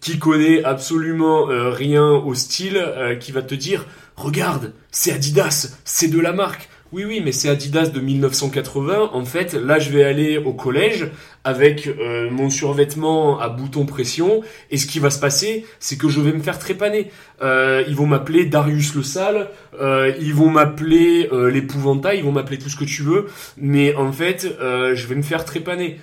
qui 0.00 0.18
connaît 0.18 0.64
absolument 0.64 1.50
euh, 1.50 1.70
rien 1.70 2.08
au 2.10 2.34
style, 2.34 2.76
euh, 2.76 3.14
qui 3.14 3.32
va 3.32 3.42
te 3.42 3.54
dire 3.54 3.86
regarde, 4.16 4.72
c'est 4.90 5.12
Adidas, 5.12 5.78
c'est 5.84 6.08
de 6.08 6.18
la 6.18 6.32
marque. 6.32 6.68
Oui, 6.92 7.04
oui, 7.04 7.22
mais 7.24 7.30
c'est 7.30 7.48
Adidas 7.48 7.86
de 7.86 8.00
1980. 8.00 9.10
En 9.12 9.24
fait, 9.24 9.54
là, 9.54 9.78
je 9.78 9.90
vais 9.90 10.02
aller 10.02 10.38
au 10.38 10.52
collège 10.52 11.06
avec 11.44 11.86
euh, 11.86 12.28
mon 12.30 12.50
survêtement 12.50 13.38
à 13.38 13.48
bouton 13.48 13.86
pression. 13.86 14.42
Et 14.72 14.76
ce 14.76 14.86
qui 14.86 14.98
va 14.98 15.10
se 15.10 15.20
passer, 15.20 15.64
c'est 15.78 15.96
que 15.96 16.08
je 16.08 16.20
vais 16.20 16.32
me 16.32 16.42
faire 16.42 16.58
trépaner. 16.58 17.12
ils 17.40 17.94
vont 17.94 18.06
m'appeler 18.06 18.44
Darius 18.44 18.96
le 18.96 19.04
Sale. 19.04 19.50
ils 19.80 20.34
vont 20.34 20.50
m'appeler 20.50 21.30
l'épouvantail. 21.52 22.18
Ils 22.18 22.24
vont 22.24 22.32
m'appeler 22.32 22.58
tout 22.58 22.68
ce 22.68 22.76
que 22.76 22.84
tu 22.84 23.02
veux. 23.02 23.28
Mais 23.56 23.94
en 23.94 24.10
fait, 24.10 24.48
je 24.60 25.06
vais 25.06 25.14
me 25.14 25.22
faire 25.22 25.44
trépaner. 25.44 26.00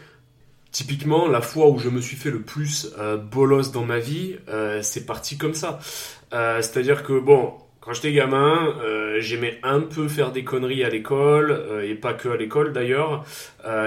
Typiquement, 0.77 1.27
la 1.27 1.41
fois 1.41 1.69
où 1.69 1.79
je 1.79 1.89
me 1.89 1.99
suis 1.99 2.15
fait 2.15 2.29
le 2.29 2.43
plus 2.43 2.93
euh, 2.99 3.17
bolos 3.17 3.71
dans 3.71 3.83
ma 3.83 3.97
vie, 3.97 4.35
euh, 4.47 4.83
c'est 4.83 5.07
parti 5.07 5.35
comme 5.35 5.55
ça. 5.55 5.79
Euh, 6.33 6.61
c'est-à-dire 6.61 7.01
que, 7.01 7.19
bon, 7.19 7.55
quand 7.79 7.93
j'étais 7.93 8.13
gamin, 8.13 8.75
j'aimais 9.17 9.57
un 9.63 9.79
peu 9.79 10.07
faire 10.07 10.31
des 10.31 10.43
conneries 10.43 10.83
à 10.83 10.89
l'école, 10.89 11.81
et 11.83 11.95
pas 11.95 12.13
que 12.13 12.29
à 12.29 12.37
l'école 12.37 12.73
d'ailleurs. 12.73 13.25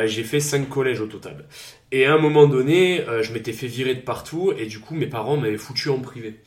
j'ai 0.07 0.25
fait 0.25 0.41
cinq 0.41 0.69
collèges 0.69 1.01
au 1.01 1.07
total. 1.07 1.45
Et 1.93 2.07
à 2.07 2.15
un 2.15 2.19
moment 2.19 2.49
donné, 2.49 3.05
je 3.23 3.33
m'étais 3.33 3.53
fait 3.53 3.69
virer 3.69 3.95
de 3.95 4.01
partout, 4.01 4.53
et 4.59 4.67
du 4.67 4.81
coup, 4.81 4.97
mes 4.97 5.07
parents 5.07 5.37
m'avaient 5.37 5.59
foutu 5.59 5.91
en 5.91 6.01
privé. 6.01 6.41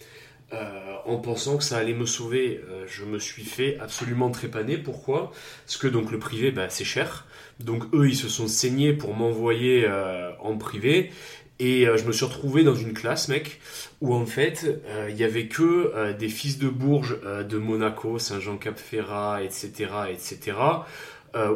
en 1.05 1.17
pensant 1.17 1.57
que 1.57 1.63
ça 1.63 1.77
allait 1.77 1.93
me 1.93 2.07
sauver, 2.07 2.59
je 2.87 3.05
me 3.05 3.19
suis 3.19 3.45
fait 3.45 3.77
absolument 3.79 4.29
trépaner. 4.31 4.77
Pourquoi? 4.77 5.31
Parce 5.65 5.77
que 5.77 5.87
donc 5.87 6.11
le 6.11 6.19
privé, 6.19 6.51
bah, 6.51 6.69
c'est 6.69 6.83
cher. 6.83 7.27
Donc 7.59 7.83
eux, 7.93 8.09
ils 8.09 8.15
se 8.15 8.29
sont 8.29 8.47
saignés 8.47 8.93
pour 8.93 9.15
m'envoyer 9.15 9.85
euh, 9.87 10.31
en 10.39 10.57
privé. 10.57 11.11
Et 11.59 11.87
euh, 11.87 11.97
je 11.97 12.05
me 12.05 12.11
suis 12.11 12.25
retrouvé 12.25 12.63
dans 12.63 12.75
une 12.75 12.93
classe, 12.93 13.29
mec, 13.29 13.59
où 14.01 14.13
en 14.13 14.25
fait, 14.25 14.81
euh, 14.87 15.07
il 15.09 15.17
y 15.17 15.23
avait 15.23 15.47
que 15.47 16.13
des 16.13 16.29
fils 16.29 16.57
de 16.59 16.67
Bourges 16.67 17.17
de 17.47 17.57
Monaco, 17.57 18.19
Saint-Jean-Cap-Ferrat, 18.19 19.43
etc., 19.43 19.89
etc., 20.11 20.57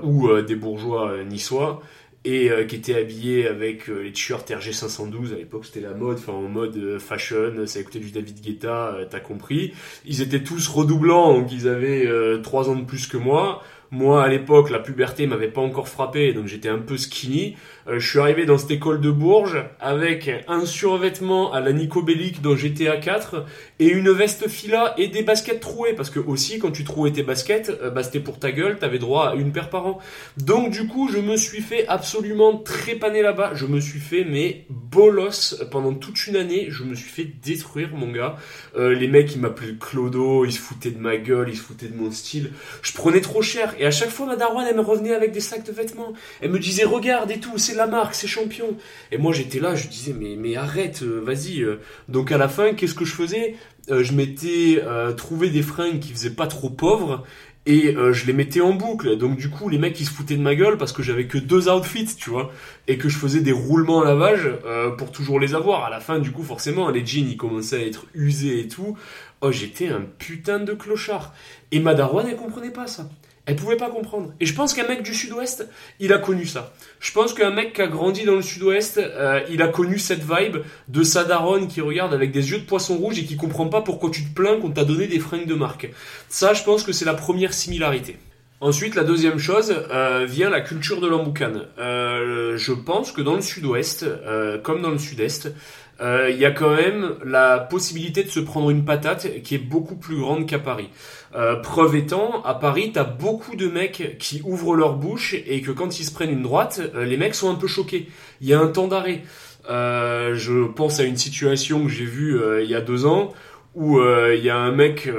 ou 0.01 0.29
des 0.41 0.55
bourgeois 0.55 1.23
niçois. 1.23 1.83
et 2.25 2.49
qui 2.67 2.75
étaient 2.75 2.95
habillés 2.95 3.47
avec 3.47 3.87
les 3.87 4.11
t-shirts 4.11 4.49
RG512 4.49 5.33
à 5.33 5.37
l'époque 5.37 5.65
c'était 5.65 5.81
la 5.81 5.93
mode 5.93 6.17
enfin 6.17 6.33
en 6.33 6.49
mode 6.49 6.97
fashion 6.97 7.67
ça 7.67 7.79
écoutait 7.79 7.99
du 7.99 8.09
David 8.09 8.41
Guetta 8.41 8.97
t'as 9.07 9.19
compris 9.19 9.75
ils 10.03 10.23
étaient 10.23 10.41
tous 10.41 10.67
redoublants 10.67 11.31
donc 11.35 11.51
ils 11.51 11.67
avaient 11.67 12.09
trois 12.41 12.71
ans 12.71 12.75
de 12.75 12.85
plus 12.85 13.05
que 13.05 13.17
moi 13.17 13.61
moi, 13.91 14.23
à 14.23 14.27
l'époque, 14.27 14.69
la 14.69 14.79
puberté 14.79 15.27
m'avait 15.27 15.49
pas 15.49 15.61
encore 15.61 15.87
frappé, 15.87 16.33
donc 16.33 16.47
j'étais 16.47 16.69
un 16.69 16.79
peu 16.79 16.97
skinny. 16.97 17.55
Euh, 17.87 17.99
je 17.99 18.09
suis 18.09 18.19
arrivé 18.19 18.45
dans 18.45 18.57
cette 18.57 18.71
école 18.71 18.99
de 18.99 19.11
Bourges 19.11 19.63
avec 19.79 20.29
un 20.47 20.65
survêtement 20.65 21.53
à 21.53 21.61
la 21.61 21.71
Nico 21.71 22.01
Bellic 22.01 22.41
dans 22.41 22.55
GTA 22.55 22.97
4 22.97 23.45
et 23.79 23.87
une 23.87 24.11
veste 24.11 24.49
fila 24.49 24.93
et 24.97 25.07
des 25.07 25.23
baskets 25.23 25.61
trouées, 25.61 25.93
parce 25.93 26.09
que 26.09 26.19
aussi, 26.19 26.59
quand 26.59 26.71
tu 26.71 26.83
trouais 26.83 27.11
tes 27.11 27.23
baskets, 27.23 27.69
euh, 27.81 27.89
bah, 27.89 28.03
c'était 28.03 28.19
pour 28.19 28.39
ta 28.39 28.51
gueule, 28.51 28.77
t'avais 28.77 28.99
droit 28.99 29.29
à 29.29 29.35
une 29.35 29.51
paire 29.51 29.69
par 29.69 29.87
an. 29.87 29.99
Donc 30.37 30.71
du 30.71 30.87
coup, 30.87 31.09
je 31.09 31.19
me 31.19 31.37
suis 31.37 31.61
fait 31.61 31.87
absolument 31.87 32.57
trépaner 32.57 33.21
là-bas. 33.21 33.51
Je 33.55 33.65
me 33.65 33.79
suis 33.79 33.99
fait, 33.99 34.25
mais 34.25 34.65
bolos 34.69 35.63
pendant 35.71 35.93
toute 35.93 36.27
une 36.27 36.35
année. 36.35 36.67
Je 36.69 36.83
me 36.83 36.95
suis 36.95 37.09
fait 37.09 37.27
détruire, 37.41 37.89
mon 37.93 38.11
gars. 38.11 38.35
Euh, 38.75 38.93
les 38.93 39.07
mecs, 39.07 39.33
ils 39.33 39.41
m'appelaient 39.41 39.75
Clodo, 39.79 40.43
ils 40.43 40.51
se 40.51 40.59
foutaient 40.59 40.91
de 40.91 40.99
ma 40.99 41.17
gueule, 41.17 41.49
ils 41.49 41.57
se 41.57 41.61
foutaient 41.61 41.87
de 41.87 41.95
mon 41.95 42.11
style. 42.11 42.51
Je 42.81 42.91
prenais 42.93 43.21
trop 43.21 43.41
cher. 43.41 43.75
Et 43.79 43.85
à 43.85 43.91
chaque 43.91 44.09
fois, 44.09 44.25
ma 44.25 44.35
daronne, 44.35 44.65
elle 44.69 44.75
me 44.75 44.81
revenait 44.81 45.15
avec 45.15 45.31
des 45.31 45.39
sacs 45.39 45.65
de 45.65 45.71
vêtements. 45.71 46.11
Elle 46.41 46.51
me 46.51 46.59
disait, 46.59 46.83
regarde 46.83 47.31
et 47.31 47.39
tout, 47.39 47.57
c'est 47.57 47.76
la 47.77 47.87
marque, 47.87 48.15
c'est 48.15 48.27
champion. 48.27 48.75
Et 49.11 49.17
moi, 49.17 49.33
j'étais 49.33 49.59
là, 49.59 49.75
je 49.75 49.87
disais, 49.87 50.13
mais, 50.13 50.55
arrête, 50.55 51.03
euh, 51.03 51.21
vas-y. 51.23 51.61
Euh. 51.61 51.79
Donc 52.09 52.31
à 52.31 52.37
la 52.37 52.47
fin, 52.47 52.73
qu'est-ce 52.73 52.95
que 52.95 53.05
je 53.05 53.13
faisais? 53.13 53.55
Euh, 53.89 54.03
Je 54.03 54.13
m'étais 54.13 54.81
trouvé 55.15 55.49
des 55.49 55.61
fringues 55.61 55.99
qui 55.99 56.11
faisaient 56.11 56.35
pas 56.35 56.47
trop 56.47 56.69
pauvres 56.69 57.23
et 57.65 57.95
je 58.11 58.25
les 58.25 58.33
mettais 58.33 58.61
en 58.61 58.73
boucle. 58.73 59.17
Donc 59.17 59.37
du 59.37 59.49
coup, 59.49 59.69
les 59.69 59.77
mecs 59.77 59.99
ils 59.99 60.05
se 60.05 60.11
foutaient 60.11 60.37
de 60.37 60.41
ma 60.41 60.55
gueule 60.55 60.77
parce 60.77 60.93
que 60.93 61.03
j'avais 61.03 61.27
que 61.27 61.37
deux 61.37 61.69
outfits, 61.69 62.15
tu 62.17 62.29
vois, 62.29 62.51
et 62.87 62.97
que 62.97 63.09
je 63.09 63.17
faisais 63.17 63.41
des 63.41 63.51
roulements 63.51 64.01
à 64.01 64.05
lavage 64.05 64.49
pour 64.97 65.11
toujours 65.11 65.39
les 65.39 65.53
avoir. 65.53 65.83
À 65.83 65.89
la 65.89 65.99
fin, 65.99 66.19
du 66.19 66.31
coup, 66.31 66.43
forcément, 66.43 66.89
les 66.89 67.05
jeans 67.05 67.29
ils 67.29 67.37
commençaient 67.37 67.83
à 67.83 67.85
être 67.85 68.05
usés 68.13 68.59
et 68.61 68.67
tout. 68.67 68.97
Oh, 69.41 69.51
j'étais 69.51 69.89
un 69.89 70.01
putain 70.17 70.59
de 70.59 70.73
clochard. 70.73 71.33
Et 71.71 71.79
ma 71.79 71.91
elle 71.91 72.35
comprenait 72.37 72.71
pas 72.71 72.87
ça. 72.87 73.09
Elle 73.47 73.55
pouvait 73.55 73.77
pas 73.77 73.89
comprendre. 73.89 74.33
Et 74.41 74.45
je 74.45 74.53
pense 74.53 74.73
qu'un 74.73 74.85
mec 74.85 75.03
du 75.03 75.13
sud-ouest, 75.13 75.67
il 76.01 76.11
a 76.11 76.17
connu 76.17 76.45
ça. 76.45 76.73
Je 76.99 77.13
pense 77.13 77.33
qu'un 77.33 77.49
mec 77.49 77.71
qui 77.73 77.81
a 77.81 77.87
grandi 77.87 78.25
dans 78.25 78.35
le 78.35 78.41
sud-ouest, 78.41 78.97
euh, 78.97 79.39
il 79.49 79.61
a 79.61 79.69
connu 79.69 79.99
cette 79.99 80.19
vibe 80.19 80.57
de 80.89 81.03
sa 81.03 81.23
qui 81.69 81.79
regarde 81.79 82.13
avec 82.13 82.31
des 82.31 82.51
yeux 82.51 82.59
de 82.59 82.65
poisson 82.65 82.97
rouge 82.97 83.17
et 83.19 83.23
qui 83.23 83.37
comprend 83.37 83.67
pas 83.67 83.81
pourquoi 83.81 84.09
tu 84.09 84.25
te 84.25 84.33
plains 84.33 84.59
qu'on 84.59 84.71
t'a 84.71 84.83
donné 84.83 85.07
des 85.07 85.19
fringues 85.19 85.47
de 85.47 85.55
marque. 85.55 85.89
Ça, 86.27 86.53
je 86.53 86.63
pense 86.63 86.83
que 86.83 86.91
c'est 86.91 87.05
la 87.05 87.13
première 87.13 87.53
similarité. 87.53 88.17
Ensuite, 88.59 88.95
la 88.95 89.03
deuxième 89.03 89.37
chose 89.37 89.71
euh, 89.91 90.25
vient 90.27 90.49
la 90.49 90.61
culture 90.61 90.99
de 90.99 91.07
l'emboucane. 91.07 91.65
Euh, 91.77 92.57
je 92.57 92.73
pense 92.73 93.11
que 93.11 93.21
dans 93.21 93.35
le 93.35 93.41
sud-ouest, 93.41 94.01
euh, 94.03 94.57
comme 94.57 94.81
dans 94.81 94.89
le 94.89 94.97
sud-est, 94.97 95.53
euh, 95.99 96.29
il 96.29 96.37
y 96.37 96.45
a 96.45 96.51
quand 96.51 96.75
même 96.75 97.15
la 97.25 97.57
possibilité 97.57 98.23
de 98.23 98.29
se 98.29 98.39
prendre 98.39 98.69
une 98.69 98.85
patate 98.85 99.41
qui 99.41 99.55
est 99.55 99.59
beaucoup 99.59 99.95
plus 99.95 100.17
grande 100.17 100.45
qu'à 100.45 100.59
Paris. 100.59 100.89
Euh, 101.35 101.55
preuve 101.55 101.95
étant, 101.95 102.43
à 102.43 102.53
Paris, 102.53 102.91
t'as 102.93 103.03
beaucoup 103.03 103.55
de 103.55 103.67
mecs 103.67 104.17
qui 104.19 104.41
ouvrent 104.45 104.75
leur 104.75 104.93
bouche 104.93 105.33
et 105.33 105.61
que 105.61 105.71
quand 105.71 105.99
ils 105.99 106.03
se 106.03 106.13
prennent 106.13 106.31
une 106.31 106.43
droite, 106.43 106.81
euh, 106.95 107.05
les 107.05 107.17
mecs 107.17 107.35
sont 107.35 107.49
un 107.49 107.55
peu 107.55 107.67
choqués. 107.67 108.07
Il 108.41 108.47
y 108.47 108.53
a 108.53 108.59
un 108.59 108.67
temps 108.67 108.87
d'arrêt. 108.87 109.23
je 109.67 110.67
pense 110.67 110.99
à 110.99 111.03
une 111.03 111.17
situation 111.17 111.83
que 111.83 111.89
j'ai 111.89 112.05
vue 112.05 112.39
il 112.63 112.69
y 112.69 112.75
a 112.75 112.81
deux 112.81 113.05
ans 113.05 113.33
où 113.75 113.99
il 113.99 114.43
y 114.43 114.49
a 114.49 114.57
un 114.57 114.71
mec 114.71 115.09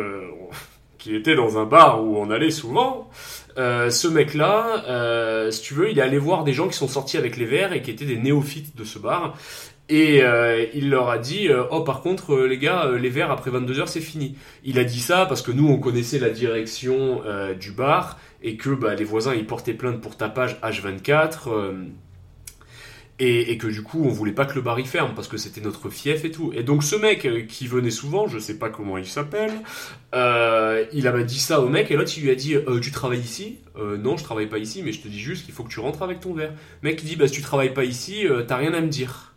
qui 0.98 1.14
était 1.14 1.34
dans 1.34 1.58
un 1.58 1.64
bar 1.64 2.02
où 2.04 2.16
on 2.16 2.30
allait 2.30 2.50
souvent. 2.50 3.10
ce 3.56 4.08
mec-là, 4.08 5.50
si 5.50 5.60
tu 5.60 5.74
veux, 5.74 5.90
il 5.90 5.98
est 5.98 6.02
allé 6.02 6.18
voir 6.18 6.44
des 6.44 6.54
gens 6.54 6.68
qui 6.68 6.76
sont 6.76 6.88
sortis 6.88 7.18
avec 7.18 7.36
les 7.36 7.44
verres 7.44 7.72
et 7.72 7.82
qui 7.82 7.90
étaient 7.90 8.06
des 8.06 8.16
néophytes 8.16 8.76
de 8.76 8.84
ce 8.84 8.98
bar. 8.98 9.36
Et 9.88 10.22
euh, 10.22 10.66
il 10.74 10.90
leur 10.90 11.08
a 11.08 11.18
dit 11.18 11.48
euh, 11.48 11.64
oh 11.70 11.80
par 11.80 12.02
contre 12.02 12.34
euh, 12.34 12.46
les 12.46 12.58
gars 12.58 12.90
les 13.00 13.08
verres 13.08 13.30
après 13.30 13.50
22 13.50 13.80
heures 13.80 13.88
c'est 13.88 14.00
fini. 14.00 14.36
Il 14.64 14.78
a 14.78 14.84
dit 14.84 15.00
ça 15.00 15.24
parce 15.26 15.40
que 15.40 15.50
nous 15.50 15.66
on 15.66 15.78
connaissait 15.78 16.18
la 16.18 16.30
direction 16.30 17.22
du 17.58 17.72
bar 17.72 18.18
et 18.42 18.56
que 18.56 18.70
bah, 18.70 18.94
les 18.94 19.04
voisins 19.04 19.34
ils 19.34 19.46
portaient 19.46 19.74
plainte 19.74 20.00
pour 20.00 20.16
tapage 20.16 20.60
H24 20.62 21.74
et, 23.20 23.50
et, 23.50 23.58
que 23.58 23.66
du 23.66 23.82
coup 23.82 24.04
on 24.04 24.10
voulait 24.10 24.32
pas 24.32 24.44
que 24.44 24.54
le 24.54 24.60
bar 24.60 24.78
y 24.78 24.84
ferme 24.84 25.12
parce 25.14 25.26
que 25.26 25.36
c'était 25.36 25.60
notre 25.60 25.88
fief 25.88 26.24
et 26.24 26.30
tout. 26.30 26.52
Et 26.54 26.62
donc 26.62 26.84
ce 26.84 26.94
mec 26.94 27.48
qui 27.48 27.66
venait 27.66 27.90
souvent, 27.90 28.28
je 28.28 28.38
sais 28.38 28.58
pas 28.58 28.68
comment 28.68 28.98
il 28.98 29.06
s'appelle, 29.06 29.52
il 30.12 31.06
avait 31.06 31.24
dit 31.24 31.40
ça 31.40 31.60
au 31.60 31.68
mec 31.68 31.90
et 31.90 31.96
l'autre 31.96 32.12
il 32.16 32.24
lui 32.24 32.30
a 32.30 32.34
dit 32.34 32.56
tu 32.82 32.90
travailles 32.92 33.20
ici? 33.20 33.58
Non 33.76 34.18
je 34.18 34.24
travaille 34.24 34.48
pas 34.48 34.58
ici 34.58 34.82
mais 34.84 34.92
je 34.92 35.00
te 35.00 35.08
dis 35.08 35.18
juste 35.18 35.46
qu'il 35.46 35.54
faut 35.54 35.64
que 35.64 35.70
tu 35.70 35.80
rentres 35.80 36.02
avec 36.02 36.20
ton 36.20 36.34
verre. 36.34 36.52
Le 36.82 36.90
mec 36.90 37.02
il 37.02 37.06
dit 37.06 37.16
bah 37.16 37.26
si 37.26 37.32
tu 37.32 37.42
travailles 37.42 37.72
pas 37.72 37.84
ici 37.84 38.26
t'as 38.46 38.56
rien 38.56 38.74
à 38.74 38.80
me 38.82 38.88
dire 38.88 39.27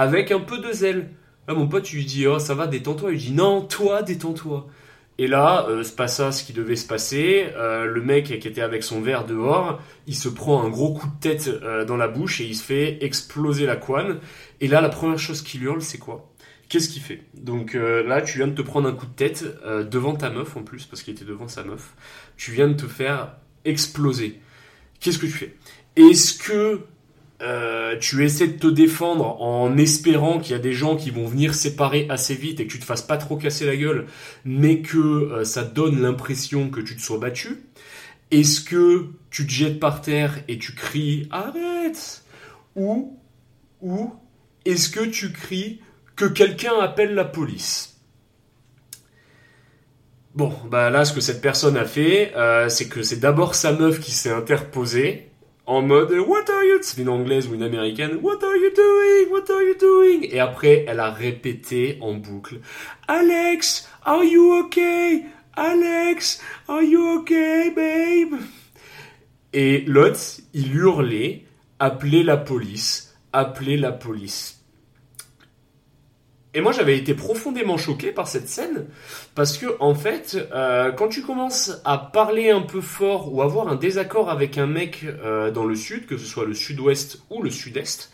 avec 0.00 0.32
un 0.32 0.40
peu 0.40 0.56
de 0.56 0.72
zèle. 0.72 1.10
Là, 1.46 1.52
mon 1.52 1.68
pote, 1.68 1.82
tu 1.82 1.96
lui 1.96 2.06
dis, 2.06 2.26
oh, 2.26 2.38
ça 2.38 2.54
va, 2.54 2.66
détends-toi. 2.66 3.12
Il 3.12 3.18
dit, 3.18 3.32
non, 3.32 3.60
toi, 3.60 4.02
détends-toi. 4.02 4.66
Et 5.18 5.26
là, 5.26 5.66
euh, 5.68 5.84
se 5.84 5.92
passa 5.92 6.32
ce 6.32 6.42
qui 6.42 6.54
devait 6.54 6.76
se 6.76 6.86
passer. 6.86 7.48
Euh, 7.54 7.84
le 7.84 8.00
mec 8.00 8.24
qui 8.24 8.48
était 8.48 8.62
avec 8.62 8.82
son 8.82 9.02
verre 9.02 9.26
dehors, 9.26 9.78
il 10.06 10.14
se 10.14 10.30
prend 10.30 10.64
un 10.64 10.70
gros 10.70 10.94
coup 10.94 11.06
de 11.06 11.20
tête 11.20 11.48
euh, 11.48 11.84
dans 11.84 11.98
la 11.98 12.08
bouche 12.08 12.40
et 12.40 12.44
il 12.44 12.56
se 12.56 12.64
fait 12.64 13.04
exploser 13.04 13.66
la 13.66 13.76
couenne. 13.76 14.20
Et 14.62 14.68
là, 14.68 14.80
la 14.80 14.88
première 14.88 15.18
chose 15.18 15.42
qu'il 15.42 15.62
hurle, 15.62 15.82
c'est 15.82 15.98
quoi? 15.98 16.32
Qu'est-ce 16.70 16.88
qu'il 16.88 17.02
fait? 17.02 17.24
Donc 17.34 17.74
là, 17.74 18.22
tu 18.22 18.38
viens 18.38 18.46
de 18.46 18.54
te 18.54 18.62
prendre 18.62 18.88
un 18.88 18.92
coup 18.92 19.06
de 19.06 19.10
tête 19.10 19.44
devant 19.90 20.14
ta 20.14 20.30
meuf 20.30 20.56
en 20.56 20.62
plus, 20.62 20.84
parce 20.84 21.02
qu'il 21.02 21.12
était 21.14 21.24
devant 21.24 21.48
sa 21.48 21.64
meuf. 21.64 21.96
Tu 22.36 22.52
viens 22.52 22.68
de 22.68 22.74
te 22.74 22.86
faire 22.86 23.34
exploser. 23.64 24.40
Qu'est-ce 25.00 25.18
que 25.18 25.26
tu 25.26 25.32
fais? 25.32 25.56
Est-ce 25.96 26.38
que 26.38 26.82
euh, 27.42 27.96
tu 27.98 28.24
essaies 28.24 28.48
de 28.48 28.58
te 28.58 28.66
défendre 28.66 29.40
en 29.40 29.76
espérant 29.78 30.38
qu'il 30.38 30.52
y 30.52 30.54
a 30.54 30.60
des 30.60 30.72
gens 30.72 30.96
qui 30.96 31.10
vont 31.10 31.26
venir 31.26 31.54
séparer 31.54 32.06
assez 32.10 32.34
vite 32.34 32.60
et 32.60 32.66
que 32.66 32.72
tu 32.72 32.78
te 32.78 32.84
fasses 32.84 33.02
pas 33.02 33.16
trop 33.16 33.36
casser 33.36 33.64
la 33.64 33.76
gueule, 33.76 34.06
mais 34.44 34.80
que 34.82 34.98
euh, 34.98 35.44
ça 35.44 35.64
donne 35.64 36.02
l'impression 36.02 36.68
que 36.68 36.80
tu 36.80 36.96
te 36.96 37.00
sois 37.00 37.18
battu. 37.18 37.62
Est-ce 38.30 38.60
que 38.60 39.06
tu 39.30 39.46
te 39.46 39.50
jettes 39.50 39.80
par 39.80 40.02
terre 40.02 40.38
et 40.48 40.58
tu 40.58 40.74
cries 40.74 41.28
arrête! 41.30 42.22
Ou, 42.76 43.18
ou 43.80 44.12
est-ce 44.64 44.90
que 44.90 45.04
tu 45.04 45.32
cries 45.32 45.80
que 46.16 46.26
quelqu'un 46.26 46.78
appelle 46.78 47.14
la 47.14 47.24
police? 47.24 48.00
Bon, 50.34 50.52
bah 50.70 50.90
là, 50.90 51.04
ce 51.04 51.12
que 51.12 51.20
cette 51.20 51.40
personne 51.40 51.76
a 51.76 51.84
fait, 51.84 52.32
euh, 52.36 52.68
c'est 52.68 52.88
que 52.88 53.02
c'est 53.02 53.18
d'abord 53.18 53.54
sa 53.56 53.72
meuf 53.72 53.98
qui 53.98 54.12
s'est 54.12 54.30
interposée 54.30 55.29
en 55.70 55.82
mode 55.82 56.10
What 56.10 56.50
are 56.50 56.64
you 56.64 56.78
C'est 56.82 57.00
une 57.00 57.08
anglaise 57.08 57.46
ou 57.48 57.54
une 57.54 57.62
américaine 57.62 58.18
What 58.22 58.42
are 58.42 58.56
you 58.56 58.70
doing? 58.74 59.30
What 59.30 59.52
are 59.52 59.62
you 59.62 59.74
doing? 59.78 60.28
Et 60.28 60.40
après, 60.40 60.84
elle 60.88 60.98
a 60.98 61.10
répété 61.10 61.96
en 62.00 62.14
boucle 62.14 62.60
Alex, 63.06 63.88
are 64.04 64.24
you 64.24 64.52
okay? 64.64 65.22
Alex, 65.54 66.42
are 66.66 66.82
you 66.82 67.18
okay, 67.18 67.70
babe? 67.70 68.40
Et 69.52 69.82
l'autre, 69.86 70.18
il 70.54 70.74
hurlait 70.74 71.44
Appelez 71.78 72.24
la 72.24 72.36
police, 72.36 73.16
appelez 73.32 73.78
la 73.78 73.92
police. 73.92 74.59
Et 76.52 76.60
moi, 76.60 76.72
j'avais 76.72 76.98
été 76.98 77.14
profondément 77.14 77.76
choqué 77.76 78.10
par 78.10 78.26
cette 78.26 78.48
scène 78.48 78.86
parce 79.36 79.56
que, 79.56 79.76
en 79.78 79.94
fait, 79.94 80.36
euh, 80.52 80.90
quand 80.90 81.08
tu 81.08 81.22
commences 81.22 81.80
à 81.84 81.96
parler 81.96 82.50
un 82.50 82.62
peu 82.62 82.80
fort 82.80 83.32
ou 83.32 83.40
avoir 83.42 83.68
un 83.68 83.76
désaccord 83.76 84.30
avec 84.30 84.58
un 84.58 84.66
mec 84.66 85.04
euh, 85.04 85.52
dans 85.52 85.64
le 85.64 85.76
sud, 85.76 86.06
que 86.06 86.16
ce 86.16 86.26
soit 86.26 86.44
le 86.44 86.54
sud-ouest 86.54 87.22
ou 87.30 87.40
le 87.40 87.50
sud-est, 87.50 88.10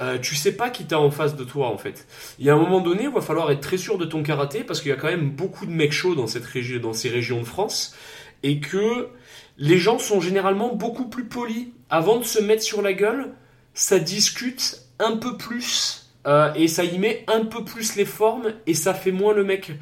euh, 0.00 0.18
tu 0.18 0.34
sais 0.34 0.52
pas 0.52 0.70
qui 0.70 0.86
t'as 0.86 0.96
en 0.96 1.10
face 1.10 1.36
de 1.36 1.44
toi, 1.44 1.68
en 1.68 1.76
fait. 1.76 2.06
Il 2.38 2.46
y 2.46 2.50
a 2.50 2.54
un 2.54 2.58
moment 2.58 2.80
donné, 2.80 3.04
il 3.04 3.10
va 3.10 3.20
falloir 3.20 3.50
être 3.50 3.60
très 3.60 3.78
sûr 3.78 3.98
de 3.98 4.06
ton 4.06 4.22
karaté 4.22 4.64
parce 4.64 4.80
qu'il 4.80 4.88
y 4.88 4.92
a 4.94 4.96
quand 4.96 5.08
même 5.08 5.30
beaucoup 5.30 5.66
de 5.66 5.70
mecs 5.70 5.92
chauds 5.92 6.14
dans 6.14 6.26
cette 6.26 6.46
région, 6.46 6.80
dans 6.80 6.94
ces 6.94 7.10
régions 7.10 7.40
de 7.40 7.46
France, 7.46 7.94
et 8.42 8.60
que 8.60 9.08
les 9.58 9.76
gens 9.76 9.98
sont 9.98 10.22
généralement 10.22 10.74
beaucoup 10.74 11.08
plus 11.08 11.26
polis. 11.26 11.68
Avant 11.90 12.18
de 12.18 12.24
se 12.24 12.40
mettre 12.40 12.62
sur 12.62 12.80
la 12.80 12.94
gueule, 12.94 13.32
ça 13.74 13.98
discute 13.98 14.80
un 14.98 15.16
peu 15.18 15.36
plus 15.36 16.05
euh, 16.26 16.52
et 16.54 16.68
ça 16.68 16.84
y 16.84 16.98
met 16.98 17.24
un 17.28 17.44
peu 17.44 17.64
plus 17.64 17.96
les 17.96 18.04
formes 18.04 18.52
et 18.66 18.74
ça 18.74 18.94
fait 18.94 19.12
moins 19.12 19.34
le 19.34 19.44
mec. 19.44 19.72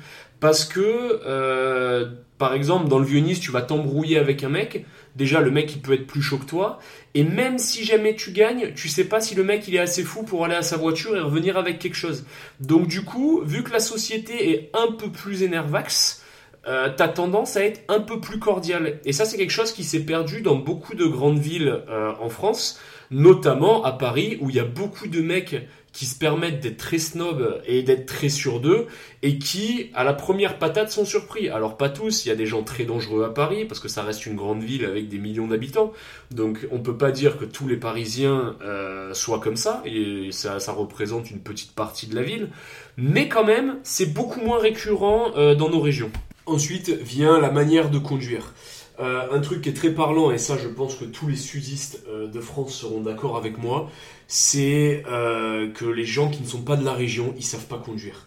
Parce 0.40 0.66
que, 0.66 1.20
euh, 1.26 2.10
par 2.36 2.52
exemple, 2.52 2.88
dans 2.88 2.98
le 2.98 3.06
vieux 3.06 3.22
tu 3.40 3.50
vas 3.50 3.62
t'embrouiller 3.62 4.18
avec 4.18 4.44
un 4.44 4.50
mec. 4.50 4.84
Déjà, 5.16 5.40
le 5.40 5.50
mec, 5.50 5.74
il 5.74 5.80
peut 5.80 5.94
être 5.94 6.06
plus 6.06 6.20
chaud 6.20 6.38
que 6.38 6.44
toi. 6.44 6.80
Et 7.14 7.22
même 7.22 7.58
si 7.58 7.84
jamais 7.84 8.14
tu 8.14 8.32
gagnes, 8.32 8.72
tu 8.74 8.88
sais 8.88 9.04
pas 9.04 9.20
si 9.20 9.34
le 9.34 9.44
mec, 9.44 9.66
il 9.68 9.74
est 9.76 9.78
assez 9.78 10.02
fou 10.02 10.24
pour 10.24 10.44
aller 10.44 10.56
à 10.56 10.62
sa 10.62 10.76
voiture 10.76 11.16
et 11.16 11.20
revenir 11.20 11.56
avec 11.56 11.78
quelque 11.78 11.96
chose. 11.96 12.26
Donc, 12.60 12.88
du 12.88 13.04
coup, 13.04 13.40
vu 13.44 13.62
que 13.62 13.72
la 13.72 13.78
société 13.78 14.50
est 14.50 14.70
un 14.74 14.92
peu 14.92 15.10
plus 15.10 15.44
énervax, 15.44 16.22
euh, 16.66 16.90
t'as 16.94 17.08
tendance 17.08 17.56
à 17.56 17.64
être 17.64 17.82
un 17.88 18.00
peu 18.00 18.20
plus 18.20 18.38
cordial. 18.38 19.00
Et 19.04 19.12
ça, 19.12 19.24
c'est 19.24 19.36
quelque 19.36 19.50
chose 19.50 19.72
qui 19.72 19.84
s'est 19.84 20.04
perdu 20.04 20.42
dans 20.42 20.56
beaucoup 20.56 20.94
de 20.94 21.06
grandes 21.06 21.38
villes 21.38 21.82
euh, 21.88 22.12
en 22.20 22.28
France, 22.28 22.80
notamment 23.10 23.84
à 23.84 23.92
Paris, 23.92 24.38
où 24.40 24.50
il 24.50 24.56
y 24.56 24.60
a 24.60 24.64
beaucoup 24.64 25.06
de 25.06 25.20
mecs 25.20 25.56
qui 25.94 26.06
se 26.06 26.18
permettent 26.18 26.60
d'être 26.60 26.76
très 26.76 26.98
snob 26.98 27.62
et 27.66 27.82
d'être 27.82 28.04
très 28.04 28.28
sûrs 28.28 28.60
d'eux, 28.60 28.88
et 29.22 29.38
qui, 29.38 29.90
à 29.94 30.02
la 30.02 30.12
première 30.12 30.58
patate, 30.58 30.90
sont 30.90 31.04
surpris. 31.04 31.48
Alors 31.48 31.76
pas 31.76 31.88
tous, 31.88 32.26
il 32.26 32.28
y 32.28 32.32
a 32.32 32.34
des 32.34 32.46
gens 32.46 32.64
très 32.64 32.84
dangereux 32.84 33.24
à 33.24 33.30
Paris, 33.30 33.64
parce 33.64 33.80
que 33.80 33.88
ça 33.88 34.02
reste 34.02 34.26
une 34.26 34.34
grande 34.34 34.62
ville 34.62 34.84
avec 34.84 35.08
des 35.08 35.18
millions 35.18 35.46
d'habitants, 35.46 35.92
donc 36.32 36.66
on 36.72 36.80
peut 36.80 36.96
pas 36.96 37.12
dire 37.12 37.38
que 37.38 37.44
tous 37.44 37.68
les 37.68 37.76
Parisiens 37.76 38.56
euh, 38.62 39.14
soient 39.14 39.38
comme 39.38 39.56
ça, 39.56 39.82
et 39.86 40.30
ça, 40.32 40.58
ça, 40.58 40.72
représente 40.72 41.30
une 41.30 41.38
petite 41.38 41.72
partie 41.72 42.08
de 42.08 42.16
la 42.16 42.24
ville, 42.24 42.50
mais 42.96 43.28
quand 43.28 43.44
même, 43.44 43.78
c'est 43.84 44.12
beaucoup 44.12 44.40
moins 44.40 44.58
récurrent 44.58 45.30
euh, 45.36 45.54
dans 45.54 45.70
nos 45.70 45.80
régions. 45.80 46.10
Ensuite 46.46 46.90
vient 46.90 47.40
la 47.40 47.52
manière 47.52 47.88
de 47.88 47.98
conduire. 47.98 48.52
Euh, 49.00 49.26
un 49.32 49.40
truc 49.40 49.62
qui 49.62 49.70
est 49.70 49.74
très 49.74 49.90
parlant, 49.90 50.30
et 50.30 50.38
ça 50.38 50.56
je 50.56 50.68
pense 50.68 50.94
que 50.94 51.04
tous 51.04 51.26
les 51.26 51.34
sudistes 51.34 52.04
euh, 52.08 52.28
de 52.28 52.40
France 52.40 52.74
seront 52.74 53.00
d'accord 53.00 53.36
avec 53.36 53.58
moi, 53.58 53.90
c'est 54.28 55.02
euh, 55.10 55.68
que 55.72 55.84
les 55.84 56.04
gens 56.04 56.30
qui 56.30 56.42
ne 56.42 56.46
sont 56.46 56.62
pas 56.62 56.76
de 56.76 56.84
la 56.84 56.92
région, 56.92 57.34
ils 57.36 57.44
savent 57.44 57.66
pas 57.66 57.78
conduire. 57.78 58.26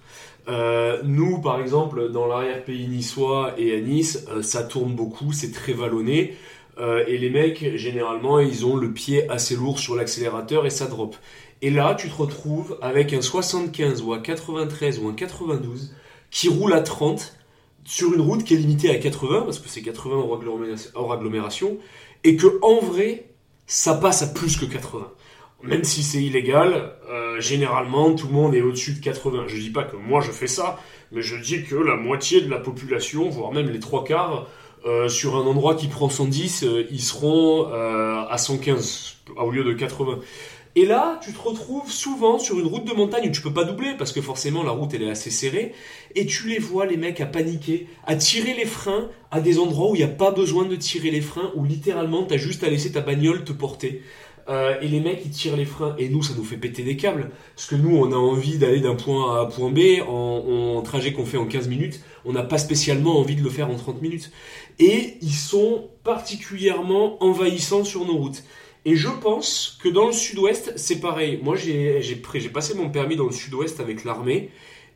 Nous, 1.03 1.41
par 1.41 1.59
exemple, 1.59 2.09
dans 2.09 2.25
l'arrière-pays 2.25 2.87
niçois 2.87 3.53
et 3.57 3.75
à 3.75 3.81
Nice, 3.81 4.25
ça 4.41 4.63
tourne 4.63 4.93
beaucoup, 4.93 5.33
c'est 5.33 5.51
très 5.51 5.73
vallonné, 5.73 6.37
et 6.79 7.17
les 7.17 7.29
mecs, 7.29 7.75
généralement, 7.75 8.39
ils 8.39 8.65
ont 8.65 8.77
le 8.77 8.93
pied 8.93 9.29
assez 9.29 9.57
lourd 9.57 9.77
sur 9.77 9.97
l'accélérateur 9.97 10.65
et 10.65 10.69
ça 10.69 10.85
drop. 10.85 11.17
Et 11.61 11.69
là, 11.69 11.95
tu 11.95 12.07
te 12.07 12.15
retrouves 12.15 12.77
avec 12.81 13.11
un 13.11 13.19
75 13.19 14.01
ou 14.03 14.13
un 14.13 14.19
93 14.19 14.99
ou 14.99 15.09
un 15.09 15.13
92 15.13 15.93
qui 16.31 16.47
roule 16.47 16.71
à 16.71 16.79
30 16.79 17.36
sur 17.87 18.13
une 18.13 18.21
route 18.21 18.43
qui 18.43 18.53
est 18.53 18.57
limitée 18.57 18.91
à 18.91 18.97
80, 18.97 19.43
parce 19.43 19.59
que 19.59 19.69
c'est 19.69 19.81
80 19.81 20.27
hors 20.93 21.13
agglomération, 21.13 21.77
et 22.25 22.35
que 22.35 22.59
en 22.61 22.81
vrai, 22.81 23.29
ça 23.65 23.93
passe 23.95 24.21
à 24.21 24.27
plus 24.27 24.57
que 24.57 24.65
80. 24.65 25.07
Même 25.63 25.83
si 25.83 26.03
c'est 26.03 26.21
illégal, 26.21 26.93
euh, 27.09 27.39
généralement 27.39 28.13
tout 28.13 28.27
le 28.27 28.33
monde 28.33 28.53
est 28.53 28.61
au-dessus 28.61 28.93
de 28.93 28.99
80. 28.99 29.45
Je 29.47 29.55
dis 29.55 29.71
pas 29.71 29.83
que 29.83 29.95
moi 29.95 30.21
je 30.21 30.31
fais 30.31 30.47
ça, 30.47 30.79
mais 31.11 31.21
je 31.21 31.37
dis 31.37 31.63
que 31.63 31.75
la 31.75 31.95
moitié 31.95 32.41
de 32.41 32.49
la 32.49 32.59
population, 32.59 33.29
voire 33.29 33.53
même 33.53 33.69
les 33.69 33.79
trois 33.79 34.03
quarts, 34.03 34.47
euh, 34.85 35.07
sur 35.07 35.37
un 35.37 35.41
endroit 35.41 35.73
qui 35.75 35.87
prend 35.87 36.09
110, 36.09 36.63
euh, 36.63 36.87
ils 36.91 37.01
seront 37.01 37.67
à 37.71 38.37
115 38.37 39.15
au 39.37 39.49
lieu 39.49 39.63
de 39.63 39.73
80. 39.73 40.19
Et 40.77 40.85
là, 40.85 41.19
tu 41.23 41.33
te 41.33 41.41
retrouves 41.41 41.91
souvent 41.91 42.37
sur 42.37 42.59
une 42.59 42.67
route 42.67 42.85
de 42.85 42.93
montagne 42.93 43.29
où 43.29 43.31
tu 43.31 43.41
peux 43.41 43.51
pas 43.51 43.63
doubler 43.63 43.95
parce 43.97 44.11
que 44.11 44.21
forcément 44.21 44.61
la 44.61 44.69
route 44.69 44.93
elle 44.93 45.01
est 45.01 45.09
assez 45.09 45.31
serrée 45.31 45.73
et 46.13 46.27
tu 46.27 46.49
les 46.49 46.59
vois 46.59 46.85
les 46.85 46.97
mecs 46.97 47.19
à 47.19 47.25
paniquer, 47.25 47.87
à 48.05 48.15
tirer 48.15 48.53
les 48.53 48.67
freins 48.67 49.09
à 49.31 49.41
des 49.41 49.57
endroits 49.57 49.89
où 49.89 49.95
il 49.95 49.97
n'y 49.97 50.03
a 50.03 50.07
pas 50.07 50.29
besoin 50.29 50.65
de 50.65 50.75
tirer 50.75 51.09
les 51.09 51.21
freins 51.21 51.51
où 51.55 51.65
littéralement 51.65 52.27
tu 52.27 52.37
juste 52.37 52.63
à 52.63 52.69
laisser 52.69 52.91
ta 52.91 53.01
bagnole 53.01 53.43
te 53.43 53.53
porter. 53.53 54.03
Euh, 54.49 54.79
et 54.79 54.87
les 54.87 54.99
mecs 54.99 55.23
ils 55.25 55.31
tirent 55.31 55.57
les 55.57 55.65
freins. 55.65 55.95
Et 55.97 56.09
nous 56.09 56.21
ça 56.21 56.35
nous 56.37 56.43
fait 56.43 56.57
péter 56.57 56.83
des 56.83 56.95
câbles. 56.95 57.31
Parce 57.55 57.67
que 57.67 57.75
nous 57.75 57.97
on 57.97 58.11
a 58.11 58.15
envie 58.15 58.59
d'aller 58.59 58.79
d'un 58.79 58.93
point 58.93 59.33
A 59.33 59.39
à 59.39 59.41
un 59.41 59.45
point 59.47 59.71
B. 59.71 59.79
En 60.07 60.79
trajet 60.83 61.11
qu'on 61.11 61.25
fait 61.25 61.37
en 61.37 61.47
15 61.47 61.69
minutes 61.69 62.01
on 62.23 62.33
n'a 62.33 62.43
pas 62.43 62.59
spécialement 62.59 63.17
envie 63.17 63.35
de 63.35 63.41
le 63.41 63.49
faire 63.49 63.71
en 63.71 63.75
30 63.75 63.99
minutes. 64.03 64.31
Et 64.77 65.15
ils 65.23 65.33
sont 65.33 65.89
particulièrement 66.03 67.23
envahissants 67.23 67.83
sur 67.83 68.05
nos 68.05 68.17
routes 68.17 68.43
et 68.87 68.95
je 68.95 69.09
pense 69.09 69.77
que 69.83 69.89
dans 69.89 70.07
le 70.07 70.13
sud-ouest 70.13 70.73
c'est 70.77 70.99
pareil 70.99 71.39
moi 71.43 71.55
j'ai 71.55 72.49
passé 72.53 72.73
mon 72.73 72.89
permis 72.89 73.17
dans 73.17 73.27
le 73.27 73.33
sud-ouest 73.33 73.79
avec 73.79 74.03
l'armée 74.05 74.49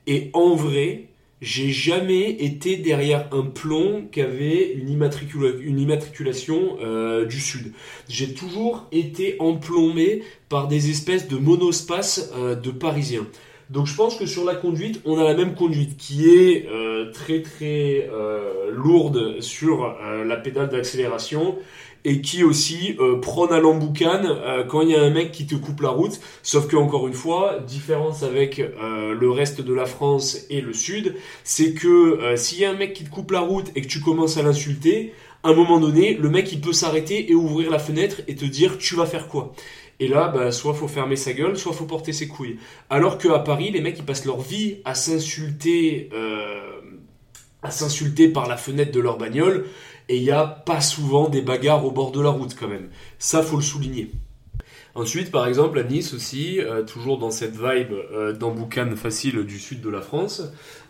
et 0.07 0.31
en 0.33 0.55
vrai 0.55 1.11
j'ai 1.41 1.71
jamais 1.71 2.29
été 2.29 2.77
derrière 2.77 3.27
un 3.31 3.41
plomb 3.41 4.07
qui 4.11 4.21
avait 4.21 4.73
une, 4.73 4.89
immatricula 4.89 5.49
une 5.59 5.79
immatriculation 5.79 6.77
euh, 6.81 7.25
du 7.25 7.39
sud. 7.39 7.73
J'ai 8.07 8.35
toujours 8.35 8.85
été 8.91 9.37
emplombé 9.39 10.23
par 10.49 10.67
des 10.67 10.91
espèces 10.91 11.27
de 11.27 11.37
monospaces 11.37 12.31
euh, 12.35 12.53
de 12.53 12.69
parisiens. 12.69 13.25
Donc 13.71 13.87
je 13.87 13.95
pense 13.95 14.17
que 14.17 14.25
sur 14.25 14.43
la 14.43 14.53
conduite, 14.55 14.99
on 15.05 15.17
a 15.17 15.23
la 15.23 15.33
même 15.33 15.55
conduite 15.55 15.95
qui 15.95 16.29
est 16.29 16.67
euh, 16.69 17.09
très 17.13 17.41
très 17.41 18.09
euh, 18.11 18.69
lourde 18.69 19.39
sur 19.39 19.85
euh, 19.85 20.25
la 20.25 20.35
pédale 20.35 20.67
d'accélération 20.67 21.55
et 22.03 22.19
qui 22.19 22.43
aussi 22.43 22.97
euh, 22.99 23.21
prône 23.21 23.53
à 23.53 23.59
l'emboucane 23.61 24.25
euh, 24.27 24.65
quand 24.65 24.81
il 24.81 24.89
y 24.89 24.95
a 24.95 25.01
un 25.01 25.09
mec 25.09 25.31
qui 25.31 25.47
te 25.47 25.55
coupe 25.55 25.79
la 25.79 25.89
route. 25.89 26.19
Sauf 26.43 26.67
que 26.67 26.75
encore 26.75 27.07
une 27.07 27.13
fois, 27.13 27.59
différence 27.65 28.23
avec 28.23 28.57
le 28.57 29.31
reste 29.31 29.61
de 29.61 29.73
la 29.73 29.85
France 29.85 30.45
et 30.49 30.59
le 30.59 30.73
sud, 30.73 31.15
c'est 31.45 31.73
que 31.73 32.35
s'il 32.35 32.59
y 32.59 32.65
a 32.65 32.71
un 32.71 32.75
mec 32.75 32.91
qui 32.93 33.05
te 33.05 33.09
coupe 33.09 33.31
la 33.31 33.39
route 33.39 33.71
et 33.75 33.81
que 33.81 33.87
tu 33.87 34.01
commences 34.01 34.37
à 34.37 34.43
l'insulter, 34.43 35.13
à 35.43 35.49
un 35.49 35.53
moment 35.53 35.79
donné, 35.79 36.13
le 36.13 36.29
mec 36.29 36.51
il 36.51 36.61
peut 36.61 36.73
s'arrêter 36.73 37.31
et 37.31 37.35
ouvrir 37.35 37.71
la 37.71 37.79
fenêtre 37.79 38.21
et 38.27 38.35
te 38.35 38.45
dire 38.45 38.77
tu 38.77 38.95
vas 38.95 39.05
faire 39.05 39.27
quoi? 39.27 39.53
Et 40.01 40.07
là, 40.07 40.29
bah, 40.29 40.51
soit 40.51 40.73
faut 40.73 40.87
fermer 40.87 41.15
sa 41.15 41.31
gueule, 41.31 41.55
soit 41.55 41.73
faut 41.73 41.85
porter 41.85 42.11
ses 42.11 42.27
couilles. 42.27 42.57
Alors 42.89 43.19
qu'à 43.19 43.37
Paris, 43.37 43.69
les 43.69 43.81
mecs 43.81 43.99
ils 43.99 44.03
passent 44.03 44.25
leur 44.25 44.41
vie 44.41 44.77
à 44.83 44.95
s'insulter, 44.95 46.09
euh, 46.11 46.59
s'insulter 47.69 48.27
par 48.27 48.49
la 48.49 48.57
fenêtre 48.57 48.91
de 48.91 48.99
leur 48.99 49.19
bagnole 49.19 49.67
et 50.09 50.17
il 50.17 50.23
n'y 50.23 50.31
a 50.31 50.47
pas 50.47 50.81
souvent 50.81 51.29
des 51.29 51.43
bagarres 51.43 51.85
au 51.85 51.91
bord 51.91 52.11
de 52.11 52.19
la 52.19 52.29
route 52.29 52.55
quand 52.59 52.67
même. 52.67 52.89
Ça, 53.19 53.43
faut 53.43 53.57
le 53.57 53.61
souligner. 53.61 54.09
Ensuite, 54.95 55.29
par 55.29 55.47
exemple, 55.47 55.77
à 55.77 55.83
Nice 55.83 56.15
aussi, 56.15 56.59
euh, 56.59 56.83
toujours 56.83 57.19
dans 57.19 57.29
cette 57.29 57.53
vibe 57.53 57.93
euh, 58.11 58.33
d'emboucane 58.33 58.97
facile 58.97 59.43
du 59.45 59.59
sud 59.59 59.81
de 59.81 59.89
la 59.89 60.01
France, 60.01 60.41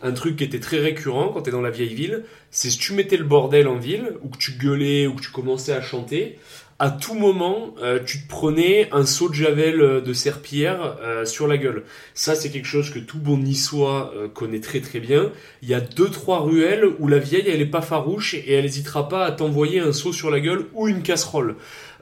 un 0.02 0.14
truc 0.14 0.38
qui 0.38 0.46
était 0.46 0.62
très 0.62 0.80
récurrent 0.80 1.30
quand 1.30 1.42
t'es 1.42 1.52
dans 1.52 1.62
la 1.62 1.70
vieille 1.70 1.94
ville, 1.94 2.24
c'est 2.50 2.70
si 2.70 2.80
tu 2.80 2.94
mettais 2.94 3.18
le 3.18 3.26
bordel 3.26 3.68
en 3.68 3.78
ville, 3.78 4.14
ou 4.24 4.30
que 4.30 4.38
tu 4.38 4.54
gueulais, 4.54 5.06
ou 5.06 5.16
que 5.16 5.22
tu 5.22 5.32
commençais 5.32 5.74
à 5.74 5.82
chanter, 5.82 6.40
à 6.82 6.90
tout 6.90 7.14
moment, 7.14 7.76
euh, 7.84 8.00
tu 8.04 8.24
te 8.24 8.28
prenais 8.28 8.90
un 8.92 9.06
seau 9.06 9.30
de 9.30 9.36
javel 9.36 10.02
de 10.04 10.14
serpillière 10.14 10.98
euh, 11.04 11.26
sur 11.26 11.48
la 11.48 11.58
gueule. 11.58 11.84
Ça, 12.16 12.34
c'est 12.34 12.50
quelque 12.50 12.66
chose 12.66 12.90
que 12.90 12.98
tout 12.98 13.20
bon 13.20 13.38
niçois 13.38 14.12
euh, 14.16 14.28
connaît 14.28 14.62
très 14.62 14.82
très 14.82 15.00
bien. 15.00 15.32
Il 15.62 15.70
y 15.70 15.76
a 15.76 15.80
deux 15.80 16.10
trois 16.10 16.40
ruelles 16.40 16.86
où 16.98 17.08
la 17.08 17.20
vieille, 17.20 17.48
elle 17.48 17.62
est 17.62 17.68
pas 17.68 17.84
farouche 17.84 18.34
et 18.34 18.54
elle 18.54 18.66
hésitera 18.66 19.08
pas 19.08 19.26
à 19.26 19.32
t'envoyer 19.32 19.80
un 19.80 19.94
seau 19.94 20.12
sur 20.12 20.32
la 20.32 20.40
gueule 20.40 20.66
ou 20.74 20.88
une 20.88 21.04
casserole. 21.04 21.56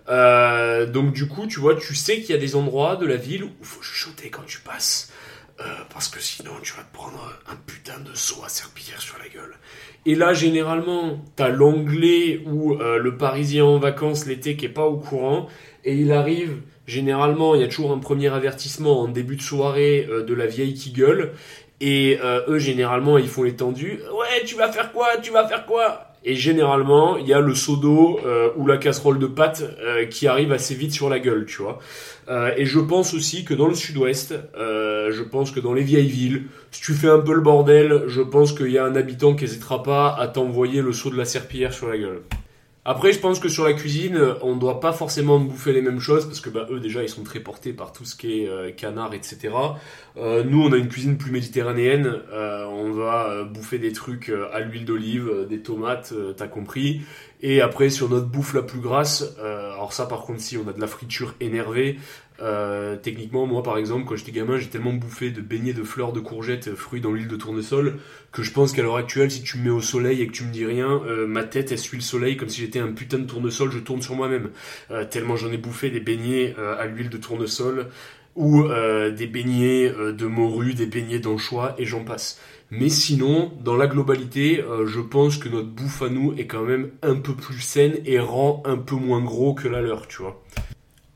Euh, 0.08 0.86
donc 0.86 1.12
du 1.12 1.28
coup, 1.28 1.46
tu 1.46 1.60
vois, 1.60 1.76
tu 1.76 1.94
sais 1.94 2.22
qu'il 2.22 2.30
y 2.30 2.34
a 2.34 2.42
des 2.42 2.56
endroits 2.56 2.96
de 2.96 3.06
la 3.06 3.18
ville 3.18 3.44
où 3.44 3.50
faut 3.62 3.82
chuchoter 3.82 4.30
quand 4.30 4.46
tu 4.46 4.62
passes. 4.62 5.09
Euh, 5.62 5.64
parce 5.92 6.08
que 6.08 6.22
sinon, 6.22 6.52
tu 6.64 6.74
vas 6.74 6.84
te 6.84 6.94
prendre 6.94 7.38
un 7.52 7.56
putain 7.68 8.00
de 8.00 8.16
seau 8.16 8.42
à 8.46 8.50
serpillière 8.50 9.02
sur 9.02 9.18
la 9.18 9.28
gueule. 9.28 9.56
Et 10.06 10.16
là, 10.16 10.34
généralement, 10.34 11.22
t'as 11.36 11.50
l'anglais 11.50 12.42
ou 12.46 12.76
euh, 12.76 12.98
le 12.98 13.18
parisien 13.18 13.66
en 13.66 13.78
vacances 13.78 14.26
l'été 14.26 14.56
qui 14.56 14.68
est 14.68 14.70
pas 14.70 14.86
au 14.86 14.96
courant, 14.96 15.48
et 15.84 15.96
il 15.96 16.14
arrive, 16.14 16.62
généralement, 16.88 17.56
il 17.56 17.62
y 17.62 17.64
a 17.66 17.68
toujours 17.68 17.92
un 17.92 18.00
premier 18.00 18.30
avertissement 18.30 19.02
en 19.02 19.10
début 19.10 19.36
de 19.36 19.42
soirée 19.42 20.08
euh, 20.10 20.24
de 20.24 20.34
la 20.34 20.46
vieille 20.46 20.76
qui 20.76 20.92
gueule, 20.92 21.34
et 21.82 22.20
eux, 22.50 22.60
généralement, 22.60 23.18
ils 23.18 23.30
font 23.30 23.44
les 23.44 23.56
tendus. 23.56 24.02
Ouais, 24.14 24.44
tu 24.46 24.56
vas 24.56 24.70
faire 24.70 24.92
quoi? 24.92 25.16
Tu 25.22 25.32
vas 25.32 25.48
faire 25.48 25.66
quoi? 25.66 26.09
Et 26.24 26.36
généralement, 26.36 27.18
il 27.18 27.28
y 27.28 27.34
a 27.34 27.40
le 27.40 27.56
seau 27.56 27.78
d'eau 27.78 28.20
ou 28.58 28.68
la 28.68 28.78
casserole 28.78 29.20
de 29.20 29.28
pâtes 29.28 29.64
euh, 29.80 30.06
qui 30.06 30.28
arrive 30.28 30.52
assez 30.52 30.76
vite 30.76 30.92
sur 30.92 31.10
la 31.10 31.20
gueule, 31.20 31.46
tu 31.46 31.62
vois. 31.62 31.80
Euh, 32.30 32.52
et 32.58 32.66
je 32.66 32.80
pense 32.80 33.14
aussi 33.14 33.44
que 33.44 33.54
dans 33.54 33.68
le 33.68 33.74
sud-ouest, 33.74 34.36
euh, 34.58 35.12
je 35.12 35.24
pense 35.24 35.52
que 35.52 35.60
dans 35.60 35.74
les 35.74 35.82
vieilles 35.82 36.10
villes, 36.10 36.44
si 36.72 36.82
tu 36.82 36.94
fais 36.94 37.10
un 37.10 37.20
peu 37.20 37.34
le 37.34 37.42
bordel, 37.42 38.04
je 38.08 38.22
pense 38.22 38.54
qu'il 38.54 38.70
y 38.70 38.78
a 38.78 38.86
un 38.86 38.96
habitant 38.96 39.36
qui 39.36 39.46
n'hésitera 39.46 39.82
pas 39.82 40.16
à 40.16 40.28
t'envoyer 40.28 40.82
le 40.82 40.94
seau 40.94 41.10
de 41.10 41.18
la 41.18 41.26
serpillière 41.26 41.74
sur 41.74 41.88
la 41.88 41.98
gueule. 41.98 42.22
Après, 42.92 43.14
je 43.14 43.20
pense 43.20 43.40
que 43.40 43.50
sur 43.50 43.66
la 43.66 43.74
cuisine, 43.74 44.20
on 44.42 44.56
ne 44.56 44.60
doit 44.60 44.80
pas 44.80 44.94
forcément 44.94 45.40
bouffer 45.40 45.74
les 45.74 45.84
mêmes 45.84 46.00
choses 46.00 46.26
parce 46.26 46.40
que 46.40 46.50
bah, 46.50 46.66
eux 46.72 46.80
déjà 46.80 47.04
ils 47.04 47.08
sont 47.08 47.22
très 47.22 47.40
portés 47.40 47.72
par 47.72 47.92
tout 47.92 48.04
ce 48.04 48.16
qui 48.16 48.42
est 48.42 48.50
euh, 48.50 48.72
canard, 48.72 49.14
etc. 49.14 49.54
Euh, 50.18 50.44
nous, 50.44 50.64
on 50.64 50.74
a 50.74 50.78
une 50.78 50.88
cuisine 50.88 51.16
plus 51.16 51.32
méditerranéenne. 51.32 52.12
Euh, 52.34 52.66
on 52.66 52.92
va 52.94 53.30
euh, 53.30 53.44
bouffer 53.44 53.78
des 53.78 53.92
trucs 53.92 54.30
euh, 54.30 54.48
à 54.54 54.62
l'huile 54.62 54.86
d'olive, 54.86 55.30
euh, 55.30 55.46
des 55.46 55.62
tomates, 55.62 56.14
euh, 56.14 56.34
t'as 56.34 56.48
compris. 56.48 57.02
Et 57.44 57.62
après, 57.62 57.92
sur 57.92 58.10
notre 58.10 58.26
bouffe 58.26 58.56
la 58.56 58.64
plus 58.64 58.80
grasse, 58.80 59.36
euh, 59.38 59.72
alors 59.74 59.94
ça 59.94 60.08
par 60.08 60.24
contre, 60.24 60.42
si 60.42 60.58
on 60.58 60.68
a 60.68 60.74
de 60.74 60.82
la 60.82 60.88
friture 60.88 61.36
énervée, 61.42 62.00
euh, 62.42 62.96
techniquement, 62.96 63.46
moi 63.46 63.64
par 63.64 63.78
exemple, 63.78 64.06
quand 64.08 64.16
j'étais 64.16 64.32
gamin, 64.32 64.58
j'ai 64.58 64.68
tellement 64.68 64.94
bouffé 64.94 65.32
de 65.32 65.42
beignets 65.42 65.74
de 65.74 65.84
fleurs 65.84 66.14
de 66.14 66.20
courgettes 66.20 66.70
euh, 66.70 66.76
fruits 66.76 67.02
dans 67.02 67.12
l'huile 67.12 67.28
de 67.28 67.36
tournesol 67.36 67.98
que 68.32 68.44
je 68.44 68.52
pense 68.52 68.72
qu'à 68.72 68.82
l'heure 68.82 68.98
actuelle, 68.98 69.32
si 69.32 69.44
tu 69.44 69.58
me 69.58 69.66
mets 69.66 69.70
au 69.70 69.82
soleil 69.82 70.22
et 70.22 70.28
que 70.28 70.32
tu 70.32 70.44
me 70.44 70.52
dis 70.52 70.66
rien, 70.66 71.02
euh, 71.06 71.28
ma 71.28 71.44
tête 71.44 71.72
elle 71.72 71.80
suit 71.80 71.98
le 71.98 72.04
soleil 72.04 72.38
comme 72.38 72.50
si 72.50 72.62
j'étais 72.62 72.80
un 72.80 72.92
putain 72.92 73.20
de 73.20 73.26
tournesol, 73.26 73.72
je 73.72 73.80
tourne 73.80 74.02
sur 74.02 74.16
moi-même. 74.16 74.52
Euh, 74.92 75.06
tellement 75.06 75.36
j'en 75.36 75.52
ai 75.52 75.58
bouffé 75.58 75.90
des 75.90 76.00
beignets 76.00 76.56
euh, 76.58 76.80
à 76.80 76.86
l'huile 76.86 77.10
de 77.10 77.18
tournesol 77.18 77.88
ou 78.36 78.64
euh, 78.64 79.12
des 79.12 79.28
beignets 79.28 79.90
de 79.90 80.26
morue, 80.26 80.74
des 80.74 80.86
beignets 80.86 81.20
d'anchois 81.20 81.76
et 81.78 81.86
j'en 81.86 82.04
passe. 82.04 82.40
Mais 82.72 82.90
sinon, 82.90 83.52
dans 83.64 83.76
la 83.76 83.88
globalité, 83.88 84.62
euh, 84.62 84.86
je 84.86 85.00
pense 85.00 85.38
que 85.38 85.50
notre 85.50 85.70
bouffe 85.70 86.04
à 86.04 86.10
nous 86.10 86.34
est 86.38 86.46
quand 86.46 86.64
même 86.64 86.92
un 87.02 87.16
peu 87.16 87.34
plus 87.34 87.62
saine 87.62 87.96
et 88.06 88.20
rend 88.20 88.62
un 88.66 88.78
peu 88.78 88.96
moins 88.96 89.22
gros 89.24 89.56
que 89.56 89.68
la 89.68 89.82
leur, 89.82 90.08
tu 90.08 90.22
vois. 90.22 90.44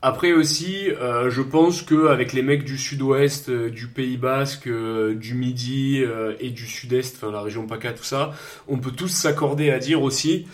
Après 0.06 0.34
aussi, 0.34 0.90
euh, 0.90 1.30
je 1.30 1.42
pense 1.42 1.82
que 1.82 2.08
avec 2.08 2.34
les 2.34 2.42
mecs 2.42 2.66
du 2.66 2.78
sud-ouest, 2.78 3.48
euh, 3.48 3.70
du 3.70 3.88
Pays 3.88 4.18
Basque, 4.18 4.68
euh, 4.68 5.16
du 5.16 5.34
Midi 5.34 6.04
et 6.42 6.50
du 6.50 6.68
sud-est, 6.68 7.16
enfin 7.16 7.32
la 7.32 7.40
région 7.42 7.66
PACA, 7.68 7.94
tout 7.94 8.04
ça, 8.04 8.34
on 8.68 8.80
peut 8.80 8.92
tous 8.92 9.08
s'accorder 9.08 9.72
à 9.72 9.80
dire 9.80 10.02
aussi 10.02 10.46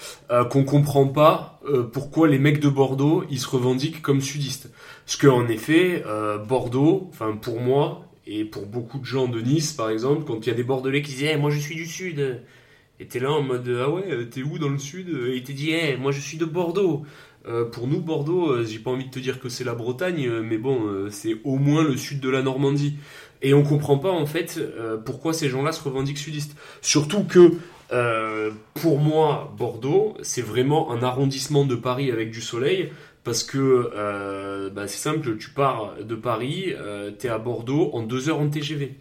qu'on 0.52 0.64
comprend 0.64 1.08
pas 1.08 1.60
pourquoi 1.92 2.28
les 2.28 2.38
mecs 2.38 2.60
de 2.60 2.70
Bordeaux 2.70 3.24
ils 3.32 3.40
se 3.40 3.48
revendiquent 3.48 4.04
comme 4.04 4.22
sudistes. 4.22 4.70
Parce 5.06 5.18
qu'en 5.18 5.48
effet, 5.48 6.04
Bordeaux, 6.48 7.10
enfin 7.10 7.36
pour 7.36 7.60
moi 7.60 8.06
et 8.28 8.46
pour 8.46 8.68
beaucoup 8.68 9.00
de 9.00 9.06
gens 9.06 9.28
de 9.28 9.42
Nice 9.42 9.74
par 9.74 9.90
exemple, 9.90 10.26
quand 10.28 10.46
il 10.46 10.50
y 10.50 10.52
a 10.52 10.56
des 10.56 10.64
Bordelais 10.64 11.02
qui 11.02 11.14
disent 11.14 11.24
hey, 11.24 11.38
moi 11.38 11.50
je 11.50 11.58
suis 11.58 11.76
du 11.76 11.88
sud, 11.88 12.44
et 13.00 13.08
t'es 13.08 13.20
là 13.20 13.32
en 13.32 13.42
mode 13.42 13.68
ah 13.82 13.90
ouais 13.90 14.28
t'es 14.30 14.44
où 14.44 14.60
dans 14.60 14.70
le 14.70 14.78
sud? 14.78 15.10
Et 15.10 15.38
il 15.38 15.44
te 15.44 15.52
dit 15.52 15.72
hey, 15.72 15.98
moi 15.98 16.12
je 16.12 16.20
suis 16.20 16.38
de 16.38 16.46
Bordeaux. 16.46 17.04
Euh, 17.50 17.66
pour 17.66 17.88
nous, 17.88 18.00
Bordeaux, 18.00 18.52
euh, 18.52 18.66
j'ai 18.66 18.80
pas 18.80 18.92
envie 18.92 19.06
de 19.06 19.10
te 19.10 19.20
dire 19.20 19.40
que 19.40 19.50
c'est 19.50 19.64
la 19.64 19.74
Bretagne, 19.74 20.28
euh, 20.28 20.42
mais 20.44 20.58
bon, 20.58 21.10
c'est 21.10 21.38
au 21.44 21.56
moins 21.56 21.84
le 21.84 21.98
sud 21.98 22.20
de 22.20 22.30
la 22.30 22.42
Normandie. 22.42 22.98
Et 23.42 23.54
on 23.54 23.64
comprend 23.64 23.98
pas 23.98 24.12
en 24.12 24.26
fait 24.26 24.60
pourquoi 25.06 25.32
ces 25.32 25.48
gens-là 25.48 25.72
se 25.72 25.82
revendiquent 25.82 26.18
sudistes. 26.18 26.58
Surtout 26.82 27.24
que 27.24 27.54
pour 28.74 29.00
moi, 29.00 29.54
Bordeaux, 29.58 30.18
c'est 30.24 30.42
vraiment 30.42 30.92
un 30.92 31.02
arrondissement 31.04 31.64
de 31.64 31.76
Paris 31.76 32.12
avec 32.12 32.32
du 32.32 32.42
soleil. 32.42 32.92
Parce 33.24 33.46
que 33.46 34.70
bah, 34.76 34.90
c'est 34.90 34.98
simple, 34.98 35.38
tu 35.38 35.52
pars 35.52 35.94
de 36.04 36.16
Paris, 36.16 36.74
tu 37.18 37.28
es 37.28 37.30
à 37.30 37.38
Bordeaux 37.38 37.92
en 37.94 38.04
deux 38.04 38.28
heures 38.28 38.40
en 38.40 38.50
TGV. 38.50 38.96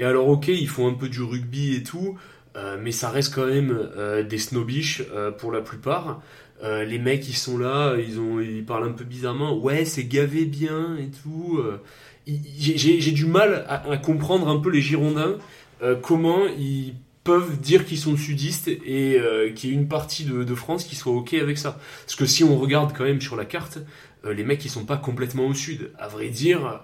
Et 0.00 0.04
alors 0.04 0.26
ok, 0.26 0.48
ils 0.48 0.68
font 0.68 0.88
un 0.88 0.94
peu 0.94 1.08
du 1.08 1.22
rugby 1.22 1.76
et 1.76 1.84
tout, 1.84 2.18
mais 2.80 2.90
ça 2.90 3.10
reste 3.10 3.32
quand 3.32 3.46
même 3.46 3.78
des 4.28 4.38
snobiches 4.38 5.04
pour 5.38 5.52
la 5.52 5.60
plupart. 5.60 6.20
Euh, 6.64 6.84
les 6.84 6.98
mecs 6.98 7.28
ils 7.28 7.36
sont 7.36 7.58
là, 7.58 7.94
ils 7.96 8.18
ont 8.18 8.40
ils 8.40 8.64
parlent 8.64 8.88
un 8.88 8.92
peu 8.92 9.04
bizarrement. 9.04 9.56
Ouais, 9.56 9.84
c'est 9.84 10.04
gavé 10.04 10.46
bien 10.46 10.96
et 10.96 11.10
tout. 11.10 11.58
Euh. 11.58 11.80
J'ai 12.26 13.12
du 13.12 13.26
mal 13.26 13.66
à, 13.68 13.98
comprendre 13.98 14.48
un 14.48 14.58
peu 14.58 14.70
les 14.70 14.80
Girondins 14.80 15.36
euh, 15.82 15.94
comment 15.94 16.46
ils 16.58 16.94
peuvent 17.22 17.60
dire 17.60 17.84
qu'ils 17.84 17.98
sont 17.98 18.16
sudistes 18.16 18.68
et 18.68 19.20
qu'il 19.54 19.70
y 19.70 19.72
ait 19.72 19.76
une 19.76 19.88
partie 19.88 20.24
de, 20.24 20.54
France 20.54 20.84
qui 20.84 20.96
soit 20.96 21.12
ok 21.12 21.34
avec 21.34 21.58
ça. 21.58 21.78
Parce 22.06 22.16
que 22.16 22.24
si 22.24 22.44
on 22.44 22.58
regarde 22.58 22.94
quand 22.96 23.04
même 23.04 23.20
sur 23.20 23.36
la 23.36 23.44
carte, 23.44 23.78
les 24.24 24.42
mecs 24.42 24.64
ils 24.64 24.70
sont 24.70 24.86
pas 24.86 24.96
complètement 24.96 25.46
au 25.46 25.54
sud. 25.54 25.90
À 25.98 26.08
vrai 26.08 26.28
dire, 26.28 26.80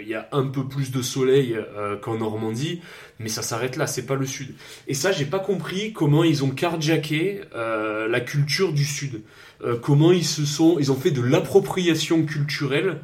il 0.00 0.08
y 0.08 0.14
a 0.14 0.28
un 0.32 0.46
peu 0.46 0.66
plus 0.66 0.90
de 0.90 1.02
soleil 1.02 1.56
qu'en 2.02 2.18
Normandie, 2.18 2.80
mais 3.18 3.28
ça 3.28 3.42
s'arrête 3.42 3.76
là, 3.76 3.86
c'est 3.86 4.06
pas 4.06 4.16
le 4.16 4.26
sud. 4.26 4.54
Et 4.88 4.94
ça, 4.94 5.12
j'ai 5.12 5.24
pas 5.24 5.38
compris 5.38 5.92
comment 5.92 6.24
ils 6.24 6.44
ont 6.44 6.50
carjacké 6.50 7.42
euh, 7.54 8.08
la 8.08 8.20
culture 8.20 8.72
du 8.72 8.84
sud. 8.84 9.22
Euh, 9.64 9.76
comment 9.80 10.12
ils 10.12 10.24
se 10.24 10.44
sont, 10.44 10.78
ils 10.78 10.90
ont 10.90 10.96
fait 10.96 11.10
de 11.10 11.22
l'appropriation 11.22 12.24
culturelle 12.24 13.00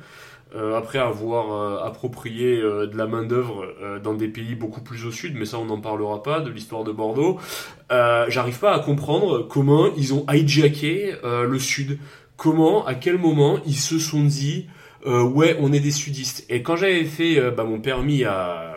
euh, 0.55 0.77
après 0.77 0.99
avoir 0.99 1.85
approprié 1.85 2.57
de 2.61 2.97
la 2.97 3.07
main 3.07 3.23
d'œuvre 3.23 3.73
dans 4.03 4.15
des 4.15 4.29
pays 4.29 4.57
beaucoup 4.57 4.81
plus 4.81 5.05
au 5.07 5.13
sud, 5.13 5.37
mais 5.37 5.45
ça 5.45 5.59
on 5.59 5.67
n'en 5.67 5.81
parlera 5.81 6.23
pas 6.23 6.41
de 6.41 6.51
l'histoire 6.51 6.83
de 6.83 6.93
Bordeaux. 6.93 7.39
J'arrive 7.89 8.59
pas 8.59 8.75
à 8.75 8.81
comprendre 8.81 9.47
comment 9.49 9.95
ils 9.97 10.13
ont 10.13 10.27
hijacké 10.29 11.15
le 11.23 11.59
sud. 11.59 11.99
Comment, 12.37 12.87
à 12.87 12.95
quel 12.95 13.19
moment 13.19 13.61
ils 13.67 13.77
se 13.77 13.99
sont 13.99 14.25
dit 14.25 14.67
ouais 15.07 15.57
on 15.61 15.73
est 15.73 15.81
des 15.81 15.91
sudistes. 15.91 16.45
Et 16.49 16.63
quand 16.63 16.77
j'avais 16.77 17.05
fait 17.05 17.51
bah, 17.51 17.65
mon 17.65 17.81
permis 17.81 18.25
à 18.25 18.77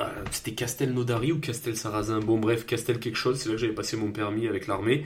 euh, 0.00 0.04
c'était 0.30 0.52
Castel 0.52 0.92
Nodari 0.92 1.32
ou 1.32 1.38
Castel 1.38 1.76
Sarrazin, 1.76 2.20
bon 2.20 2.38
bref, 2.38 2.66
Castel 2.66 2.98
quelque 2.98 3.16
chose, 3.16 3.38
c'est 3.38 3.48
là 3.48 3.54
que 3.54 3.60
j'avais 3.60 3.74
passé 3.74 3.96
mon 3.96 4.10
permis 4.10 4.48
avec 4.48 4.66
l'armée. 4.66 5.04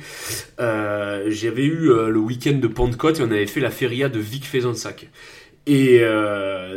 Euh, 0.60 1.26
j'avais 1.28 1.64
eu 1.64 1.90
euh, 1.90 2.08
le 2.08 2.18
week-end 2.18 2.54
de 2.54 2.68
Pentecôte 2.68 3.20
et 3.20 3.22
on 3.22 3.30
avait 3.30 3.46
fait 3.46 3.60
la 3.60 3.70
feria 3.70 4.08
de 4.08 4.18
Vic 4.18 4.44
Fezensac. 4.44 5.08
Et 5.68 6.00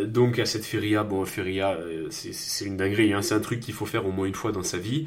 donc 0.08 0.40
à 0.40 0.48
cette 0.48 0.66
feria, 0.66 1.04
bon 1.04 1.24
feria, 1.24 1.78
c'est 2.10 2.66
une 2.66 2.76
dinguerie, 2.76 3.14
hein, 3.14 3.22
c'est 3.22 3.36
un 3.36 3.40
truc 3.40 3.60
qu'il 3.60 3.76
faut 3.76 3.86
faire 3.86 4.08
au 4.08 4.12
moins 4.12 4.26
une 4.26 4.34
fois 4.34 4.52
dans 4.52 4.64
sa 4.64 4.80
vie. 4.80 5.06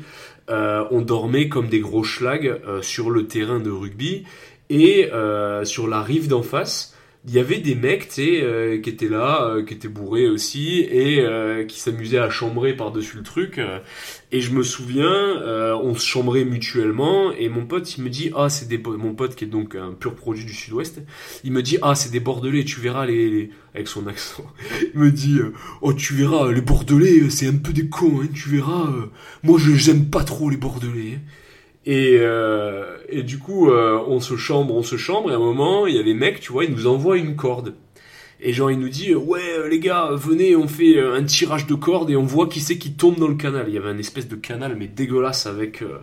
on 0.49 1.01
dormait 1.01 1.49
comme 1.49 1.67
des 1.67 1.81
gros 1.81 2.05
schlags 2.05 2.61
sur 2.81 3.11
le 3.11 3.27
terrain 3.27 3.59
de 3.59 3.71
rugby 3.71 4.23
et 4.71 5.11
sur 5.65 5.89
la 5.89 6.01
rive 6.01 6.29
d'en 6.29 6.45
face 6.45 6.95
il 7.25 7.33
y 7.35 7.39
avait 7.39 7.59
des 7.59 7.77
mecs, 7.77 8.09
tu 8.09 8.41
euh, 8.43 8.81
qui 8.81 8.91
étaient 8.91 9.09
là, 9.09 9.45
euh, 9.45 9.65
qui 9.65 9.75
étaient 9.75 9.87
bourrés 9.87 10.29
aussi, 10.29 10.81
et 10.81 11.21
euh, 11.21 11.65
qui 11.65 11.79
s'amusaient 11.79 12.19
à 12.19 12.31
chambrer 12.31 12.75
par-dessus 12.75 13.17
le 13.17 13.23
truc. 13.23 13.61
et 14.33 14.41
je 14.41 14.51
me 14.53 14.63
souviens, 14.65 15.41
on 15.83 15.95
se 15.95 16.05
chambrait 16.05 16.45
mutuellement, 16.45 17.33
et 17.33 17.49
mon 17.49 17.65
pote, 17.65 17.97
il 17.97 18.03
me 18.05 18.11
dit, 18.11 18.33
ah, 18.35 18.49
c'est 18.49 18.67
des... 18.67 18.79
Mon 18.79 19.15
pote, 19.15 19.37
qui 19.37 19.45
est 19.45 19.49
donc 19.49 19.77
un 19.77 19.93
pur 19.93 20.17
produit 20.17 20.45
du 20.45 20.53
sud-ouest, 20.53 21.01
il 21.45 21.53
me 21.53 21.63
dit, 21.63 21.79
ah, 21.83 21.95
c'est 21.95 22.11
des 22.11 22.21
Bordelais, 22.21 22.65
tu 22.65 22.81
verras 22.81 23.07
les... 23.07 23.51
Avec 23.75 23.89
son 23.89 24.07
accent. 24.07 24.45
il 24.95 25.01
me 25.01 25.11
dit, 25.11 25.39
oh, 25.81 25.95
tu 25.95 26.15
verras, 26.15 26.51
les 26.51 26.61
Bordelais, 26.61 27.31
c'est 27.31 27.47
un 27.47 27.57
peu 27.57 27.73
des 27.73 27.89
cons, 27.89 28.21
hein, 28.23 28.29
tu 28.35 28.49
verras. 28.49 28.93
moi, 29.43 29.59
je 29.59 29.75
j'aime 29.75 30.07
pas 30.07 30.25
trop 30.25 30.51
les 30.51 30.57
Bordelais. 30.57 31.15
Hein. 31.17 31.21
Et, 31.85 32.19
euh, 32.21 32.97
et 33.09 33.23
du 33.23 33.39
coup, 33.39 33.71
euh, 33.71 33.99
on 34.07 34.21
se 34.21 34.37
chambre, 34.37 34.75
on 34.75 34.83
se 34.83 34.97
chambre, 34.97 35.31
et 35.31 35.35
à 35.35 35.37
un 35.37 35.41
moment, 35.41 35.87
il 35.87 35.97
y 35.97 35.99
a 35.99 36.03
les 36.03 36.15
mecs, 36.15 36.41
tu 36.41 36.53
vois, 36.53 36.65
ils 36.65 36.71
nous 36.71 36.87
envoient 36.87 37.19
une 37.19 37.35
corde. 37.35 37.75
Et 38.41 38.53
genre, 38.53 38.71
il 38.71 38.79
nous 38.79 38.89
dit, 38.89 39.15
ouais, 39.15 39.69
les 39.71 39.79
gars, 39.79 40.11
venez, 40.15 40.57
on 40.57 40.67
fait 40.67 41.01
un 41.01 41.23
tirage 41.23 41.67
de 41.67 41.75
corde 41.75 42.11
et 42.11 42.17
on 42.17 42.25
voit 42.25 42.49
qui 42.49 42.61
c'est 42.61 42.77
qui 42.77 42.93
tombe 42.93 43.19
dans 43.19 43.29
le 43.29 43.37
canal. 43.37 43.67
Il 43.69 43.75
y 43.75 43.79
avait 43.79 43.89
un 43.89 43.99
espèce 43.99 44.29
de 44.29 44.35
canal, 44.35 44.77
mais 44.79 44.89
dégueulasse, 44.89 45.47
avec. 45.47 45.83
Euh, 45.83 45.99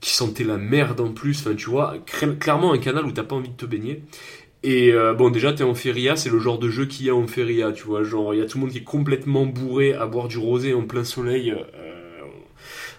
qui 0.00 0.10
sentait 0.10 0.44
la 0.44 0.58
merde 0.58 1.00
en 1.00 1.12
plus. 1.12 1.40
Enfin, 1.40 1.54
tu 1.54 1.70
vois, 1.70 1.94
clairement 2.40 2.72
un 2.72 2.78
canal 2.78 3.06
où 3.06 3.12
t'as 3.12 3.22
pas 3.22 3.36
envie 3.36 3.50
de 3.50 3.56
te 3.56 3.64
baigner. 3.66 4.02
Et 4.64 4.92
euh, 4.92 5.14
bon, 5.14 5.30
déjà, 5.30 5.52
t'es 5.52 5.62
en 5.64 5.74
feria, 5.74 6.16
c'est 6.16 6.28
le 6.28 6.40
genre 6.40 6.58
de 6.58 6.68
jeu 6.68 6.86
qu'il 6.86 7.06
y 7.06 7.10
a 7.10 7.14
en 7.14 7.26
feria, 7.26 7.72
tu 7.72 7.84
vois. 7.84 8.02
Genre, 8.02 8.34
il 8.34 8.40
y 8.40 8.42
a 8.42 8.46
tout 8.46 8.58
le 8.58 8.62
monde 8.62 8.72
qui 8.72 8.78
est 8.78 8.84
complètement 8.84 9.46
bourré 9.46 9.94
à 9.94 10.06
boire 10.06 10.28
du 10.28 10.38
rosé 10.38 10.74
en 10.74 10.82
plein 10.82 11.04
soleil. 11.04 11.54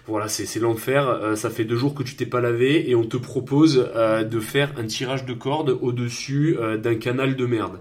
Voilà, 0.06 0.28
c'est 0.28 0.60
l'enfer. 0.60 1.08
Euh, 1.08 1.34
ça 1.34 1.48
fait 1.48 1.64
deux 1.64 1.76
jours 1.76 1.94
que 1.94 2.02
tu 2.02 2.14
t'es 2.14 2.26
pas 2.26 2.40
lavé 2.40 2.90
et 2.90 2.94
on 2.94 3.04
te 3.04 3.16
propose 3.16 3.90
euh, 3.94 4.22
de 4.22 4.38
faire 4.38 4.72
un 4.76 4.84
tirage 4.84 5.24
de 5.24 5.32
corde 5.32 5.78
au-dessus 5.80 6.56
euh, 6.60 6.76
d'un 6.76 6.96
canal 6.96 7.36
de 7.36 7.46
merde. 7.46 7.78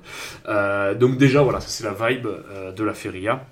donc 0.99 1.17
déjà, 1.17 1.41
voilà, 1.41 1.59
c'est 1.59 1.83
la 1.83 1.93
vibe 1.93 2.27
de 2.75 2.83
la 2.83 2.93
feria. 2.93 3.45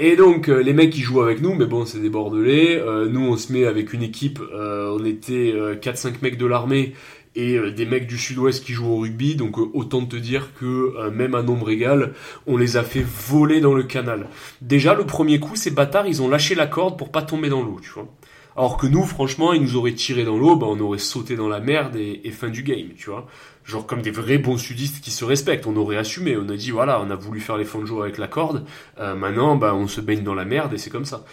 Et 0.00 0.14
donc 0.14 0.46
les 0.46 0.72
mecs 0.72 0.90
qui 0.90 1.00
jouent 1.00 1.22
avec 1.22 1.42
nous, 1.42 1.54
mais 1.54 1.66
bon 1.66 1.84
c'est 1.84 1.98
des 1.98 2.08
bordelais, 2.08 2.80
nous 3.10 3.32
on 3.32 3.36
se 3.36 3.52
met 3.52 3.64
avec 3.66 3.92
une 3.92 4.04
équipe, 4.04 4.38
on 4.40 5.04
était 5.04 5.52
4-5 5.82 6.22
mecs 6.22 6.38
de 6.38 6.46
l'armée 6.46 6.94
et 7.38 7.54
euh, 7.54 7.70
des 7.70 7.86
mecs 7.86 8.08
du 8.08 8.18
sud-ouest 8.18 8.64
qui 8.64 8.72
jouent 8.72 8.90
au 8.90 8.96
rugby, 8.98 9.36
donc 9.36 9.58
euh, 9.58 9.70
autant 9.72 10.04
te 10.04 10.16
dire 10.16 10.50
que 10.58 10.94
euh, 10.96 11.10
même 11.10 11.36
à 11.36 11.42
nombre 11.42 11.70
égal, 11.70 12.12
on 12.48 12.56
les 12.56 12.76
a 12.76 12.82
fait 12.82 13.04
voler 13.04 13.60
dans 13.60 13.74
le 13.74 13.84
canal. 13.84 14.28
Déjà, 14.60 14.94
le 14.94 15.06
premier 15.06 15.38
coup, 15.38 15.54
ces 15.54 15.70
bâtards, 15.70 16.08
ils 16.08 16.20
ont 16.20 16.28
lâché 16.28 16.56
la 16.56 16.66
corde 16.66 16.98
pour 16.98 17.12
pas 17.12 17.22
tomber 17.22 17.48
dans 17.48 17.62
l'eau, 17.62 17.78
tu 17.80 17.90
vois. 17.90 18.08
Alors 18.56 18.76
que 18.76 18.88
nous, 18.88 19.04
franchement, 19.04 19.52
ils 19.52 19.62
nous 19.62 19.76
auraient 19.76 19.92
tiré 19.92 20.24
dans 20.24 20.36
l'eau, 20.36 20.56
bah, 20.56 20.66
on 20.68 20.80
aurait 20.80 20.98
sauté 20.98 21.36
dans 21.36 21.48
la 21.48 21.60
merde 21.60 21.94
et, 21.94 22.30
fin 22.32 22.48
du 22.48 22.64
game, 22.64 22.88
tu 22.96 23.08
vois. 23.08 23.28
Genre 23.64 23.86
comme 23.86 24.02
des 24.02 24.10
vrais 24.10 24.38
bons 24.38 24.56
sudistes 24.56 25.00
qui 25.00 25.12
se 25.12 25.24
respectent, 25.24 25.68
on 25.68 25.76
aurait 25.76 25.96
assumé, 25.96 26.36
on 26.36 26.48
a 26.48 26.56
dit 26.56 26.72
voilà, 26.72 27.00
on 27.00 27.08
a 27.10 27.14
voulu 27.14 27.38
faire 27.38 27.56
les 27.56 27.64
fonds 27.64 27.80
de 27.80 27.86
jour 27.86 28.02
avec 28.02 28.18
la 28.18 28.26
corde, 28.26 28.64
maintenant, 28.98 29.54
bah, 29.54 29.74
on 29.76 29.86
se 29.86 30.00
baigne 30.00 30.24
dans 30.24 30.34
la 30.34 30.44
merde 30.44 30.74
et 30.74 30.78
c'est 30.78 30.90
comme 30.90 31.04
ça. 31.04 31.24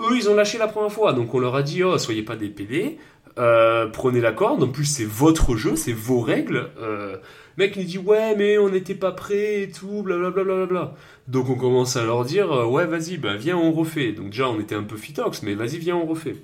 Eux, 0.00 0.16
ils 0.16 0.28
ont 0.28 0.34
lâché 0.34 0.58
la 0.58 0.66
première 0.66 0.90
fois, 0.90 1.12
donc 1.12 1.32
on 1.34 1.38
leur 1.38 1.54
a 1.54 1.62
dit 1.62 1.84
oh, 1.84 1.96
soyez 1.98 2.22
pas 2.22 2.34
des 2.34 2.48
PD, 2.48 2.98
euh, 3.36 3.88
prenez 3.88 4.20
la 4.20 4.32
corde, 4.32 4.62
en 4.62 4.68
plus 4.68 4.84
c'est 4.84 5.04
votre 5.04 5.56
jeu, 5.56 5.74
c'est 5.74 5.92
vos 5.92 6.20
règles. 6.20 6.70
Euh, 6.80 7.16
mec 7.58 7.76
nous 7.76 7.82
dit 7.82 7.98
ouais 7.98 8.36
mais 8.36 8.58
on 8.58 8.68
n'était 8.68 8.94
pas 8.94 9.10
prêt 9.10 9.62
et 9.62 9.70
tout, 9.70 10.02
blablabla. 10.02 10.44
Bla, 10.44 10.54
bla, 10.54 10.66
bla, 10.66 10.94
Donc 11.26 11.48
on 11.48 11.56
commence 11.56 11.96
à 11.96 12.04
leur 12.04 12.24
dire 12.24 12.52
euh, 12.52 12.64
ouais 12.64 12.86
vas-y, 12.86 13.16
bah 13.16 13.36
viens 13.36 13.56
on 13.56 13.72
refait. 13.72 14.12
Donc 14.12 14.30
déjà 14.30 14.48
on 14.48 14.60
était 14.60 14.76
un 14.76 14.84
peu 14.84 14.96
fitox, 14.96 15.42
mais 15.42 15.54
vas-y 15.54 15.78
viens 15.78 15.96
on 15.96 16.06
refait. 16.06 16.36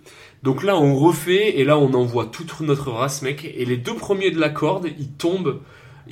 Donc 0.42 0.64
là 0.64 0.76
on 0.76 0.96
refait 0.96 1.60
et 1.60 1.64
là 1.64 1.78
on 1.78 1.94
envoie 1.94 2.26
toute 2.26 2.60
notre 2.60 2.90
race 2.90 3.22
mec 3.22 3.44
et 3.44 3.64
les 3.64 3.76
deux 3.76 3.94
premiers 3.94 4.32
de 4.32 4.40
la 4.40 4.50
corde 4.50 4.88
ils 4.98 5.12
tombent. 5.12 5.60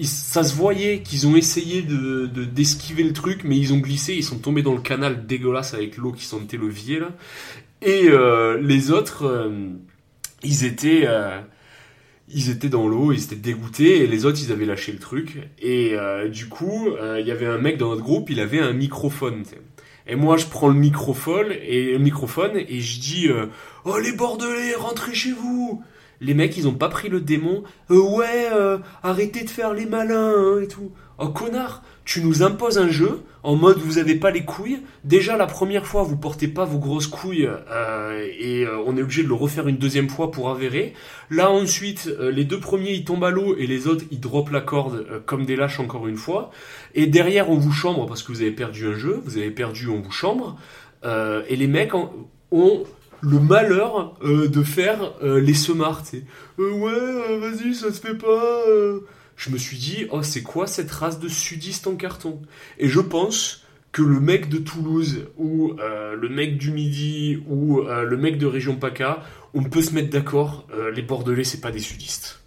ça 0.03 0.45
se 0.45 0.55
voyait 0.55 1.01
qu'ils 1.03 1.27
ont 1.27 1.35
essayé 1.35 1.83
de 1.83 2.27
d'esquiver 2.45 3.03
le 3.03 3.13
truc, 3.13 3.43
mais 3.43 3.57
ils 3.57 3.73
ont 3.73 3.79
glissé, 3.79 4.15
ils 4.15 4.25
sont 4.25 4.39
tombés 4.39 4.63
dans 4.63 4.75
le 4.75 4.81
canal 4.81 5.27
dégueulasse 5.27 5.75
avec 5.75 5.97
l'eau 5.97 6.13
qui 6.13 6.25
sentait 6.25 6.57
le 6.57 6.69
vier 6.69 7.01
là. 7.01 7.09
Et 7.83 8.09
les 8.61 8.91
autres 8.91 9.51
ils 10.43 10.65
étaient, 10.65 11.05
euh, 11.07 11.41
ils 12.29 12.51
étaient 12.51 12.69
dans 12.69 12.89
l'eau, 12.89 13.13
ils 13.13 13.25
étaient 13.25 13.37
dégoûtés, 13.37 14.03
et 14.03 14.07
les 14.07 14.25
autres, 14.25 14.39
ils 14.43 14.53
avaient 14.53 14.67
lâché 14.67 14.93
le 14.93 14.99
truc. 14.99 15.39
Et 15.61 15.95
euh, 15.95 16.29
du 16.29 16.49
coup, 16.49 16.89
euh, 16.89 17.21
il 17.21 17.27
y 17.27 17.31
avait 17.31 17.47
un 17.47 17.59
mec 17.59 17.79
dans 17.79 17.91
notre 17.91 18.03
groupe, 18.03 18.31
il 18.31 18.41
avait 18.41 18.61
un 18.61 18.73
microphone. 18.73 19.45
Et 20.07 20.17
moi, 20.17 20.37
je 20.37 20.47
prends 20.47 20.69
le 20.69 20.75
microphone 20.75 21.49
et 21.51 21.93
le 21.93 21.99
microphone 21.99 22.53
et 22.57 22.81
je 22.81 23.01
dis, 23.01 23.29
oh 23.85 23.99
les 23.99 24.13
Bordelais, 24.13 24.75
rentrez 24.75 25.15
chez 25.15 25.33
vous. 25.33 25.83
Les 26.21 26.35
mecs, 26.35 26.57
ils 26.57 26.67
ont 26.67 26.75
pas 26.75 26.89
pris 26.89 27.09
le 27.09 27.21
démon. 27.21 27.63
Euh, 27.91 28.01
ouais, 28.01 28.49
euh, 28.53 28.79
arrêtez 29.03 29.45
de 29.45 29.51
faire 29.51 29.73
les 29.75 29.87
malins 29.87 30.33
hein, 30.37 30.61
et 30.63 30.69
tout. 30.69 30.91
Oh 31.21 31.29
connard, 31.31 31.83
tu 32.05 32.23
nous 32.23 32.45
imposes 32.45 32.79
un 32.79 32.89
jeu 32.89 33.23
en 33.43 33.57
mode 33.57 33.79
vous 33.79 33.99
avez 33.99 34.15
pas 34.15 34.31
les 34.31 34.45
couilles. 34.45 34.79
Déjà 35.03 35.37
la 35.37 35.47
première 35.47 35.85
fois 35.85 36.05
vous 36.05 36.17
portez 36.17 36.47
pas 36.47 36.65
vos 36.65 36.79
grosses 36.79 37.09
couilles 37.09 37.49
euh, 37.73 38.25
et 38.39 38.65
euh, 38.65 38.79
on 38.87 38.97
est 38.97 39.03
obligé 39.03 39.25
de 39.25 39.29
le 39.29 39.35
refaire 39.35 39.67
une 39.67 39.79
deuxième 39.79 40.09
fois 40.09 40.31
pour 40.31 40.49
avérer. 40.49 40.93
Là 41.29 41.51
ensuite 41.51 42.09
euh, 42.21 42.31
les 42.31 42.45
deux 42.45 42.61
premiers 42.61 42.93
ils 42.93 43.05
tombent 43.05 43.25
à 43.25 43.31
l'eau 43.31 43.57
et 43.57 43.67
les 43.67 43.89
autres 43.89 44.05
ils 44.13 44.21
dropent 44.21 44.53
la 44.53 44.61
corde 44.61 45.07
comme 45.27 45.45
des 45.45 45.57
lâches 45.57 45.81
encore 45.81 46.07
une 46.07 46.17
fois. 46.17 46.51
Et 46.95 47.09
derrière 47.09 47.51
on 47.51 47.57
vous 47.57 47.73
chambre 47.73 48.07
parce 48.07 48.23
que 48.23 48.31
vous 48.31 48.43
avez 48.43 48.53
perdu 48.53 48.87
un 48.87 48.95
jeu, 48.95 49.21
vous 49.25 49.37
avez 49.39 49.51
perdu 49.51 49.89
on 49.89 50.01
vous 50.01 50.13
chambre. 50.13 50.57
Et 51.05 51.57
les 51.57 51.67
mecs 51.67 51.95
en- 51.95 52.13
ont 52.53 52.85
le 53.21 53.41
malheur 53.41 54.17
euh, 54.23 54.49
de 54.49 54.63
faire 54.63 55.15
euh, 55.23 55.41
les 55.41 55.55
semards. 55.55 56.05
Euh, 56.59 56.71
ouais 56.73 57.39
vas-y 57.39 57.75
ça 57.75 57.93
se 57.93 58.01
fait 58.01 58.15
pas. 58.15 58.65
Je 59.37 59.51
me 59.51 59.59
suis 59.59 59.77
dit 59.77 60.07
oh 60.11 60.23
c'est 60.23 60.43
quoi 60.43 60.67
cette 60.67 60.91
race 60.91 61.19
de 61.21 61.29
sudistes 61.29 61.87
en 61.87 61.97
carton? 61.97 62.41
Et 62.79 62.89
je 62.89 63.01
pense 63.01 63.65
que 63.93 64.03
le 64.03 64.21
mec 64.21 64.49
de 64.49 64.59
Toulouse 64.59 65.27
ou 65.39 65.75
le 65.79 66.29
mec 66.29 66.59
du 66.59 66.71
Midi 66.73 67.43
ou 67.49 67.81
le 67.83 68.17
mec 68.17 68.39
de 68.39 68.47
région 68.47 68.77
PACA, 68.77 69.23
on 69.55 69.63
peut 69.63 69.83
se 69.83 69.95
mettre 69.95 70.11
d'accord, 70.11 70.67
les 70.95 71.03
Bordelais, 71.03 71.45
c'est 71.45 71.61
pas 71.61 71.71
des 71.71 71.79
sudistes. 71.79 72.41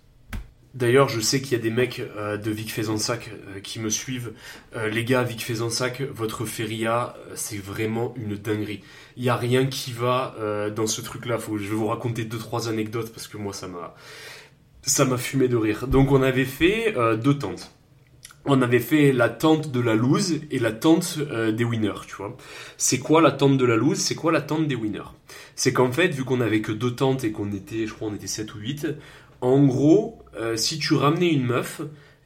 D'ailleurs, 0.74 1.10
je 1.10 1.20
sais 1.20 1.42
qu'il 1.42 1.52
y 1.52 1.56
a 1.56 1.64
des 1.64 1.70
mecs 1.70 2.00
euh, 2.00 2.38
de 2.38 2.50
Vic 2.50 2.72
Fezensac 2.72 3.30
euh, 3.30 3.60
qui 3.60 3.80
me 3.80 3.90
suivent. 3.90 4.32
Euh, 4.76 4.88
les 4.88 5.04
gars, 5.04 5.24
Vic 5.24 5.44
Fezensac, 5.44 6.02
votre 6.02 6.46
feria, 6.46 7.16
c'est 7.36 7.58
vraiment 7.58 8.14
une 8.16 8.36
dinguerie. 8.36 8.82
Il 9.18 9.24
y 9.24 9.30
a 9.30 9.36
rien 9.36 9.66
qui 9.66 9.92
va 9.92 10.36
dans 10.74 10.88
ce 10.88 11.02
truc-là. 11.02 11.38
Je 11.38 11.70
vais 11.70 11.76
vous 11.76 11.88
raconter 11.88 12.24
deux 12.24 12.38
trois 12.38 12.70
anecdotes 12.70 13.12
parce 13.12 13.28
que 13.28 13.38
moi, 13.38 13.52
ça 13.52 13.68
m'a, 13.68 13.94
ça 14.84 15.04
m'a 15.04 15.18
fumé 15.18 15.50
de 15.50 15.58
rire. 15.58 15.88
Donc, 15.88 16.12
on 16.12 16.22
avait 16.22 16.46
fait 16.46 16.96
deux 17.18 17.38
tentes 17.38 17.72
on 18.44 18.64
avait 18.64 18.80
fait 18.80 19.12
la 19.12 19.30
tente 19.30 19.70
de 19.72 19.80
la 19.80 19.94
loose 19.94 20.40
et 20.50 20.58
la 20.58 20.72
tente 20.72 21.20
des 21.20 21.64
winners, 21.64 22.08
tu 22.08 22.16
vois. 22.16 22.36
C'est 22.76 22.98
quoi 22.98 23.22
la 23.22 23.32
tente 23.32 23.56
de 23.60 23.66
la 23.66 23.76
loose? 23.76 24.00
C'est 24.00 24.16
quoi 24.16 24.32
la 24.32 24.42
tente 24.42 24.68
des 24.68 24.74
winners? 24.74 25.12
C'est 25.56 25.74
qu'en 25.74 25.92
fait, 25.92 26.08
vu 26.08 26.24
qu'on 26.24 26.42
avait 26.42 26.62
que 26.62 26.72
deux 26.72 26.96
tentes 26.96 27.24
et 27.24 27.32
qu'on 27.32 27.52
était, 27.52 27.86
je 27.86 27.94
crois, 27.94 28.08
on 28.08 28.16
était 28.16 28.26
7 28.26 28.56
ou 28.56 28.58
8, 28.58 28.88
en 29.42 29.64
gros, 29.64 30.21
euh, 30.36 30.56
si 30.56 30.80
tu 30.80 30.94
ramenais 30.94 31.32
une 31.32 31.46
meuf, 31.46 31.82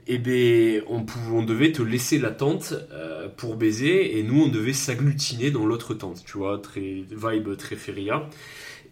eh 0.07 0.17
ben, 0.17 0.83
on, 0.87 1.03
pouvait, 1.03 1.45
devait 1.45 1.71
te 1.71 1.81
laisser 1.81 2.19
la 2.19 2.31
tente 2.31 2.73
euh, 2.91 3.27
pour 3.29 3.55
baiser 3.55 4.17
et 4.17 4.23
nous, 4.23 4.43
on 4.43 4.47
devait 4.47 4.73
s'agglutiner 4.73 5.51
dans 5.51 5.65
l'autre 5.65 5.93
tente, 5.93 6.23
tu 6.25 6.37
vois, 6.37 6.59
très 6.59 7.03
vibe, 7.09 7.57
très 7.57 7.75
feria. 7.75 8.29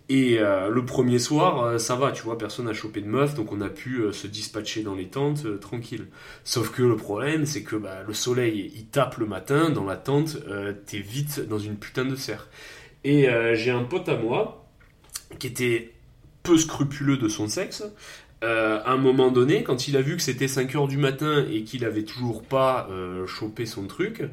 Et 0.09 0.39
euh, 0.39 0.69
le 0.69 0.83
premier 0.83 1.17
soir, 1.17 1.79
ça 1.79 1.95
va, 1.95 2.11
tu 2.11 2.23
vois, 2.23 2.37
personne 2.37 2.65
n'a 2.65 2.73
chopé 2.73 2.99
de 2.99 3.07
meuf, 3.07 3.35
donc 3.35 3.53
on 3.53 3.61
a 3.61 3.69
pu 3.69 4.03
se 4.11 4.27
dispatcher 4.27 4.83
dans 4.83 4.95
les 4.95 5.07
tentes 5.07 5.59
tranquille. 5.61 6.07
Sauf 6.43 6.71
que 6.71 6.81
le 6.81 6.97
problème, 6.97 7.45
c'est 7.45 7.63
que 7.63 7.77
bah, 7.77 8.03
le 8.05 8.13
soleil, 8.13 8.71
il 8.75 8.87
tape 8.87 9.17
le 9.17 9.25
matin 9.25 9.69
dans 9.69 9.85
la 9.85 9.95
tente, 9.95 10.37
t'es 10.85 10.99
vite 10.99 11.47
dans 11.47 11.59
une 11.59 11.77
putain 11.77 12.03
de 12.03 12.15
serre. 12.15 12.49
Et 13.05 13.27
j'ai 13.53 13.71
un 13.71 13.83
pote 13.83 14.09
à 14.09 14.17
moi 14.17 14.67
qui 15.39 15.47
était 15.47 15.93
peu 16.43 16.57
scrupuleux 16.57 17.17
de 17.17 17.29
son 17.29 17.47
sexe. 17.47 17.83
Euh, 18.43 18.81
à 18.83 18.91
un 18.91 18.97
moment 18.97 19.31
donné, 19.31 19.63
quand 19.63 19.87
il 19.87 19.95
a 19.95 20.01
vu 20.01 20.17
que 20.17 20.21
c'était 20.21 20.49
5 20.49 20.75
heures 20.75 20.87
du 20.87 20.97
matin 20.97 21.45
et 21.49 21.63
qu'il 21.63 21.85
avait 21.85 22.03
toujours 22.03 22.43
pas 22.43 22.87
euh, 22.91 23.25
chopé 23.25 23.65
son 23.65 23.87
truc, 23.87 24.23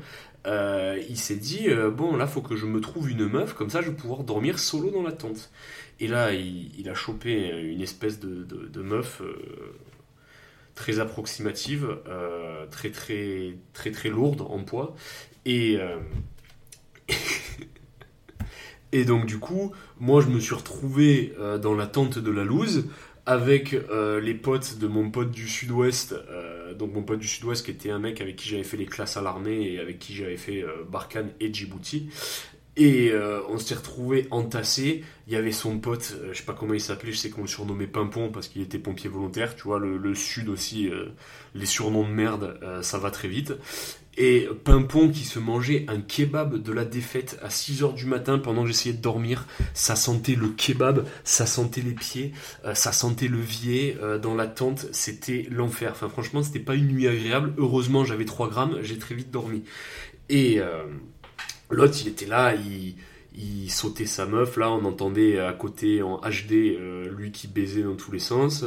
euh, 0.49 1.01
il 1.09 1.17
s'est 1.17 1.37
dit 1.37 1.69
bon 1.95 2.17
là 2.17 2.27
faut 2.27 2.41
que 2.41 2.57
je 2.57 2.65
me 2.65 2.81
trouve 2.81 3.11
une 3.11 3.27
meuf 3.29 3.53
comme 3.53 3.69
ça 3.69 3.83
je 3.83 3.91
vais 3.91 3.95
pouvoir 3.95 4.25
dormir 4.25 4.59
solo 4.59 4.91
dans 4.91 5.03
la 5.03 5.13
tente. 5.13 5.51
Et 6.01 6.09
là 6.09 6.33
il, 6.33 6.89
a 6.89 6.95
chopé 6.95 7.51
une 7.63 7.83
espèce 7.83 8.19
de, 8.21 8.43
de, 8.45 8.83
meuf 8.83 9.21
très 10.75 10.99
approximative, 10.99 11.99
très 12.71 12.91
très 12.91 13.59
très 13.75 13.91
très 13.91 14.09
lourde 14.09 14.41
en 14.41 14.65
poids 14.65 14.97
et 15.45 15.79
et 18.93 19.05
donc 19.05 19.27
du 19.27 19.39
coup 19.39 19.73
moi 19.99 20.23
je 20.23 20.29
me 20.29 20.41
suis 20.41 20.55
retrouvé 20.55 21.35
dans 21.61 21.75
la 21.75 21.87
tente 21.87 22.19
de 22.19 22.31
la 22.31 22.45
loose 22.45 22.87
avec 23.31 23.75
euh, 23.75 24.21
les 24.21 24.35
potes 24.35 24.79
de 24.79 24.89
mon 24.89 25.09
pote 25.09 25.31
du 25.31 25.49
sud-ouest, 25.49 26.17
euh, 26.31 26.75
donc 26.75 26.93
mon 26.93 27.05
pote 27.05 27.21
du 27.21 27.29
sud-ouest 27.29 27.65
qui 27.65 27.71
était 27.71 27.93
un 27.93 28.01
mec 28.01 28.21
avec 28.21 28.35
qui 28.35 28.49
j'avais 28.49 28.65
fait 28.65 28.77
les 28.77 28.87
classes 28.87 29.17
à 29.17 29.23
l'armée 29.23 29.73
et 29.73 29.79
avec 29.79 30.01
qui 30.01 30.17
j'avais 30.17 30.37
fait 30.37 30.65
euh, 30.65 30.83
Barkhane 30.91 31.31
et 31.39 31.55
Djibouti. 31.55 32.09
Et 32.77 33.13
euh, 33.13 33.41
on 33.49 33.57
s'est 33.59 33.77
retrouvé 33.77 34.27
entassés. 34.33 35.05
Il 35.29 35.33
y 35.33 35.37
avait 35.37 35.53
son 35.53 35.79
pote, 35.79 36.17
je 36.33 36.37
sais 36.37 36.43
pas 36.43 36.55
comment 36.55 36.75
il 36.75 36.81
s'appelait, 36.81 37.13
je 37.13 37.19
sais 37.19 37.31
qu'on 37.31 37.43
le 37.43 37.47
surnommait 37.47 37.87
Pimpon 37.87 38.31
parce 38.31 38.49
qu'il 38.49 38.63
était 38.63 38.81
pompier 38.81 39.09
volontaire. 39.09 39.55
Tu 39.55 39.63
vois, 39.63 39.79
le, 39.79 40.15
sud 40.17 40.49
aussi, 40.49 40.91
les 41.55 41.67
surnoms 41.67 42.09
de 42.09 42.13
merde, 42.13 42.59
ça 42.83 42.99
va 42.99 43.13
très 43.13 43.29
vite. 43.29 43.53
Et 44.23 44.47
Pimpon 44.65 45.09
qui 45.09 45.25
se 45.25 45.39
mangeait 45.39 45.87
un 45.89 45.99
kebab 45.99 46.63
de 46.63 46.73
la 46.75 46.85
défaite 46.85 47.39
à 47.43 47.49
6h 47.49 47.95
du 47.95 48.05
matin 48.05 48.39
pendant 48.39 48.65
que 48.65 48.69
j'essayais 48.69 48.95
de 48.95 49.01
dormir. 49.01 49.47
Ça 49.73 49.97
sentait 49.97 50.35
le 50.35 50.49
kebab, 50.49 51.07
ça 51.25 51.47
sentait 51.47 51.81
les 51.81 51.95
pieds, 51.95 52.33
euh, 52.67 52.75
ça 52.75 52.93
sentait 52.93 53.29
le 53.29 53.39
vier 53.39 53.97
euh, 54.03 54.19
dans 54.19 54.35
la 54.35 54.47
tente. 54.47 54.89
C'était 54.93 55.47
l'enfer. 55.51 55.93
Enfin, 55.93 56.11
franchement, 56.11 56.43
c'était 56.43 56.61
pas 56.61 56.75
une 56.75 56.89
nuit 56.89 57.09
agréable. 57.09 57.55
Heureusement, 57.57 58.05
j'avais 58.05 58.27
3 58.27 58.51
grammes, 58.51 58.81
j'ai 58.83 58.99
très 58.99 59.15
vite 59.15 59.31
dormi. 59.31 59.63
Et 60.29 60.61
euh, 60.61 60.85
l'autre, 61.71 61.97
il 62.03 62.09
était 62.09 62.27
là, 62.27 62.55
il, 62.55 63.71
sautait 63.71 64.05
sa 64.05 64.27
meuf. 64.27 64.59
Là, 64.59 64.71
on 64.71 64.85
entendait 64.85 65.39
à 65.39 65.55
côté 65.55 66.03
en 66.03 66.19
HD 66.19 66.77
euh, 66.77 67.11
lui 67.17 67.33
qui 67.33 67.49
baisait 67.49 67.85
dans 67.85 67.97
tous 67.97 68.13
les 68.13 68.19
sens. 68.19 68.67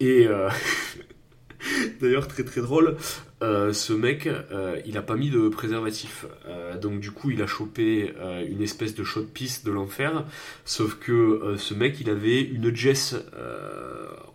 Et. 0.00 0.26
D'ailleurs, 2.00 2.28
très 2.28 2.44
très 2.44 2.60
drôle, 2.60 2.96
euh, 3.42 3.72
ce 3.72 3.92
mec, 3.92 4.26
euh, 4.26 4.80
il 4.86 4.96
a 4.96 5.02
pas 5.02 5.16
mis 5.16 5.30
de 5.30 5.48
préservatif. 5.48 6.26
Euh, 6.46 6.78
donc 6.78 7.00
du 7.00 7.10
coup, 7.10 7.30
il 7.30 7.42
a 7.42 7.46
chopé 7.46 8.14
une 8.48 8.62
espèce 8.62 8.94
de 8.94 9.04
shot 9.04 9.24
piste 9.24 9.66
de 9.66 9.72
l'enfer. 9.72 10.24
Sauf 10.64 10.98
que 10.98 11.54
ce 11.56 11.74
mec, 11.74 12.00
il 12.00 12.10
avait 12.10 12.40
une 12.40 12.74
Jess 12.74 13.16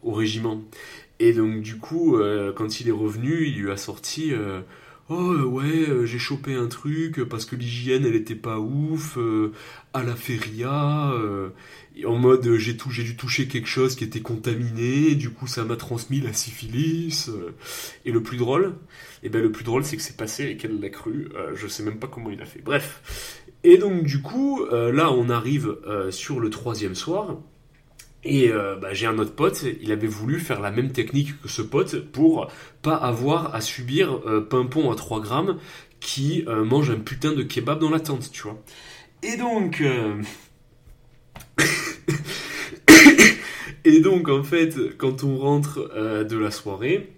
au 0.04 0.12
régiment. 0.12 0.62
Et 1.20 1.34
donc 1.34 1.62
du 1.62 1.78
coup, 1.78 2.18
quand 2.56 2.80
il 2.80 2.88
est 2.88 2.92
revenu, 2.92 3.48
il 3.48 3.62
lui 3.62 3.72
a 3.72 3.78
sorti... 3.78 4.34
Oh 5.10 5.34
euh, 5.34 5.44
ouais, 5.44 5.90
euh, 5.90 6.06
j'ai 6.06 6.18
chopé 6.18 6.54
un 6.54 6.68
truc 6.68 7.20
euh, 7.20 7.26
parce 7.26 7.44
que 7.46 7.58
l'hygiène 7.58 8.06
elle 8.06 8.16
était 8.16 8.36
pas 8.36 8.60
ouf 8.60 9.18
à 9.94 10.02
la 10.02 10.16
feria 10.16 11.14
en 12.06 12.16
mode 12.16 12.56
j'ai 12.58 12.78
j'ai 12.90 13.04
dû 13.04 13.16
toucher 13.18 13.48
quelque 13.48 13.68
chose 13.68 13.96
qui 13.96 14.06
était 14.06 14.22
contaminé 14.22 15.16
du 15.16 15.30
coup 15.30 15.46
ça 15.46 15.66
m'a 15.66 15.76
transmis 15.76 16.22
la 16.22 16.34
syphilis 16.34 17.30
et 18.06 18.12
le 18.12 18.24
plus 18.24 18.38
drôle 18.38 18.76
et 19.24 19.30
ben 19.30 19.42
le 19.42 19.52
plus 19.52 19.64
drôle 19.64 19.84
c'est 19.84 19.98
que 19.98 20.02
c'est 20.02 20.18
passé 20.18 20.46
et 20.46 20.58
qu'elle 20.58 20.80
l'a 20.80 20.90
cru 20.90 21.30
je 21.54 21.68
sais 21.68 21.84
même 21.84 22.00
pas 22.00 22.08
comment 22.08 22.30
il 22.30 22.42
a 22.42 22.46
fait. 22.46 22.62
Bref. 22.62 23.44
Et 23.64 23.78
donc 23.78 24.04
du 24.04 24.22
coup 24.22 24.66
là 24.72 25.12
on 25.12 25.30
arrive 25.30 25.78
sur 26.12 26.40
le 26.40 26.50
troisième 26.50 26.96
soir 26.96 27.38
et 28.26 28.52
euh, 28.52 28.76
bah, 28.76 28.94
j'ai 28.94 29.06
un 29.06 29.18
autre 29.18 29.34
pote, 29.34 29.66
il 29.82 29.92
avait 29.92 30.08
voulu 30.08 30.40
faire 30.40 30.62
la 30.62 30.72
même 30.72 30.92
technique 30.92 31.42
que 31.42 31.50
ce 31.50 31.62
pote 31.62 32.00
pour 32.12 32.48
pas 32.82 32.96
avoir 32.96 33.54
à 33.54 33.62
subir 33.62 34.22
euh, 34.26 34.42
Pimpon 34.42 34.92
à 34.92 34.96
3 34.96 35.22
grammes 35.22 35.60
qui 36.00 36.44
euh, 36.48 36.64
mange 36.64 36.90
un 36.90 37.00
putain 37.00 37.34
de 37.34 37.44
kebab 37.44 37.80
dans 37.80 37.90
la 37.90 38.00
tente, 38.00 38.32
tu 38.32 38.44
vois. 38.44 38.62
Et 39.24 39.38
donc... 39.38 39.84
en 44.30 44.44
fait, 44.44 44.98
quand 44.98 45.24
on 45.24 45.38
rentre 45.38 46.24
de 46.24 46.38
la 46.38 46.52
soirée, 46.52 47.14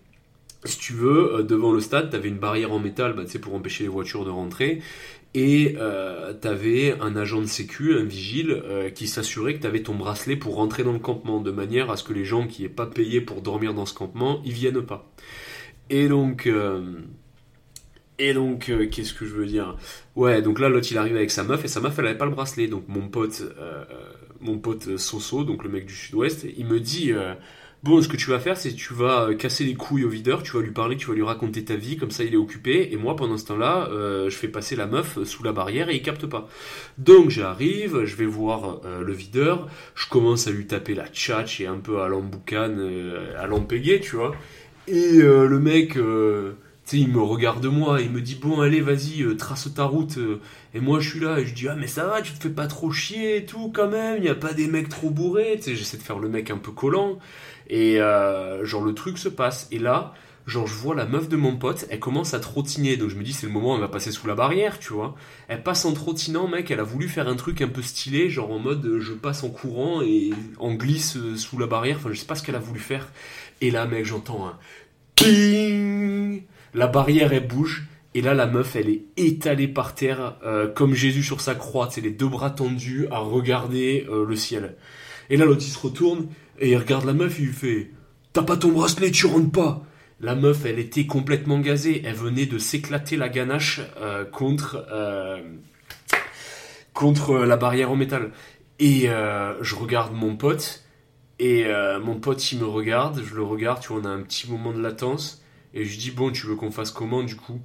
si 0.64 0.80
tu 0.80 0.93
veux, 0.93 1.45
devant 1.47 1.72
le 1.72 1.80
stade, 1.80 2.10
t'avais 2.10 2.30
une 2.30 2.39
barrière 2.39 2.72
en 2.72 2.80
métal, 2.80 3.14
bah, 3.14 3.24
pour 3.41 3.53
empêcher 3.53 3.84
les 3.84 3.89
voitures 3.89 4.26
de 4.26 4.32
rentrer. 4.32 4.82
Et 5.38 5.76
euh, 5.78 6.32
t'avais 6.32 6.98
un 7.02 7.18
agent 7.18 7.42
de 7.42 7.46
sécu, 7.46 7.94
un 7.94 8.06
vigile, 8.06 8.52
euh, 8.52 8.90
qui 8.90 9.06
s'assurait 9.06 9.54
que 9.56 9.60
t'avais 9.60 9.84
ton 9.84 9.94
bracelet 9.94 10.38
pour 10.38 10.56
rentrer 10.56 10.86
dans 10.86 10.94
le 10.94 11.00
campement, 11.00 11.42
de 11.42 11.52
manière 11.52 11.92
à 11.92 11.98
ce 11.98 12.06
que 12.06 12.14
les 12.14 12.24
gens 12.24 12.48
qui 12.48 12.62
n'aient 12.62 12.70
pas 12.70 12.86
payé 12.86 13.20
pour 13.20 13.42
dormir 13.42 13.74
dans 13.74 13.86
ce 13.86 13.94
campement, 13.94 14.42
ils 14.46 14.54
viennent 14.54 14.82
pas. 14.82 15.12
Et 15.90 16.08
donc, 16.08 16.48
euh, 16.48 17.02
et 18.18 18.34
donc, 18.34 18.72
qu'est-ce 18.90 19.14
que 19.14 19.26
je 19.26 19.36
veux 19.36 19.46
dire? 19.46 19.76
Ouais, 20.16 20.42
donc 20.42 20.58
là, 20.58 20.70
l'autre 20.70 20.88
il 20.90 20.98
arrive 20.98 21.18
avec 21.18 21.32
sa 21.32 21.44
meuf 21.44 21.66
et 21.66 21.68
sa 21.68 21.82
meuf 21.82 22.00
elle 22.00 22.08
avait 22.08 22.18
pas 22.18 22.26
le 22.26 22.32
bracelet. 22.32 22.68
Donc 22.70 22.86
mon 22.88 23.10
pote, 23.10 23.44
mon 24.40 24.58
pote 24.58 24.96
Soso, 24.96 25.44
donc 25.44 25.66
le 25.66 25.70
mec 25.70 25.86
du 25.86 25.94
Sud-Ouest, 25.94 26.48
il 26.58 26.66
me 26.66 26.80
dit. 26.80 27.12
Bon, 27.84 28.02
ce 28.02 28.08
que 28.08 28.18
tu 28.18 28.32
vas 28.32 28.40
faire, 28.40 28.58
c'est 28.58 28.74
tu 28.74 28.94
vas 28.94 29.30
euh, 29.30 29.36
casser 29.36 29.64
les 29.64 29.76
couilles 29.76 30.06
au 30.06 30.10
videur, 30.10 30.42
tu 30.42 30.54
vas 30.54 30.64
lui 30.64 30.72
parler, 30.72 30.98
tu 30.98 31.08
vas 31.08 31.14
lui 31.14 31.22
raconter 31.24 31.64
ta 31.64 31.76
vie, 31.76 31.98
comme 31.98 32.10
ça 32.10 32.24
il 32.24 32.34
est 32.34 32.38
occupé, 32.38 32.90
et 32.92 32.98
moi 32.98 33.16
pendant 33.16 33.38
ce 33.38 33.46
temps-là, 33.46 33.90
euh, 33.92 34.28
je 34.30 34.36
fais 34.36 34.48
passer 34.48 34.76
la 34.76 34.88
meuf 34.88 35.24
sous 35.24 35.44
la 35.44 35.52
barrière 35.52 35.90
et 35.90 35.96
il 35.96 36.02
capte 36.02 36.26
pas. 36.26 36.48
Donc 36.98 37.30
j'arrive, 37.30 38.06
je 38.06 38.16
vais 38.16 38.26
voir 38.26 38.82
euh, 38.86 39.04
le 39.04 39.14
videur, 39.14 39.68
je 39.94 40.08
commence 40.10 40.48
à 40.48 40.52
lui 40.52 40.66
taper 40.66 40.96
la 40.96 41.08
tchatch 41.08 41.62
et 41.62 41.68
un 41.68 41.78
peu 41.78 42.02
à 42.02 42.08
l'emboucane, 42.08 42.80
euh, 42.80 43.40
à 43.40 43.46
l'empéguer, 43.46 44.00
tu 44.00 44.16
vois. 44.16 44.34
Et 44.88 45.20
euh, 45.22 45.48
le 45.48 45.60
mec, 45.60 45.98
euh, 45.98 46.54
sais, 46.86 47.00
il 47.00 47.10
me 47.10 47.22
regarde 47.22 47.66
moi, 47.66 48.02
il 48.02 48.12
me 48.12 48.22
dit 48.22 48.36
bon 48.36 48.62
allez 48.62 48.82
vas-y 48.82 49.24
euh, 49.24 49.36
trace 49.36 49.68
ta 49.74 49.86
route 49.86 50.18
euh. 50.18 50.40
et 50.74 50.80
moi 50.80 51.00
je 51.00 51.10
suis 51.10 51.20
là 51.20 51.40
et 51.40 51.46
je 51.46 51.54
dis 51.54 51.68
ah 51.68 51.76
mais 51.76 51.88
ça 51.88 52.06
va 52.06 52.22
tu 52.22 52.34
te 52.34 52.42
fais 52.42 52.50
pas 52.50 52.68
trop 52.68 52.92
chier 52.92 53.38
et 53.38 53.46
tout 53.46 53.72
quand 53.74 53.90
même, 53.90 54.18
il 54.20 54.26
y 54.26 54.30
a 54.30 54.36
pas 54.36 54.54
des 54.54 54.68
mecs 54.68 54.90
trop 54.90 55.10
bourrés, 55.10 55.56
tu 55.58 55.64
sais 55.64 55.76
j'essaie 55.76 55.98
de 55.98 56.04
faire 56.04 56.20
le 56.20 56.30
mec 56.30 56.52
un 56.52 56.58
peu 56.58 56.72
collant 56.72 57.18
et 57.68 57.99
euh, 57.99 58.66
genre 58.66 58.84
le 58.84 58.93
truc 58.93 59.18
se 59.18 59.30
passe. 59.30 59.68
Et 59.72 59.80
là 59.80 60.13
genre 60.45 60.68
je 60.68 60.76
vois 60.76 60.93
la 60.93 61.05
meuf 61.05 61.28
de 61.28 61.36
mon 61.36 61.55
pote, 61.55 61.86
elle 61.89 61.99
commence 61.99 62.34
à 62.34 62.39
trottiner. 62.39 62.97
Donc 62.97 63.09
je 63.09 63.16
me 63.16 63.24
dis 63.24 63.34
c'est 63.34 63.47
le 63.47 63.51
moment 63.51 63.76
elle 63.76 63.82
va 63.82 63.88
passer 63.88 64.11
sous 64.11 64.28
la 64.28 64.36
barrière 64.36 64.80
tu 64.80 64.93
vois, 64.93 65.16
elle 65.47 65.63
passe 65.63 65.86
en 65.86 65.93
trottinant 65.93 66.47
mec, 66.47 66.70
elle 66.72 66.80
a 66.80 66.84
voulu 66.84 67.07
faire 67.07 67.28
un 67.28 67.36
truc 67.36 67.61
un 67.61 67.68
peu 67.68 67.82
stylé 67.82 68.30
genre 68.30 68.51
en 68.51 68.59
mode 68.59 68.97
je 68.99 69.13
passe 69.13 69.43
en 69.43 69.49
courant 69.49 70.01
et 70.01 70.32
en 70.59 70.74
glisse 70.74 71.18
euh, 71.18 71.36
sous 71.36 71.57
la 71.57 71.68
barrière, 71.68 71.97
enfin 71.97 72.09
je 72.11 72.20
sais 72.20 72.26
pas 72.26 72.36
ce 72.36 72.43
qu'elle 72.43 72.55
a 72.55 72.59
voulu 72.59 72.80
faire. 72.80 73.11
Et 73.61 73.72
là 73.72 73.86
mec 73.86 74.05
j'entends 74.05 74.47
un 74.47 74.57
ping 75.16 76.43
la 76.74 76.88
barrière 76.88 77.34
elle 77.34 77.47
bouge. 77.47 77.88
Et 78.13 78.22
là 78.22 78.34
la 78.34 78.47
meuf 78.47 78.78
elle 78.78 78.89
est 78.89 79.03
étalée 79.18 79.68
par 79.68 79.93
terre 79.93 80.38
euh, 80.45 80.70
comme 80.70 80.93
Jésus 80.93 81.22
sur 81.22 81.41
sa 81.41 81.53
croix, 81.53 81.89
c'est 81.91 81.99
les 81.99 82.11
deux 82.11 82.30
bras 82.30 82.49
tendus 82.49 83.07
à 83.11 83.18
regarder 83.18 84.07
le 84.09 84.36
ciel. 84.38 84.76
Et 85.30 85.36
là 85.36 85.43
l'autre 85.43 85.63
il 85.66 85.72
se 85.72 85.80
retourne 85.80 86.28
et 86.60 86.72
il 86.72 86.78
regarde 86.78 87.06
la 87.06 87.14
meuf 87.14 87.39
il 87.39 87.47
lui 87.47 87.53
fait 87.53 87.91
T'as 88.34 88.43
pas 88.43 88.58
ton 88.58 88.72
bracelet, 88.72 89.12
tu 89.12 89.26
rentres 89.26 89.51
pas 89.51 89.84
La 90.20 90.36
meuf 90.36 90.66
elle 90.66 90.80
était 90.80 91.06
complètement 91.06 91.60
gazée, 91.60 92.01
elle 92.06 92.16
venait 92.16 92.45
de 92.45 92.58
s'éclater 92.58 93.18
la 93.18 93.30
ganache 93.30 93.82
euh, 94.01 94.26
contre, 94.26 94.86
euh, 94.91 95.41
contre 96.93 97.38
la 97.38 97.58
barrière 97.58 97.91
en 97.91 97.95
métal. 97.95 98.32
Et 98.80 99.10
euh, 99.10 99.62
je 99.64 99.76
regarde 99.76 100.14
mon 100.14 100.36
pote 100.36 100.84
et 101.39 101.66
euh, 101.66 101.99
mon 101.99 102.20
pote 102.20 102.51
il 102.51 102.60
me 102.60 102.66
regarde, 102.66 103.22
je 103.24 103.36
le 103.36 103.43
regarde, 103.43 103.82
tu 103.82 103.89
vois 103.89 104.01
on 104.01 104.06
a 104.06 104.10
un 104.10 104.22
petit 104.22 104.49
moment 104.49 104.74
de 104.74 104.82
latence. 104.82 105.41
Et 105.74 105.84
je 105.84 105.99
dis, 105.99 106.12
bon, 106.12 106.32
tu 106.32 106.47
veux 106.47 106.56
qu'on 106.56 106.72
fasse 106.72 106.91
comment 106.91 107.22
du 107.22 107.36
coup? 107.36 107.60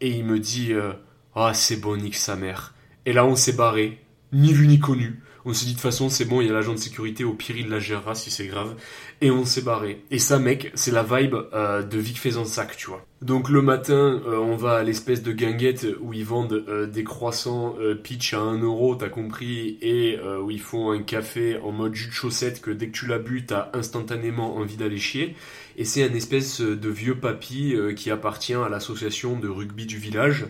Et 0.00 0.10
il 0.10 0.24
me 0.24 0.38
dit, 0.38 0.72
euh, 0.72 0.92
ah, 1.34 1.52
c'est 1.54 1.76
bon, 1.76 1.96
nique 1.96 2.14
sa 2.14 2.36
mère. 2.36 2.74
Et 3.04 3.12
là, 3.12 3.26
on 3.26 3.34
s'est 3.34 3.52
barré, 3.52 4.04
ni 4.32 4.52
vu 4.52 4.68
ni 4.68 4.78
connu. 4.78 5.20
On 5.44 5.54
s'est 5.54 5.66
dit, 5.66 5.72
de 5.72 5.76
toute 5.76 5.82
façon, 5.82 6.08
c'est 6.08 6.24
bon, 6.24 6.40
il 6.40 6.48
y 6.48 6.50
a 6.50 6.52
l'agent 6.52 6.74
de 6.74 6.78
sécurité, 6.78 7.24
au 7.24 7.32
pire, 7.32 7.56
il 7.56 7.68
la 7.68 7.78
gérera 7.78 8.14
si 8.14 8.30
c'est 8.30 8.46
grave. 8.46 8.74
Et 9.20 9.30
on 9.30 9.44
s'est 9.44 9.62
barré. 9.62 10.02
Et 10.10 10.18
ça, 10.18 10.38
mec, 10.38 10.70
c'est 10.74 10.90
la 10.90 11.02
vibe 11.02 11.36
euh, 11.52 11.82
de 11.82 11.98
Vic 11.98 12.18
Faisansac, 12.18 12.76
tu 12.76 12.88
vois. 12.88 13.04
Donc 13.22 13.48
le 13.48 13.62
matin, 13.62 14.20
euh, 14.26 14.36
on 14.36 14.56
va 14.56 14.76
à 14.76 14.82
l'espèce 14.82 15.22
de 15.22 15.32
guinguette 15.32 15.86
où 16.00 16.12
ils 16.12 16.24
vendent 16.24 16.64
euh, 16.68 16.86
des 16.86 17.02
croissants 17.02 17.74
pitch 18.02 18.34
à 18.34 18.38
1 18.38 18.62
euro, 18.62 18.94
t'as 18.94 19.08
compris, 19.08 19.78
et 19.82 20.18
où 20.42 20.50
ils 20.50 20.60
font 20.60 20.90
un 20.90 21.02
café 21.02 21.58
en 21.62 21.72
mode 21.72 21.94
jus 21.94 22.08
de 22.08 22.12
chaussette 22.12 22.60
que 22.60 22.70
dès 22.70 22.88
que 22.88 22.92
tu 22.92 23.06
l'as 23.06 23.18
bu, 23.18 23.44
t'as 23.44 23.70
instantanément 23.72 24.56
envie 24.56 24.76
d'aller 24.76 24.98
chier. 24.98 25.34
Et 25.76 25.84
c'est 25.84 26.02
un 26.02 26.12
espèce 26.14 26.60
de 26.60 26.88
vieux 26.88 27.16
papy 27.16 27.76
qui 27.96 28.10
appartient 28.10 28.54
à 28.54 28.68
l'association 28.68 29.38
de 29.38 29.48
rugby 29.48 29.86
du 29.86 29.98
village, 29.98 30.46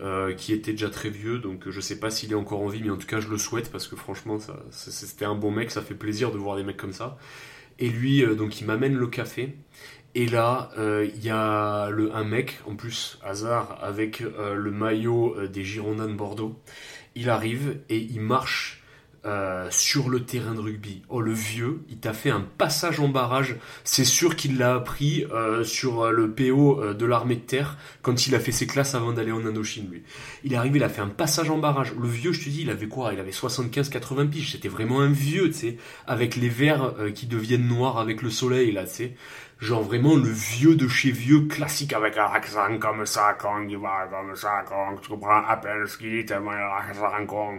euh, 0.00 0.34
qui 0.34 0.52
était 0.52 0.72
déjà 0.72 0.90
très 0.90 1.10
vieux, 1.10 1.38
donc 1.38 1.68
je 1.68 1.80
sais 1.80 1.98
pas 1.98 2.10
s'il 2.10 2.32
est 2.32 2.36
encore 2.36 2.60
en 2.62 2.68
vie, 2.68 2.82
mais 2.82 2.90
en 2.90 2.96
tout 2.96 3.06
cas 3.06 3.20
je 3.20 3.28
le 3.28 3.38
souhaite 3.38 3.70
parce 3.70 3.88
que 3.88 3.96
franchement, 3.96 4.38
c'était 4.70 5.24
un 5.24 5.34
bon 5.34 5.50
mec, 5.50 5.70
ça 5.70 5.82
fait 5.82 5.94
plaisir 5.94 6.30
de 6.30 6.38
voir 6.38 6.56
des 6.56 6.64
mecs 6.64 6.76
comme 6.76 6.92
ça. 6.92 7.18
Et 7.78 7.88
lui, 7.88 8.24
euh, 8.24 8.34
donc 8.34 8.60
il 8.60 8.66
m'amène 8.66 8.96
le 8.96 9.06
café. 9.06 9.54
Et 10.14 10.26
là, 10.26 10.70
euh, 10.78 11.08
il 11.14 11.24
y 11.24 11.30
a 11.30 11.90
le, 11.90 12.14
un 12.14 12.24
mec, 12.24 12.58
en 12.66 12.74
plus, 12.74 13.18
hasard, 13.22 13.78
avec 13.82 14.20
euh, 14.22 14.54
le 14.54 14.70
maillot 14.70 15.36
euh, 15.36 15.48
des 15.48 15.64
Girondins 15.64 16.08
de 16.08 16.14
Bordeaux. 16.14 16.58
Il 17.14 17.30
arrive 17.30 17.78
et 17.88 17.98
il 17.98 18.20
marche 18.20 18.82
euh, 19.24 19.66
sur 19.70 20.08
le 20.08 20.24
terrain 20.24 20.54
de 20.54 20.60
rugby. 20.60 21.02
Oh, 21.08 21.20
le 21.20 21.32
vieux, 21.32 21.80
il 21.90 21.98
t'a 21.98 22.12
fait 22.12 22.30
un 22.30 22.40
passage 22.40 23.00
en 23.00 23.08
barrage. 23.08 23.56
C'est 23.82 24.04
sûr 24.04 24.36
qu'il 24.36 24.58
l'a 24.58 24.76
appris 24.76 25.26
euh, 25.32 25.64
sur 25.64 26.02
euh, 26.02 26.10
le 26.12 26.30
PO 26.30 26.94
de 26.94 27.04
l'armée 27.04 27.34
de 27.34 27.40
terre 27.40 27.76
quand 28.02 28.26
il 28.26 28.34
a 28.34 28.40
fait 28.40 28.52
ses 28.52 28.66
classes 28.66 28.94
avant 28.94 29.12
d'aller 29.12 29.32
en 29.32 29.44
Indochine, 29.44 29.90
lui. 29.90 30.04
Il 30.44 30.52
est 30.52 30.56
arrivé, 30.56 30.78
il 30.78 30.84
a 30.84 30.88
fait 30.88 31.00
un 31.00 31.08
passage 31.08 31.50
en 31.50 31.58
barrage. 31.58 31.94
Le 32.00 32.08
vieux, 32.08 32.32
je 32.32 32.44
te 32.44 32.48
dis, 32.48 32.62
il 32.62 32.70
avait 32.70 32.86
quoi? 32.86 33.12
Il 33.12 33.20
avait 33.20 33.32
75-80 33.32 34.28
piges. 34.28 34.52
C'était 34.52 34.68
vraiment 34.68 35.00
un 35.00 35.10
vieux, 35.10 35.48
tu 35.48 35.54
sais, 35.54 35.76
avec 36.06 36.36
les 36.36 36.48
verres 36.48 36.94
qui 37.14 37.26
deviennent 37.26 37.66
noirs 37.66 37.98
avec 37.98 38.22
le 38.22 38.30
soleil, 38.30 38.70
là, 38.72 38.84
tu 38.84 38.94
sais. 38.94 39.14
Genre 39.60 39.82
vraiment 39.82 40.14
le 40.14 40.30
vieux 40.30 40.76
de 40.76 40.86
chez 40.86 41.10
vieux 41.10 41.46
classique 41.48 41.92
avec 41.92 42.16
un 42.16 42.26
accent 42.26 42.78
comme 42.78 43.04
ça 43.04 43.36
quand 43.36 43.60
il 43.68 43.76
va 43.76 44.06
comme 44.08 44.36
ça 44.36 44.62
quand 44.68 44.96
tu 45.02 45.08
comprends? 45.08 45.44
À 45.44 45.56
peine 45.56 45.84
ce 45.88 45.98
qu'il 45.98 46.24
dit 46.24 46.32
a 46.32 46.38
un 46.38 46.46
accent. 46.46 47.58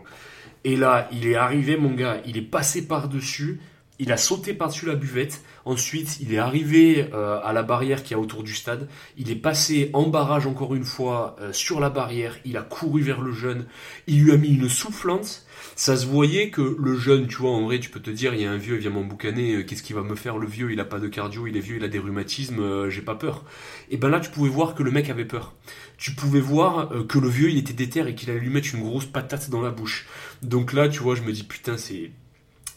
Et 0.64 0.76
là, 0.76 1.08
il 1.12 1.28
est 1.28 1.36
arrivé 1.36 1.78
mon 1.78 1.94
gars, 1.94 2.22
il 2.26 2.38
est 2.38 2.42
passé 2.42 2.88
par-dessus, 2.88 3.60
il 4.00 4.12
a 4.12 4.18
sauté 4.18 4.54
par-dessus 4.54 4.86
la 4.86 4.96
buvette, 4.96 5.44
ensuite 5.66 6.20
il 6.22 6.34
est 6.34 6.38
arrivé 6.38 7.10
euh, 7.14 7.40
à 7.44 7.54
la 7.54 7.64
barrière 7.64 8.04
qui 8.04 8.14
est 8.14 8.18
autour 8.18 8.44
du 8.44 8.56
stade, 8.56 8.88
il 9.18 9.30
est 9.30 9.36
passé 9.36 9.90
en 9.94 10.08
barrage 10.08 10.48
encore 10.48 10.74
une 10.74 10.86
fois 10.86 11.36
euh, 11.42 11.54
sur 11.54 11.80
la 11.80 11.90
barrière, 11.90 12.38
il 12.46 12.58
a 12.58 12.62
couru 12.62 13.02
vers 13.02 13.22
le 13.22 13.32
jeune, 13.32 13.66
il 14.08 14.24
lui 14.24 14.32
a 14.32 14.38
mis 14.38 14.50
une 14.50 14.70
soufflante, 14.70 15.46
ça 15.76 15.96
se 15.96 16.06
voyait 16.06 16.50
que 16.50 16.76
le 16.80 16.98
jeune, 16.98 17.28
tu 17.28 17.38
vois, 17.38 17.52
en 17.52 17.64
vrai, 17.64 17.80
tu 17.80 17.90
peux 17.90 18.00
te 18.00 18.10
dire, 18.10 18.34
il 18.34 18.42
y 18.42 18.46
a 18.46 18.52
un 18.52 18.58
vieux, 18.58 18.76
il 18.76 18.82
vient 18.82 18.90
m'emboucaner, 18.90 19.56
euh, 19.56 19.64
qu'est-ce 19.64 19.84
qu'il 19.84 19.96
va 19.96 20.04
me 20.04 20.16
faire? 20.16 20.38
Le 20.38 20.48
vieux, 20.48 20.72
il 20.72 20.80
a 20.80 20.86
pas 20.86 21.00
de 21.00 21.08
cardio, 21.08 21.48
il 21.48 21.58
est 21.58 21.62
vieux, 21.62 21.78
il 21.78 21.84
a 21.84 21.88
des 21.88 22.00
rhumatismes, 22.00 22.60
euh, 22.60 22.90
j'ai 22.90 23.02
pas 23.02 23.16
peur. 23.16 23.44
Et 23.90 23.98
ben 23.98 24.10
là, 24.10 24.20
tu 24.20 24.30
pouvais 24.30 24.50
voir 24.50 24.76
que 24.76 24.84
le 24.84 24.92
mec 24.92 25.10
avait 25.10 25.26
peur. 25.26 25.54
Tu 25.98 26.12
pouvais 26.12 26.40
voir 26.40 26.90
que 27.08 27.20
le 27.20 27.28
vieux, 27.28 27.50
il 27.50 27.58
était 27.58 27.74
déter 27.74 28.08
et 28.08 28.16
qu'il 28.16 28.30
allait 28.30 28.40
lui 28.40 28.50
mettre 28.50 28.74
une 28.74 28.84
grosse 28.84 29.06
patate 29.06 29.50
dans 29.50 29.62
la 29.62 29.72
bouche. 29.72 30.08
Donc 30.42 30.74
là, 30.74 30.88
tu 30.88 31.00
vois, 31.00 31.16
je 31.16 31.24
me 31.24 31.34
dis, 31.34 31.44
putain, 31.44 31.78
c'est, 31.78 32.12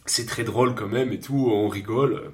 c'est 0.07 0.27
très 0.27 0.45
drôle 0.45 0.75
quand 0.75 0.89
même 0.89 1.13
et 1.13 1.21
tout, 1.21 1.49
on 1.51 1.69
rigole. 1.69 2.33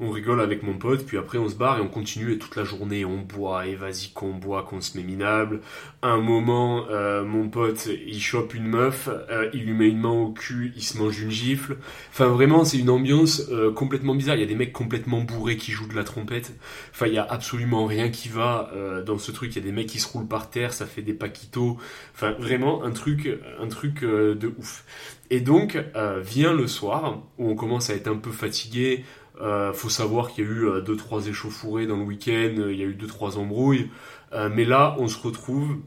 On 0.00 0.10
rigole 0.10 0.40
avec 0.40 0.64
mon 0.64 0.76
pote, 0.76 1.06
puis 1.06 1.18
après 1.18 1.38
on 1.38 1.48
se 1.48 1.54
barre 1.54 1.78
et 1.78 1.80
on 1.80 1.88
continue 1.88 2.32
et 2.32 2.38
toute 2.38 2.56
la 2.56 2.64
journée 2.64 3.04
on 3.04 3.18
boit 3.18 3.68
et 3.68 3.76
vas-y 3.76 4.10
qu'on 4.12 4.32
boit, 4.34 4.64
qu'on 4.64 4.80
se 4.80 4.98
met 4.98 5.04
minable. 5.04 5.60
Un 6.02 6.16
moment, 6.16 6.86
euh, 6.90 7.22
mon 7.24 7.48
pote 7.48 7.88
il 8.04 8.20
chope 8.20 8.54
une 8.54 8.66
meuf, 8.66 9.08
euh, 9.08 9.48
il 9.54 9.66
lui 9.66 9.72
met 9.72 9.88
une 9.88 10.00
main 10.00 10.10
au 10.10 10.32
cul, 10.32 10.72
il 10.74 10.82
se 10.82 10.98
mange 10.98 11.20
une 11.20 11.30
gifle. 11.30 11.76
Enfin 12.10 12.26
vraiment 12.26 12.64
c'est 12.64 12.78
une 12.78 12.90
ambiance 12.90 13.44
euh, 13.52 13.72
complètement 13.72 14.16
bizarre. 14.16 14.34
Il 14.34 14.40
y 14.40 14.44
a 14.44 14.46
des 14.46 14.56
mecs 14.56 14.72
complètement 14.72 15.20
bourrés 15.20 15.56
qui 15.56 15.70
jouent 15.70 15.88
de 15.88 15.94
la 15.94 16.04
trompette. 16.04 16.52
Enfin 16.90 17.06
il 17.06 17.14
y 17.14 17.18
a 17.18 17.24
absolument 17.24 17.86
rien 17.86 18.10
qui 18.10 18.28
va 18.28 18.70
euh, 18.74 19.00
dans 19.04 19.18
ce 19.18 19.30
truc. 19.30 19.54
Il 19.54 19.60
y 19.60 19.62
a 19.62 19.64
des 19.64 19.72
mecs 19.72 19.86
qui 19.86 20.00
se 20.00 20.08
roulent 20.08 20.26
par 20.26 20.50
terre, 20.50 20.72
ça 20.72 20.86
fait 20.86 21.02
des 21.02 21.14
paquitos. 21.14 21.78
Enfin 22.14 22.32
vraiment 22.32 22.82
un 22.82 22.90
truc, 22.90 23.28
un 23.60 23.68
truc 23.68 24.02
euh, 24.02 24.34
de 24.34 24.52
ouf. 24.58 24.84
Et 25.30 25.40
donc 25.40 25.76
euh, 25.96 26.20
vient 26.20 26.52
le 26.52 26.66
soir 26.66 27.22
où 27.38 27.48
on 27.50 27.54
commence 27.56 27.90
à 27.90 27.94
être 27.94 28.08
un 28.08 28.16
peu 28.16 28.30
fatigué. 28.30 29.04
Euh, 29.40 29.72
faut 29.72 29.88
savoir 29.88 30.30
qu'il 30.30 30.44
y 30.44 30.46
a 30.46 30.50
eu 30.50 30.66
euh, 30.68 30.80
deux 30.80 30.96
trois 30.96 31.26
échauffourées 31.26 31.86
dans 31.86 31.96
le 31.96 32.04
week-end, 32.04 32.54
euh, 32.58 32.72
il 32.72 32.78
y 32.78 32.82
a 32.82 32.86
eu 32.86 32.94
deux 32.94 33.06
trois 33.08 33.38
embrouilles, 33.38 33.90
Euh, 34.32 34.48
mais 34.52 34.64
là 34.64 34.96
on 34.98 35.08
se 35.08 35.18
retrouve. 35.18 35.78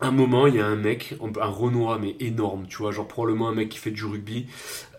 Un 0.00 0.12
moment, 0.12 0.46
il 0.46 0.54
y 0.56 0.60
a 0.60 0.66
un 0.66 0.76
mec, 0.76 1.14
un 1.40 1.46
Renoir 1.48 1.98
mais 2.00 2.16
énorme, 2.20 2.66
tu 2.68 2.78
vois, 2.78 2.90
genre 2.90 3.06
probablement 3.06 3.48
un 3.48 3.54
mec 3.54 3.68
qui 3.68 3.78
fait 3.78 3.90
du 3.90 4.04
rugby. 4.04 4.46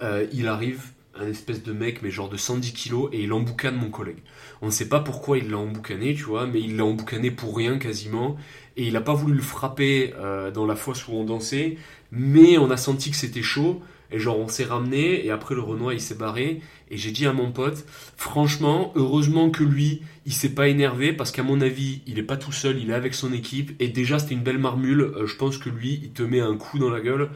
Euh, 0.04 0.28
il 0.32 0.48
arrive, 0.48 0.84
un 1.16 1.28
espèce 1.28 1.64
de 1.64 1.74
mec, 1.74 2.02
mais 2.04 2.12
genre 2.12 2.30
de 2.30 2.38
110 2.38 2.74
kilos, 2.74 3.10
et 3.12 3.22
il 3.24 3.34
emboucane 3.34 3.76
mon 3.76 3.90
collègue. 3.90 4.20
On 4.62 4.68
ne 4.68 4.72
sait 4.72 4.88
pas 4.90 5.00
pourquoi 5.00 5.40
il 5.40 5.50
l'a 5.50 5.58
emboucané, 5.58 6.14
tu 6.14 6.24
vois, 6.24 6.46
mais 6.48 6.62
il 6.62 6.78
l'a 6.78 6.86
emboucané 6.86 7.32
pour 7.32 7.58
rien 7.58 7.80
quasiment, 7.80 8.38
et 8.78 8.86
il 8.88 8.96
a 8.96 9.02
pas 9.02 9.14
voulu 9.14 9.34
le 9.36 9.42
frapper 9.42 10.14
euh, 10.18 10.52
dans 10.52 10.66
la 10.68 10.76
fosse 10.76 11.08
où 11.08 11.14
on 11.14 11.24
dansait, 11.26 11.78
mais 12.12 12.58
on 12.58 12.70
a 12.70 12.78
senti 12.78 13.12
que 13.12 13.18
c'était 13.18 13.42
chaud, 13.42 13.82
et 14.12 14.20
genre 14.20 14.38
on 14.40 14.48
s'est 14.48 14.66
ramené, 14.66 15.26
et 15.26 15.32
après 15.32 15.56
le 15.56 15.62
Renoir 15.62 15.94
il 15.94 16.02
s'est 16.02 16.16
barré, 16.16 16.62
et 16.90 16.98
j'ai 16.98 17.12
dit 17.12 17.26
à 17.26 17.34
mon 17.34 17.52
pote, 17.52 17.86
franchement, 18.18 18.92
heureusement 18.96 19.50
que 19.50 19.64
lui, 19.64 20.02
il 20.26 20.34
s'est 20.34 20.54
pas 20.54 20.68
énervé, 20.68 21.14
parce 21.14 21.32
qu'à 21.32 21.44
mon 21.44 21.62
avis, 21.62 22.02
il 22.06 22.20
est 22.20 22.24
pas 22.24 22.36
tout 22.36 22.52
seul, 22.52 22.78
il 22.78 22.90
est 22.90 22.94
avec 22.94 23.14
son 23.14 23.32
équipe, 23.32 23.72
et 23.80 23.88
déjà 23.88 24.20
c'était 24.20 24.34
une 24.34 24.44
belle 24.44 24.58
marmule, 24.58 25.02
euh, 25.02 25.26
je 25.26 25.36
pense 25.38 25.58
que 25.58 25.70
lui, 25.70 26.02
il 26.04 26.12
te 26.12 26.24
met 26.24 26.42
un 26.42 26.58
coup 26.58 26.78
dans 26.78 26.90
la 26.90 27.00
gueule, 27.00 27.30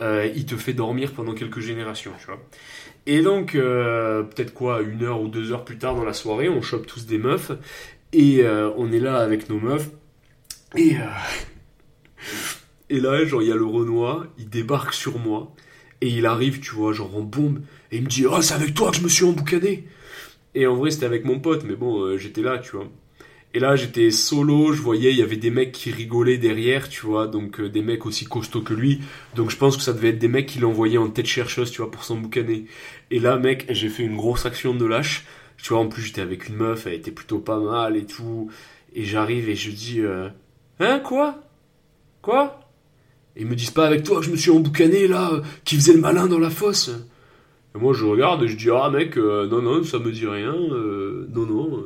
euh, 0.00 0.30
il 0.34 0.46
te 0.46 0.56
fait 0.56 0.72
dormir 0.72 1.12
pendant 1.12 1.34
quelques 1.34 1.60
générations, 1.60 2.12
tu 2.20 2.26
vois. 2.26 2.40
Et 3.06 3.22
donc, 3.22 3.56
euh, 3.56 4.22
peut-être 4.22 4.54
quoi, 4.54 4.82
une 4.82 5.02
heure 5.02 5.20
ou 5.20 5.28
deux 5.28 5.52
heures 5.52 5.64
plus 5.64 5.78
tard 5.78 5.96
dans 5.96 6.04
la 6.04 6.12
soirée, 6.12 6.48
on 6.48 6.62
chope 6.62 6.86
tous 6.86 7.06
des 7.06 7.18
meufs, 7.18 7.50
et 8.12 8.44
on 8.76 8.92
est 8.92 9.00
là 9.00 9.18
avec 9.18 9.48
nos 9.48 9.58
meufs, 9.58 9.90
et... 10.76 10.96
Et 12.90 13.00
là, 13.00 13.24
genre, 13.24 13.42
il 13.42 13.48
y 13.48 13.52
a 13.52 13.56
le 13.56 13.64
Renoir, 13.64 14.26
il 14.38 14.48
débarque 14.50 14.92
sur 14.92 15.18
moi, 15.18 15.54
et 16.00 16.08
il 16.08 16.26
arrive, 16.26 16.60
tu 16.60 16.74
vois, 16.74 16.92
genre 16.92 17.16
en 17.16 17.22
bombe, 17.22 17.60
et 17.92 17.98
il 17.98 18.02
me 18.02 18.08
dit 18.08 18.26
Oh, 18.26 18.42
c'est 18.42 18.54
avec 18.54 18.74
toi 18.74 18.90
que 18.90 18.96
je 18.98 19.02
me 19.02 19.08
suis 19.08 19.24
emboucané 19.24 19.86
Et 20.54 20.66
en 20.66 20.74
vrai, 20.76 20.90
c'était 20.90 21.06
avec 21.06 21.24
mon 21.24 21.38
pote, 21.40 21.64
mais 21.64 21.76
bon, 21.76 22.02
euh, 22.02 22.18
j'étais 22.18 22.42
là, 22.42 22.58
tu 22.58 22.76
vois. 22.76 22.88
Et 23.54 23.60
là, 23.60 23.76
j'étais 23.76 24.10
solo, 24.10 24.72
je 24.72 24.80
voyais, 24.82 25.10
il 25.12 25.18
y 25.18 25.22
avait 25.22 25.36
des 25.36 25.50
mecs 25.50 25.72
qui 25.72 25.90
rigolaient 25.90 26.38
derrière, 26.38 26.88
tu 26.88 27.06
vois, 27.06 27.26
donc 27.28 27.60
euh, 27.60 27.68
des 27.68 27.82
mecs 27.82 28.06
aussi 28.06 28.24
costauds 28.26 28.62
que 28.62 28.74
lui. 28.74 29.00
Donc 29.36 29.50
je 29.50 29.56
pense 29.56 29.76
que 29.76 29.82
ça 29.82 29.92
devait 29.92 30.10
être 30.10 30.18
des 30.18 30.28
mecs 30.28 30.46
qui 30.46 30.60
l'envoyaient 30.60 30.98
en 30.98 31.10
tête 31.10 31.26
chercheuse, 31.26 31.70
tu 31.70 31.82
vois, 31.82 31.90
pour 31.90 32.04
s'emboucaner. 32.04 32.66
Et 33.10 33.18
là, 33.20 33.38
mec, 33.38 33.66
j'ai 33.70 33.88
fait 33.88 34.04
une 34.04 34.16
grosse 34.16 34.46
action 34.46 34.74
de 34.74 34.84
lâche. 34.86 35.24
Tu 35.62 35.70
vois, 35.70 35.80
en 35.80 35.88
plus, 35.88 36.02
j'étais 36.02 36.22
avec 36.22 36.48
une 36.48 36.56
meuf, 36.56 36.86
elle 36.86 36.94
était 36.94 37.10
plutôt 37.10 37.38
pas 37.40 37.58
mal 37.58 37.96
et 37.96 38.06
tout. 38.06 38.50
Et 38.94 39.04
j'arrive 39.04 39.48
et 39.48 39.54
je 39.56 39.70
dis 39.70 40.00
euh, 40.00 40.28
Hein, 40.80 41.00
quoi? 41.00 41.42
Quoi? 42.22 42.60
Ils 43.36 43.46
me 43.46 43.54
disent 43.54 43.70
pas 43.70 43.86
avec 43.86 44.02
toi 44.02 44.20
que 44.20 44.26
je 44.26 44.30
me 44.30 44.36
suis 44.36 44.50
emboucané, 44.50 45.08
là, 45.08 45.32
euh, 45.32 45.40
qui 45.64 45.76
faisait 45.76 45.92
le 45.92 46.00
malin 46.00 46.26
dans 46.26 46.38
la 46.38 46.50
fosse. 46.50 46.90
Et 47.74 47.78
moi, 47.78 47.92
je 47.94 48.04
regarde 48.04 48.42
et 48.42 48.48
je 48.48 48.56
dis 48.56 48.70
Ah, 48.70 48.90
mec, 48.90 49.16
euh, 49.16 49.46
non, 49.48 49.62
non, 49.62 49.84
ça 49.84 49.98
me 49.98 50.10
dit 50.10 50.26
rien, 50.26 50.54
euh, 50.54 51.26
non, 51.32 51.46
non. 51.46 51.84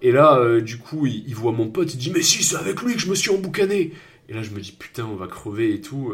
Et 0.00 0.12
là, 0.12 0.60
du 0.60 0.78
coup, 0.78 1.06
il, 1.06 1.24
il, 1.26 1.34
voit 1.34 1.52
mon 1.52 1.68
pote, 1.68 1.92
il 1.94 1.98
dit 1.98 2.10
Mais 2.10 2.22
si, 2.22 2.42
c'est 2.42 2.56
avec 2.56 2.80
lui 2.82 2.94
que 2.94 3.00
je 3.00 3.10
me 3.10 3.14
suis 3.14 3.30
emboucané 3.30 3.92
et 4.30 4.34
là, 4.34 4.42
je 4.42 4.50
me 4.50 4.60
dis, 4.60 4.72
putain, 4.72 5.06
on 5.06 5.16
va 5.16 5.26
crever 5.26 5.72
et 5.72 5.80
tout. 5.80 6.12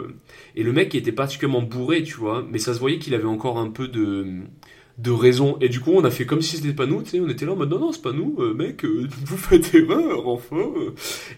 Et 0.55 0.63
le 0.63 0.73
mec, 0.73 0.95
était 0.95 1.11
particulièrement 1.11 1.63
bourré, 1.63 2.05
tu 2.05 2.15
vois, 2.15 2.47
mais 2.49 2.59
ça 2.59 2.73
se 2.73 2.79
voyait 2.79 3.01
qu'il 3.01 3.13
avait 3.13 3.25
encore 3.25 3.59
un 3.59 3.71
peu 3.71 3.89
de, 3.89 4.43
de 4.99 5.11
raison. 5.11 5.57
Et 5.61 5.69
du 5.69 5.81
coup, 5.81 5.93
on 5.95 6.05
a 6.05 6.11
fait 6.11 6.27
comme 6.27 6.43
si 6.43 6.57
c'était 6.57 6.73
pas 6.73 6.87
nous, 6.87 7.03
tu 7.03 7.11
sais, 7.11 7.21
on 7.21 7.29
était 7.29 7.47
là 7.47 7.53
en 7.53 7.57
mode, 7.57 7.71
non, 7.71 7.79
non, 7.79 7.93
c'est 7.93 8.03
pas 8.03 8.13
nous, 8.13 8.37
euh, 8.39 8.55
mec, 8.55 8.85
euh, 8.85 9.09
vous 9.25 9.37
faites 9.37 9.75
erreur, 9.75 10.29
enfin. 10.29 10.73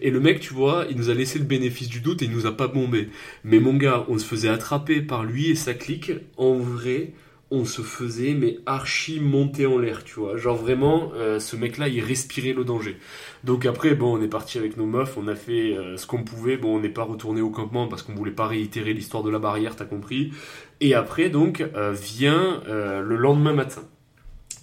Et 0.02 0.10
le 0.10 0.20
mec, 0.20 0.40
tu 0.40 0.52
vois, 0.52 0.86
il 0.90 0.96
nous 0.96 1.10
a 1.10 1.14
laissé 1.14 1.38
le 1.38 1.44
bénéfice 1.44 1.88
du 1.88 2.00
doute 2.00 2.22
et 2.22 2.26
il 2.26 2.32
nous 2.32 2.46
a 2.46 2.56
pas 2.56 2.68
bombé. 2.68 3.08
Mais 3.44 3.60
mon 3.60 3.74
gars, 3.74 4.04
on 4.08 4.18
se 4.18 4.24
faisait 4.24 4.48
attraper 4.48 5.00
par 5.00 5.24
lui 5.24 5.50
et 5.50 5.54
sa 5.54 5.72
clique. 5.72 6.12
En 6.36 6.54
vrai, 6.54 7.12
on 7.52 7.64
se 7.64 7.80
faisait 7.80 8.34
mais 8.34 8.58
archi 8.66 9.20
monter 9.20 9.66
en 9.66 9.78
l'air, 9.78 10.02
tu 10.04 10.18
vois. 10.18 10.36
Genre 10.36 10.56
vraiment, 10.56 11.12
euh, 11.14 11.38
ce 11.38 11.56
mec-là, 11.56 11.88
il 11.88 12.00
respirait 12.00 12.52
le 12.52 12.64
danger. 12.64 12.96
Donc 13.44 13.64
après, 13.64 13.94
bon, 13.94 14.18
on 14.18 14.22
est 14.22 14.28
parti 14.28 14.58
avec 14.58 14.76
nos 14.76 14.86
meufs, 14.86 15.16
on 15.16 15.28
a 15.28 15.36
fait 15.36 15.76
ce 15.96 16.06
qu'on 16.06 16.24
pouvait. 16.24 16.56
Bon, 16.56 16.76
on 16.76 16.80
n'est 16.80 16.88
pas 16.88 17.04
retourné 17.04 17.40
au 17.40 17.50
campement 17.50 17.86
parce 17.86 18.02
qu'on 18.02 18.14
voulait 18.14 18.32
pas 18.32 18.48
réitérer 18.48 18.92
l'histoire 18.92 19.22
de 19.22 19.30
la 19.30 19.38
barrière, 19.38 19.76
t'as 19.76 19.84
compris. 19.84 20.32
Et 20.80 20.94
après, 20.94 21.30
donc, 21.30 21.60
euh, 21.60 21.92
vient 21.92 22.62
le 22.66 23.16
lendemain 23.16 23.54
matin. 23.54 23.82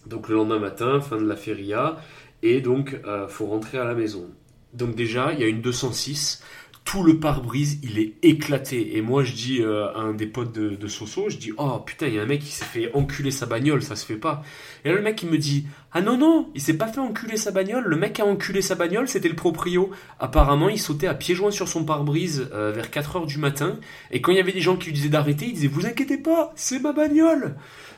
Donc 0.06 0.28
le 0.28 0.36
lendemain 0.36 0.60
matin, 0.60 1.00
fin 1.00 1.18
de 1.18 1.26
la 1.26 1.36
feria, 1.36 1.98
et 2.42 2.60
donc, 2.60 3.00
faut 3.30 3.46
rentrer 3.46 3.78
à 3.78 3.86
la 3.86 3.94
maison. 3.94 4.30
Donc 4.74 4.96
déjà, 4.96 5.32
il 5.32 5.40
y 5.40 5.44
a 5.44 5.48
une 5.48 5.62
206 5.62 6.44
tout 6.84 7.04
le 7.04 7.20
pare-brise, 7.20 7.80
il 7.84 7.98
est 7.98 8.14
éclaté. 8.24 8.98
Et 8.98 9.02
moi, 9.02 9.24
je 9.24 9.34
dis 9.34 9.62
euh, 9.62 9.88
à 9.94 10.00
un 10.00 10.14
des 10.14 10.28
potes 10.28 10.54
de, 10.54 10.88
Soso, 10.88 11.30
je 11.30 11.38
dis, 11.38 11.52
oh 11.58 11.80
putain, 11.80 12.08
il 12.08 12.16
y 12.16 12.20
a 12.20 12.24
un 12.24 12.26
mec 12.26 12.42
qui 12.42 12.52
s'est 12.52 12.66
fait 12.66 12.94
enculer 12.94 13.32
sa 13.32 13.46
bagnole, 13.46 13.82
ça 13.82 13.96
se 13.96 14.06
fait 14.06 14.18
pas. 14.18 14.44
Et 14.84 14.90
là, 14.90 14.96
le 14.96 15.02
mec, 15.02 15.22
il 15.24 15.30
me 15.30 15.38
dit, 15.38 15.66
ah 15.96 16.02
non, 16.02 16.18
non, 16.18 16.50
il 16.56 16.62
s'est 16.62 16.78
pas 16.78 16.88
fait 16.88 17.00
enculer 17.00 17.38
sa 17.38 17.52
bagnole, 17.52 17.86
le 17.86 17.96
mec 17.96 18.20
a 18.20 18.26
enculé 18.26 18.64
sa 18.64 18.74
bagnole, 18.74 19.08
c'était 19.08 19.30
le 19.30 19.36
proprio. 19.36 19.92
Apparemment, 20.20 20.70
il 20.70 20.80
sautait 20.80 21.06
à 21.06 21.14
pieds 21.14 21.36
joints 21.36 21.52
sur 21.52 21.68
son 21.68 21.86
pare-brise 21.86 22.50
euh, 22.52 22.72
vers 22.72 22.90
4 22.90 23.16
heures 23.18 23.26
du 23.28 23.38
matin, 23.38 23.80
et 24.10 24.20
quand 24.20 24.32
il 24.32 24.38
y 24.38 24.42
avait 24.42 24.52
des 24.52 24.62
gens 24.62 24.76
qui 24.76 24.88
lui 24.88 24.94
disaient 24.94 25.10
d'arrêter, 25.10 25.46
il 25.46 25.54
disait, 25.54 25.68
vous 25.68 25.86
inquiétez 25.86 26.18
pas, 26.18 26.52
c'est 26.56 26.80
ma 26.80 26.94
bagnole. 26.94 27.56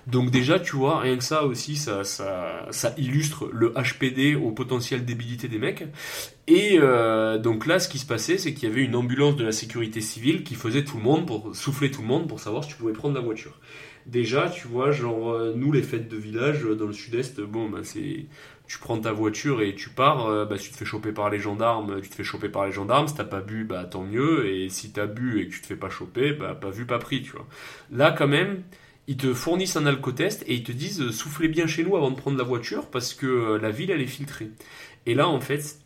Donc 0.08 0.30
déjà, 0.30 0.60
tu 0.60 0.76
vois, 0.76 1.00
rien 1.00 1.18
que 1.18 1.24
ça 1.24 1.46
aussi, 1.46 1.78
ça, 1.78 2.04
ça, 2.04 2.68
ça 2.70 2.94
illustre 2.98 3.50
le 3.52 3.74
HPD 3.74 4.36
au 4.36 4.52
potentiel 4.52 5.04
débilité 5.04 5.48
des 5.48 5.58
mecs. 5.58 5.86
Et 6.48 6.78
euh, 6.80 7.40
donc 7.40 7.66
là, 7.66 7.80
ce 7.80 7.90
qui 7.90 7.98
se 7.98 8.06
passait, 8.06 8.38
c'est 8.38 8.54
qu'il 8.54 8.70
y 8.70 8.72
avait 8.72 8.84
une 8.84 8.96
ambulance 8.96 9.36
de 9.36 9.44
la 9.44 9.52
sécurité 9.52 10.02
civile 10.02 10.44
qui 10.44 10.54
faisait 10.54 10.84
tout 10.84 10.98
le 10.98 11.04
monde 11.04 11.26
pour 11.26 11.56
souffler 11.56 11.90
tout 11.90 12.02
le 12.02 12.08
monde 12.08 12.28
pour 12.28 12.40
savoir 12.40 12.64
si 12.64 12.72
tu 12.72 12.76
pouvais 12.76 12.94
prendre 12.94 13.16
la 13.16 13.22
voiture. 13.22 13.58
Déjà, 14.06 14.50
tu 14.50 14.68
vois, 14.68 14.92
genre 14.92 15.32
euh, 15.32 15.54
nous 15.56 15.72
les 15.72 15.82
fêtes 15.82 16.08
de 16.08 16.18
village 16.18 16.64
euh, 16.66 16.76
dans 16.76 16.86
le 16.86 16.94
sud-est, 16.94 17.42
bon, 17.42 17.70
bah, 17.70 17.80
c'est 17.84 18.26
tu 18.68 18.80
prends 18.80 19.00
ta 19.00 19.12
voiture 19.12 19.62
et 19.62 19.76
tu 19.76 19.90
pars, 19.90 20.48
bah, 20.48 20.58
tu 20.58 20.72
te 20.72 20.76
fais 20.78 20.86
choper 20.86 21.12
par 21.12 21.30
les 21.30 21.40
gendarmes, 21.40 22.02
tu 22.02 22.10
te 22.10 22.16
fais 22.16 22.24
choper 22.24 22.50
par 22.50 22.66
les 22.66 22.72
gendarmes, 22.72 23.08
si 23.08 23.14
t'as 23.14 23.24
pas 23.24 23.42
bu, 23.42 23.64
bah 23.64 23.86
tant 23.86 24.02
mieux, 24.02 24.48
et 24.48 24.70
si 24.70 24.92
t'as 24.92 25.06
bu 25.06 25.40
et 25.40 25.48
que 25.48 25.54
tu 25.54 25.62
te 25.62 25.68
fais 25.68 25.76
pas 25.76 25.90
choper, 25.92 26.34
bah 26.34 26.56
pas 26.56 26.72
vu, 26.72 26.86
pas 26.88 26.98
pris, 26.98 27.22
tu 27.22 27.32
vois. 27.34 27.46
Là, 27.92 28.12
quand 28.12 28.28
même, 28.28 28.64
ils 29.08 29.18
te 29.18 29.34
fournissent 29.34 29.76
un 29.78 29.86
alcotest 29.86 30.44
et 30.48 30.56
ils 30.56 30.64
te 30.64 30.72
disent 30.72 31.12
soufflez 31.12 31.48
bien 31.48 31.68
chez 31.68 31.84
nous 31.84 31.96
avant 31.96 32.10
de 32.12 32.16
prendre 32.16 32.38
la 32.38 32.44
voiture 32.44 32.90
parce 32.90 33.14
que 33.14 33.60
la 33.62 33.70
ville 33.70 33.92
elle 33.92 34.02
est 34.02 34.08
filtrée. 34.08 34.50
Et 35.06 35.14
là 35.14 35.28
en 35.28 35.40
fait, 35.40 35.80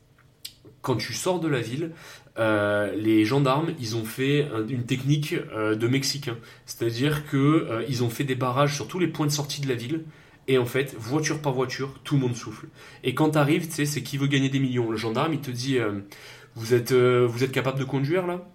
quand 0.82 0.96
tu 0.96 1.14
sors 1.14 1.40
de 1.40 1.48
la 1.48 1.60
ville, 1.60 1.92
euh, 2.40 2.96
les 2.96 3.26
gendarmes, 3.26 3.74
ils 3.80 3.98
ont 3.98 4.06
fait 4.06 4.48
une 4.70 4.86
technique 4.86 5.36
euh, 5.54 5.76
de 5.76 5.88
Mexicains. 5.88 6.38
C'est-à-dire 6.66 7.30
qu'ils 7.30 7.40
euh, 7.40 7.84
ils 7.90 8.04
ont 8.04 8.10
fait 8.10 8.24
des 8.24 8.36
barrages 8.36 8.76
sur 8.76 8.88
tous 8.88 8.98
les 8.98 9.08
points 9.08 9.28
de 9.28 9.32
sortie 9.32 9.62
de 9.62 9.68
la 9.68 9.76
ville. 9.76 10.06
Et 10.48 10.58
en 10.58 10.66
fait, 10.66 10.96
voiture 10.98 11.42
par 11.42 11.54
voiture, 11.54 12.00
tout 12.04 12.16
le 12.16 12.22
monde 12.22 12.36
souffle. 12.36 12.68
Et 13.04 13.14
quand 13.14 13.32
tu 13.32 13.38
arrives, 13.38 13.68
tu 13.68 13.74
sais, 13.74 13.86
c'est 13.86 14.02
qui 14.02 14.18
veut 14.18 14.28
gagner 14.28 14.50
des 14.50 14.60
millions. 14.60 14.90
Le 14.90 14.98
gendarme, 14.98 15.34
il 15.34 15.42
te 15.42 15.52
dit 15.52 15.78
vous, 16.56 16.74
êtes, 16.74 16.92
vous 16.92 17.44
êtes 17.44 17.52
capable 17.52 17.78
de 17.78 17.84
conduire 17.84 18.26
là? 18.26 18.50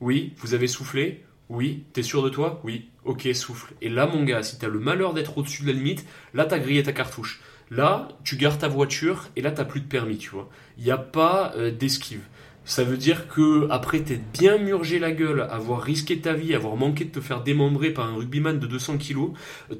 Oui. 0.00 0.34
Vous 0.38 0.52
avez 0.52 0.66
soufflé? 0.66 1.24
Oui. 1.48 1.84
T'es 1.94 2.02
sûr 2.02 2.22
de 2.22 2.28
toi? 2.28 2.60
Oui. 2.64 2.90
Ok, 3.04 3.26
souffle. 3.32 3.72
Et 3.80 3.88
là, 3.88 4.06
mon 4.06 4.24
gars, 4.24 4.42
si 4.42 4.58
t'as 4.58 4.68
le 4.68 4.78
malheur 4.78 5.14
d'être 5.14 5.38
au-dessus 5.38 5.62
de 5.62 5.68
la 5.68 5.72
limite, 5.72 6.04
là, 6.34 6.44
t'as 6.44 6.58
grillé 6.58 6.82
ta 6.82 6.92
cartouche. 6.92 7.40
Là, 7.70 8.08
tu 8.24 8.36
gardes 8.36 8.60
ta 8.60 8.68
voiture 8.68 9.28
et 9.34 9.40
là, 9.40 9.52
t'as 9.52 9.64
plus 9.64 9.80
de 9.80 9.86
permis, 9.86 10.18
tu 10.18 10.28
vois. 10.28 10.50
Il 10.76 10.84
n'y 10.84 10.90
a 10.90 10.98
pas 10.98 11.54
d'esquive. 11.78 12.20
Ça 12.64 12.84
veut 12.84 12.96
dire 12.96 13.26
que 13.26 13.66
après 13.70 14.00
t'être 14.00 14.30
bien 14.32 14.56
murgé 14.56 15.00
la 15.00 15.10
gueule, 15.10 15.48
avoir 15.50 15.82
risqué 15.82 16.20
ta 16.20 16.32
vie, 16.32 16.54
avoir 16.54 16.76
manqué 16.76 17.04
de 17.04 17.10
te 17.10 17.20
faire 17.20 17.42
démembrer 17.42 17.90
par 17.90 18.06
un 18.06 18.14
rugbyman 18.14 18.60
de 18.60 18.66
200 18.68 18.98
kilos, 18.98 19.30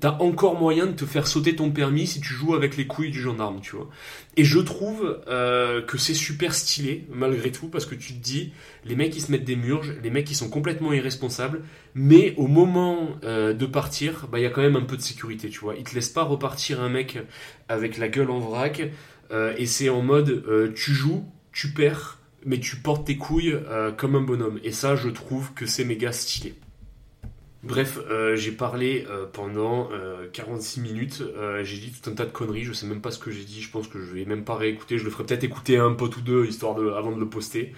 t'as 0.00 0.18
encore 0.18 0.58
moyen 0.58 0.86
de 0.86 0.92
te 0.92 1.04
faire 1.04 1.28
sauter 1.28 1.54
ton 1.54 1.70
permis 1.70 2.08
si 2.08 2.20
tu 2.20 2.34
joues 2.34 2.56
avec 2.56 2.76
les 2.76 2.88
couilles 2.88 3.12
du 3.12 3.20
gendarme, 3.20 3.60
tu 3.60 3.76
vois. 3.76 3.88
Et 4.36 4.42
je 4.42 4.58
trouve 4.58 5.22
euh, 5.28 5.80
que 5.80 5.96
c'est 5.96 6.14
super 6.14 6.54
stylé 6.54 7.06
malgré 7.12 7.52
tout 7.52 7.68
parce 7.68 7.86
que 7.86 7.94
tu 7.94 8.14
te 8.14 8.18
dis, 8.18 8.52
les 8.84 8.96
mecs 8.96 9.14
ils 9.14 9.22
se 9.22 9.30
mettent 9.30 9.44
des 9.44 9.56
murges, 9.56 9.94
les 10.02 10.10
mecs 10.10 10.28
ils 10.28 10.36
sont 10.36 10.50
complètement 10.50 10.92
irresponsables, 10.92 11.62
mais 11.94 12.34
au 12.36 12.48
moment 12.48 13.10
euh, 13.22 13.52
de 13.52 13.66
partir, 13.66 14.26
bah 14.26 14.40
il 14.40 14.42
y 14.42 14.46
a 14.46 14.50
quand 14.50 14.62
même 14.62 14.76
un 14.76 14.82
peu 14.82 14.96
de 14.96 15.02
sécurité, 15.02 15.50
tu 15.50 15.60
vois. 15.60 15.76
Ils 15.76 15.84
te 15.84 15.94
laissent 15.94 16.08
pas 16.08 16.24
repartir 16.24 16.82
un 16.82 16.88
mec 16.88 17.20
avec 17.68 17.96
la 17.96 18.08
gueule 18.08 18.30
en 18.32 18.40
vrac 18.40 18.82
euh, 19.30 19.54
et 19.56 19.66
c'est 19.66 19.88
en 19.88 20.02
mode 20.02 20.72
tu 20.74 20.92
joues, 20.92 21.24
tu 21.52 21.72
perds 21.72 22.18
mais 22.44 22.60
tu 22.60 22.76
portes 22.76 23.06
tes 23.06 23.16
couilles 23.16 23.52
euh, 23.52 23.92
comme 23.92 24.16
un 24.16 24.20
bonhomme. 24.20 24.60
Et 24.64 24.72
ça, 24.72 24.96
je 24.96 25.08
trouve 25.08 25.52
que 25.54 25.66
c'est 25.66 25.84
méga 25.84 26.12
stylé. 26.12 26.54
Bref, 27.62 28.00
euh, 28.10 28.34
j'ai 28.34 28.50
parlé 28.50 29.06
euh, 29.08 29.24
pendant 29.32 29.88
46 30.32 30.80
minutes, 30.80 31.22
j'ai 31.62 31.76
dit 31.76 31.92
tout 31.92 32.10
un 32.10 32.14
tas 32.14 32.24
de 32.24 32.30
conneries, 32.30 32.64
je 32.64 32.72
sais 32.72 32.86
même 32.86 33.00
pas 33.00 33.10
ce 33.10 33.18
que 33.18 33.30
j'ai 33.30 33.44
dit, 33.44 33.60
je 33.62 33.70
pense 33.70 33.86
que 33.86 34.00
je 34.00 34.12
vais 34.12 34.24
même 34.24 34.44
pas 34.44 34.56
réécouter, 34.56 34.98
je 34.98 35.04
le 35.04 35.10
ferai 35.10 35.24
peut-être 35.24 35.44
écouter 35.44 35.76
un 35.76 35.92
pote 35.92 36.16
ou 36.16 36.22
deux 36.22 36.46
histoire 36.46 36.74
de 36.74 36.90
avant 36.90 37.12
de 37.12 37.20
le 37.20 37.28
poster. 37.28 37.72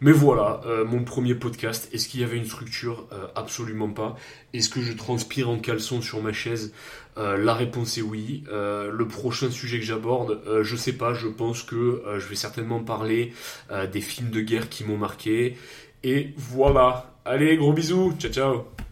Mais 0.00 0.12
voilà, 0.12 0.60
mon 0.86 1.04
premier 1.04 1.34
podcast, 1.34 1.88
est-ce 1.92 2.08
qu'il 2.08 2.20
y 2.20 2.24
avait 2.24 2.36
une 2.36 2.44
structure? 2.44 3.06
Absolument 3.34 3.90
pas. 3.90 4.16
Est-ce 4.52 4.68
que 4.68 4.80
je 4.80 4.92
transpire 4.92 5.48
en 5.48 5.58
caleçon 5.58 6.02
sur 6.02 6.22
ma 6.22 6.32
chaise? 6.32 6.72
La 7.16 7.54
réponse 7.54 7.98
est 7.98 8.02
oui. 8.02 8.44
le 8.50 9.06
prochain 9.08 9.50
sujet 9.50 9.78
que 9.78 9.84
j'aborde, 9.84 10.40
je 10.62 10.76
sais 10.76 10.94
pas, 10.94 11.14
je 11.14 11.28
pense 11.28 11.62
que 11.62 12.02
je 12.18 12.26
vais 12.26 12.34
certainement 12.34 12.80
parler 12.80 13.32
des 13.92 14.00
films 14.00 14.30
de 14.30 14.40
guerre 14.40 14.68
qui 14.68 14.84
m'ont 14.84 14.98
marqué. 14.98 15.56
Et 16.02 16.32
voilà. 16.36 17.14
Allez, 17.24 17.56
gros 17.56 17.72
bisous. 17.72 18.14
Ciao, 18.18 18.32
ciao. 18.32 18.79